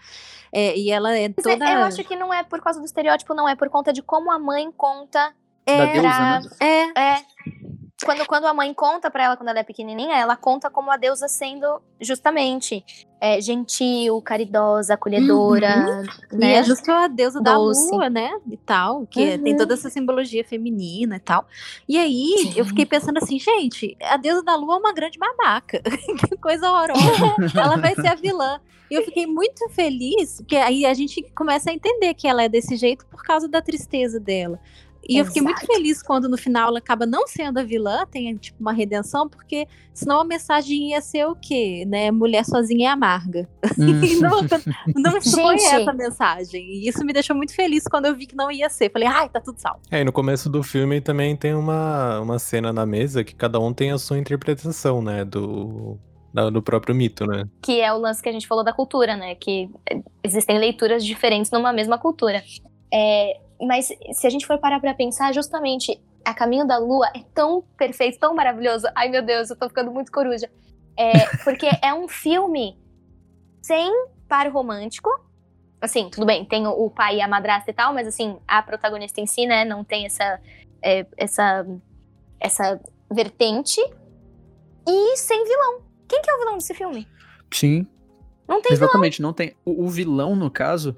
[0.53, 1.72] É, e ela é, é toda.
[1.72, 4.30] Eu acho que não é por causa do estereótipo, não, é por conta de como
[4.30, 5.34] a mãe conta.
[5.64, 6.93] É, da deusa, né?
[6.97, 7.22] é, é
[8.05, 10.96] quando, quando a mãe conta para ela quando ela é pequenininha, ela conta como a
[10.96, 12.84] deusa sendo justamente
[13.20, 15.76] é, gentil, caridosa, acolhedora.
[15.76, 16.38] Uhum.
[16.38, 16.53] Né?
[16.53, 17.90] E é justo a deusa Doce.
[17.90, 18.30] da lua, né?
[18.50, 19.42] E tal, que uhum.
[19.42, 21.46] tem toda essa simbologia feminina e tal.
[21.88, 22.55] E aí Sim.
[22.57, 25.80] eu fiquei pensando assim, gente, a deusa da lua é uma grande babaca.
[26.29, 27.58] que coisa horrorosa.
[27.58, 28.61] ela vai ser a vilã.
[28.91, 32.49] E eu fiquei muito feliz, porque aí a gente começa a entender que ela é
[32.49, 34.61] desse jeito por causa da tristeza dela.
[35.08, 35.18] E Exato.
[35.18, 38.58] eu fiquei muito feliz quando no final ela acaba não sendo a vilã, tem tipo
[38.61, 41.84] uma redenção, porque senão a mensagem ia ser o quê?
[41.87, 42.11] Né?
[42.11, 43.49] Mulher sozinha é amarga.
[43.79, 44.00] Hum.
[44.20, 44.42] não,
[44.95, 46.64] não foi essa mensagem.
[46.64, 48.91] E isso me deixou muito feliz quando eu vi que não ia ser.
[48.92, 49.80] Falei, ai, tá tudo salvo.
[49.91, 53.58] É, e no começo do filme também tem uma, uma cena na mesa que cada
[53.58, 55.24] um tem a sua interpretação, né?
[55.24, 55.99] Do,
[56.53, 57.45] do próprio mito, né?
[57.61, 59.34] Que é o lance que a gente falou da cultura, né?
[59.34, 59.68] Que
[60.22, 62.42] existem leituras diferentes numa mesma cultura.
[62.92, 67.22] É, mas se a gente for parar pra pensar, justamente A Caminho da Lua é
[67.34, 68.87] tão perfeito, tão maravilhoso.
[68.95, 70.51] Ai, meu Deus, eu tô ficando muito coruja.
[70.97, 71.13] É,
[71.45, 72.79] porque é um filme
[73.63, 73.91] sem
[74.29, 75.09] par romântico.
[75.80, 79.21] Assim, tudo bem, tem o pai e a madrasta e tal, mas assim, a protagonista
[79.21, 80.41] em si, né, não tem essa,
[80.80, 81.67] é, essa,
[82.39, 82.80] essa
[83.11, 83.80] vertente.
[84.87, 85.83] E sem vilão.
[86.09, 87.09] Quem que é o vilão desse filme?
[87.53, 87.87] Sim.
[88.47, 89.30] Não tem Exatamente, vilão.
[89.30, 89.55] não tem.
[89.64, 90.97] O, o, vilão, no caso,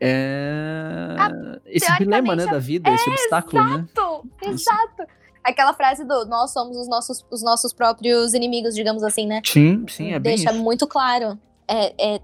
[0.00, 1.16] é.
[1.18, 4.50] Ah, esse dilema, né, da vida, é, esse obstáculo, exato, né?
[4.50, 5.02] Exato,
[5.42, 9.40] Aquela frase do nós somos os nossos, os nossos próprios inimigos, digamos assim, né?
[9.44, 10.62] Sim, sim, é bem Deixa isso.
[10.62, 11.38] muito claro.
[11.66, 12.20] É, é,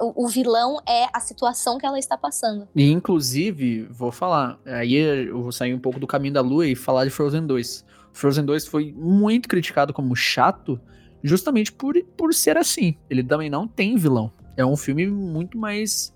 [0.00, 2.68] o, o vilão é a situação que ela está passando.
[2.74, 6.76] E, inclusive, vou falar, aí eu vou sair um pouco do caminho da lua e
[6.76, 7.84] falar de Frozen 2.
[8.12, 10.80] Frozen 2 foi muito criticado como chato,
[11.22, 12.96] justamente por, por ser assim.
[13.10, 14.30] Ele também não tem vilão.
[14.56, 16.14] É um filme muito mais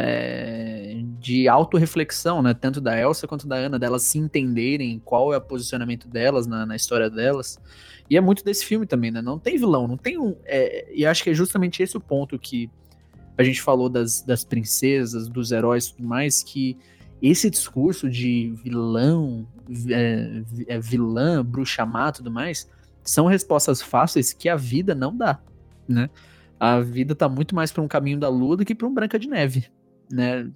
[0.00, 2.54] é, de autorreflexão, né?
[2.54, 6.64] Tanto da Elsa quanto da Ana, delas se entenderem qual é o posicionamento delas na,
[6.64, 7.60] na história delas.
[8.08, 9.20] E é muito desse filme também, né?
[9.20, 10.36] Não tem vilão, não tem um.
[10.44, 12.70] É, e acho que é justamente esse o ponto que
[13.36, 16.78] a gente falou das, das princesas, dos heróis e tudo mais, que
[17.20, 19.48] esse discurso de vilão,
[19.90, 22.70] é, é, vilã, bruxa má tudo mais,
[23.02, 25.40] são respostas fáceis que a vida não dá,
[25.88, 26.08] né?
[26.60, 29.18] A vida tá muito mais para um caminho da lua do que para um Branca
[29.18, 29.68] de Neve,
[30.10, 30.50] né?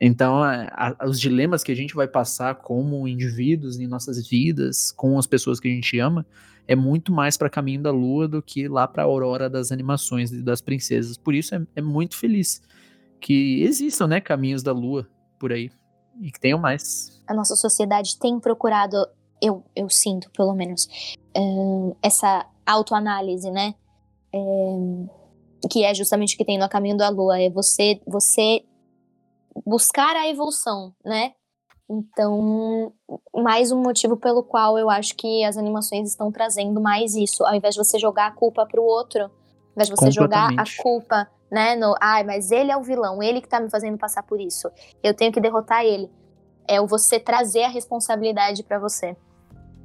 [0.00, 4.90] Então, a, a, os dilemas que a gente vai passar como indivíduos em nossas vidas,
[4.90, 6.26] com as pessoas que a gente ama,
[6.66, 10.32] é muito mais para Caminho da Lua do que lá para a Aurora das animações
[10.32, 11.16] e das princesas.
[11.16, 12.62] Por isso é, é, muito feliz
[13.20, 15.06] que existam, né, caminhos da Lua
[15.38, 15.70] por aí
[16.20, 17.22] e que tenham mais.
[17.28, 18.96] A nossa sociedade tem procurado,
[19.40, 20.88] eu, eu sinto pelo menos,
[21.36, 23.74] um, essa autoanálise, né?
[24.34, 25.08] Um,
[25.70, 28.62] que é justamente o que tem no Caminho da Lua, é você você
[29.66, 31.32] buscar a evolução, né?
[31.90, 32.92] Então,
[33.34, 37.54] mais um motivo pelo qual eu acho que as animações estão trazendo mais isso, ao
[37.54, 39.30] invés de você jogar a culpa pro outro, ao
[39.72, 43.22] invés de você jogar a culpa, né, no, ai, ah, mas ele é o vilão,
[43.22, 44.70] ele que tá me fazendo passar por isso.
[45.02, 46.10] Eu tenho que derrotar ele.
[46.66, 49.14] É o você trazer a responsabilidade para você.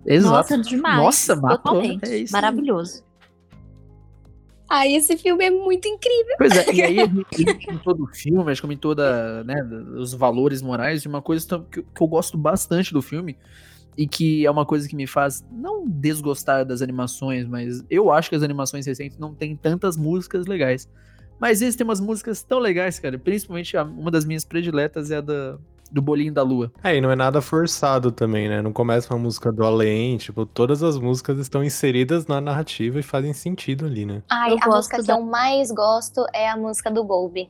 [0.05, 0.33] Exato.
[0.33, 1.03] Nossa, demais.
[1.03, 1.57] Nossa, matou.
[1.57, 2.05] Totalmente.
[2.05, 3.03] É isso Maravilhoso.
[4.69, 6.35] Ai, esse filme é muito incrível.
[6.37, 9.55] Pois é, e aí em todo o filme, acho que em toda, né,
[9.97, 13.37] os valores morais, de uma coisa que eu gosto bastante do filme
[13.97, 18.29] e que é uma coisa que me faz não desgostar das animações, mas eu acho
[18.29, 20.87] que as animações recentes não têm tantas músicas legais.
[21.39, 25.57] Mas existem umas músicas tão legais, cara, principalmente uma das minhas prediletas é a da
[25.91, 26.71] do bolinho da lua.
[26.83, 28.61] É, e não é nada forçado também, né?
[28.61, 33.03] Não começa uma música do além, tipo, todas as músicas estão inseridas na narrativa e
[33.03, 34.21] fazem sentido ali, né?
[34.29, 35.03] Ai, eu a música da...
[35.03, 37.49] que eu mais gosto é a música do Golby.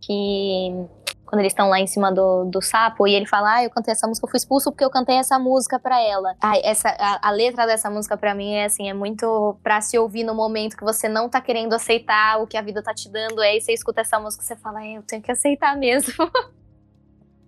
[0.00, 0.86] Que
[1.26, 3.92] quando eles estão lá em cima do, do sapo e ele fala, ah, eu cantei
[3.92, 6.34] essa música, eu fui expulso porque eu cantei essa música pra ela.
[6.40, 9.98] Ai, essa, a, a letra dessa música pra mim é assim, é muito pra se
[9.98, 13.10] ouvir no momento que você não tá querendo aceitar o que a vida tá te
[13.10, 16.14] dando, aí você escuta essa música e você fala, é, eu tenho que aceitar mesmo.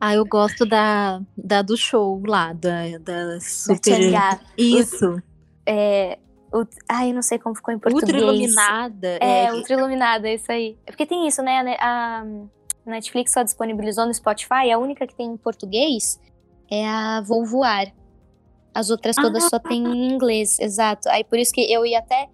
[0.01, 4.13] Ah, eu gosto da, da do show lá, da, da super.
[4.13, 5.17] Da Isso.
[5.17, 5.23] O,
[5.67, 6.19] é,
[6.53, 8.23] o, ai, eu não sei como ficou em português.
[8.23, 9.19] Ultra iluminada.
[9.21, 10.79] É, é ultra iluminada, isso aí.
[10.87, 11.77] É porque tem isso, né?
[11.81, 12.25] A
[12.87, 16.19] Netflix só disponibilizou no Spotify, a única que tem em português
[16.71, 17.93] é a Vou Voar.
[18.75, 19.49] As outras todas ah.
[19.49, 21.09] só tem em inglês, exato.
[21.09, 22.29] Aí por isso que eu ia até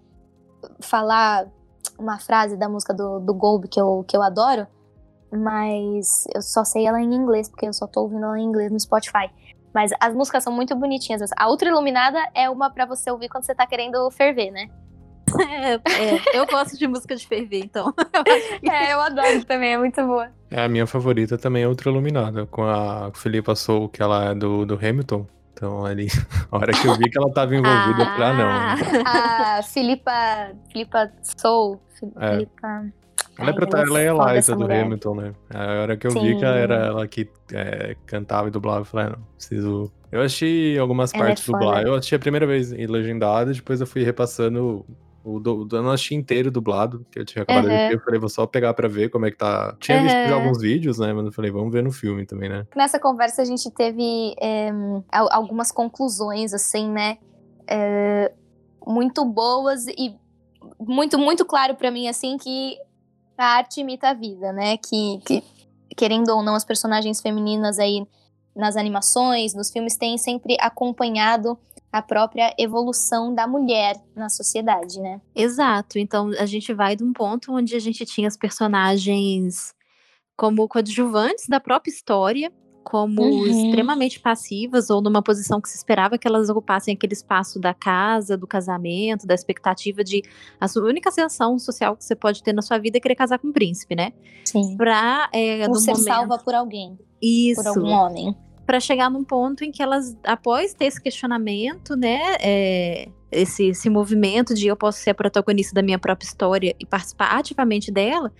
[0.79, 1.47] falar
[1.97, 4.67] uma frase da música do, do Golbe que eu, que eu adoro,
[5.31, 8.71] mas eu só sei ela em inglês, porque eu só tô ouvindo ela em inglês
[8.71, 9.29] no Spotify.
[9.73, 11.29] Mas as músicas são muito bonitinhas.
[11.37, 14.69] A Ultra Iluminada é uma para você ouvir quando você tá querendo ferver, né?
[15.37, 17.93] É, é, eu gosto de música de ferver, então.
[18.63, 20.29] é, eu adoro também, é muito boa.
[20.49, 24.35] É, a minha favorita também é Ultra Iluminada, com a Felipa Soul, que ela é
[24.35, 25.27] do, do Hamilton.
[25.51, 26.07] Então, ali,
[26.51, 29.59] a hora que eu vi que ela tava envolvida, ah, eu falei, ah, não.
[29.59, 32.67] A Filipa, Filipa Soul, Filipa...
[32.67, 33.04] É.
[33.37, 35.33] Ela, é, pra, ela é a Eliza do Hamilton, né?
[35.53, 36.21] A hora que eu Sim.
[36.21, 39.91] vi que era ela que é, cantava e dublava, eu falei, ah, não, preciso.
[40.11, 41.87] Eu achei algumas ela é partes é dublado.
[41.87, 44.85] Eu assisti a primeira vez em legendado, depois eu fui repassando
[45.25, 47.71] o do, eu não assisti inteiro dublado, que eu tinha acabado uhum.
[47.71, 47.93] de ver.
[47.95, 49.75] Eu falei, vou só pegar pra ver como é que tá.
[49.79, 50.03] Tinha uhum.
[50.03, 51.11] visto alguns vídeos, né?
[51.11, 52.65] Mas eu falei, vamos ver no filme também, né?
[52.75, 54.71] Nessa conversa a gente teve é,
[55.11, 57.17] algumas conclusões, assim, né?
[57.67, 58.31] É,
[58.85, 60.15] muito boas e
[60.79, 62.77] muito, muito claro para mim, assim, que
[63.37, 64.77] a arte imita a vida, né?
[64.77, 65.43] Que, que,
[65.95, 68.05] querendo ou não, as personagens femininas aí
[68.55, 71.57] nas animações, nos filmes, têm sempre acompanhado
[71.91, 75.21] a própria evolução da mulher na sociedade, né?
[75.33, 75.97] Exato.
[75.97, 79.73] Então a gente vai de um ponto onde a gente tinha as personagens
[80.35, 82.51] como coadjuvantes da própria história,
[82.85, 83.47] como uhum.
[83.47, 88.37] extremamente passivas ou numa posição que se esperava que elas ocupassem aquele espaço da casa,
[88.37, 90.21] do casamento, da expectativa de
[90.61, 93.39] a sua única ascensão social que você pode ter na sua vida é querer casar
[93.39, 94.13] com um príncipe, né?
[94.45, 94.77] Sim.
[94.77, 96.05] Pra, é, ou ser momento...
[96.05, 96.97] salva por alguém.
[97.19, 97.63] Isso.
[97.63, 98.35] Por algum homem.
[98.67, 103.89] Para chegar num ponto em que elas, após ter esse questionamento, né, é, esse, esse
[103.89, 108.31] movimento de eu posso ser a protagonista da minha própria história e participar ativamente dela,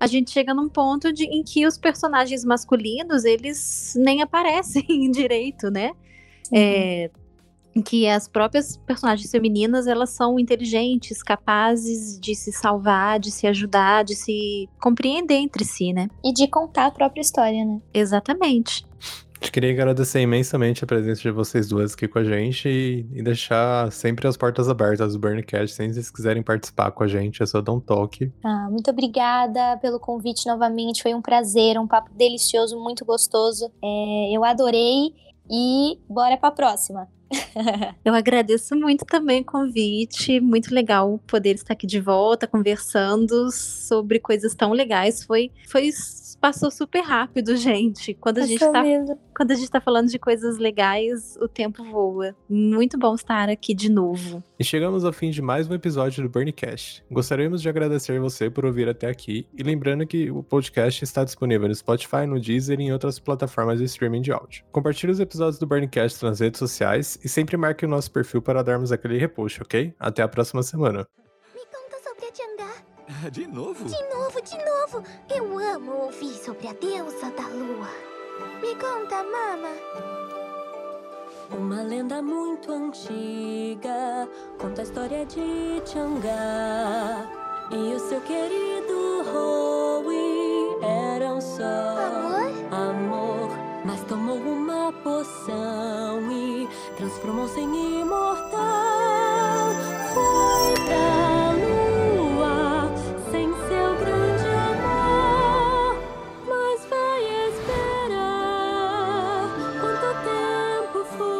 [0.00, 5.70] a gente chega num ponto de, em que os personagens masculinos, eles nem aparecem direito,
[5.70, 5.92] né?
[6.50, 7.10] É,
[7.76, 13.46] em que as próprias personagens femininas, elas são inteligentes, capazes de se salvar, de se
[13.46, 16.08] ajudar, de se compreender entre si, né?
[16.24, 17.80] E de contar a própria história, né?
[17.92, 18.84] Exatamente.
[19.42, 23.22] Eu queria agradecer imensamente a presença de vocês duas aqui com a gente e, e
[23.22, 25.74] deixar sempre as portas abertas do Burncast.
[25.74, 28.30] Se vocês quiserem participar com a gente, é só dar um toque.
[28.44, 31.02] Ah, muito obrigada pelo convite novamente.
[31.02, 33.72] Foi um prazer, um papo delicioso, muito gostoso.
[33.82, 35.14] É, eu adorei
[35.50, 37.08] e bora pra próxima.
[38.04, 44.18] Eu agradeço muito também o convite, muito legal poder estar aqui de volta conversando sobre
[44.18, 45.24] coisas tão legais.
[45.24, 45.90] Foi, foi
[46.40, 48.14] passou super rápido, gente.
[48.14, 48.82] Quando a, gente tá,
[49.36, 52.34] quando a gente tá falando de coisas legais, o tempo voa.
[52.48, 54.42] Muito bom estar aqui de novo.
[54.58, 57.04] E chegamos ao fim de mais um episódio do Burncast.
[57.10, 61.68] Gostaríamos de agradecer você por ouvir até aqui e lembrando que o podcast está disponível
[61.68, 64.64] no Spotify, no Deezer e em outras plataformas de streaming de áudio.
[64.72, 68.62] Compartilhe os episódios do Burncast nas redes sociais e sempre marque o nosso perfil para
[68.62, 69.94] darmos aquele repost, ok?
[69.98, 71.06] Até a próxima semana.
[71.54, 72.72] Me conta sobre a Tiangá.
[73.30, 73.84] De novo?
[73.84, 75.04] De novo, de novo.
[75.34, 77.88] Eu amo ouvir sobre a deusa da lua.
[78.60, 79.68] Me conta, mama.
[81.56, 84.28] Uma lenda muito antiga
[84.58, 87.28] conta a história de Tiangá.
[87.72, 92.50] E o seu querido Howie eram só amor.
[92.70, 93.50] Amor,
[93.84, 96.68] mas tomou uma poção e
[97.20, 99.74] transformou-se em imortal.
[100.14, 102.90] Foi pra lua
[103.30, 105.98] sem seu grande amor,
[106.48, 108.40] mas vai esperar
[109.80, 111.30] quanto tempo for.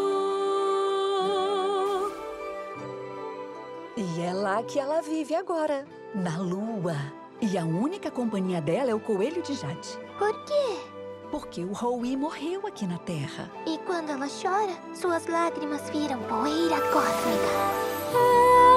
[3.97, 6.97] E é lá que ela vive agora, na Lua.
[7.41, 9.99] E a única companhia dela é o coelho de Jade.
[10.19, 10.90] Por quê?
[11.31, 13.51] porque o Howie morreu aqui na Terra.
[13.67, 17.91] E quando ela chora, suas lágrimas viram poeira cósmica.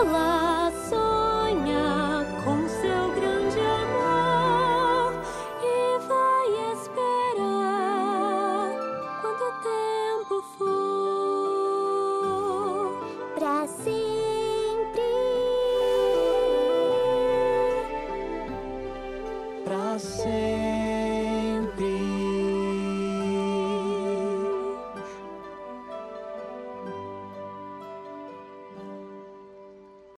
[0.05, 1.32] Ela só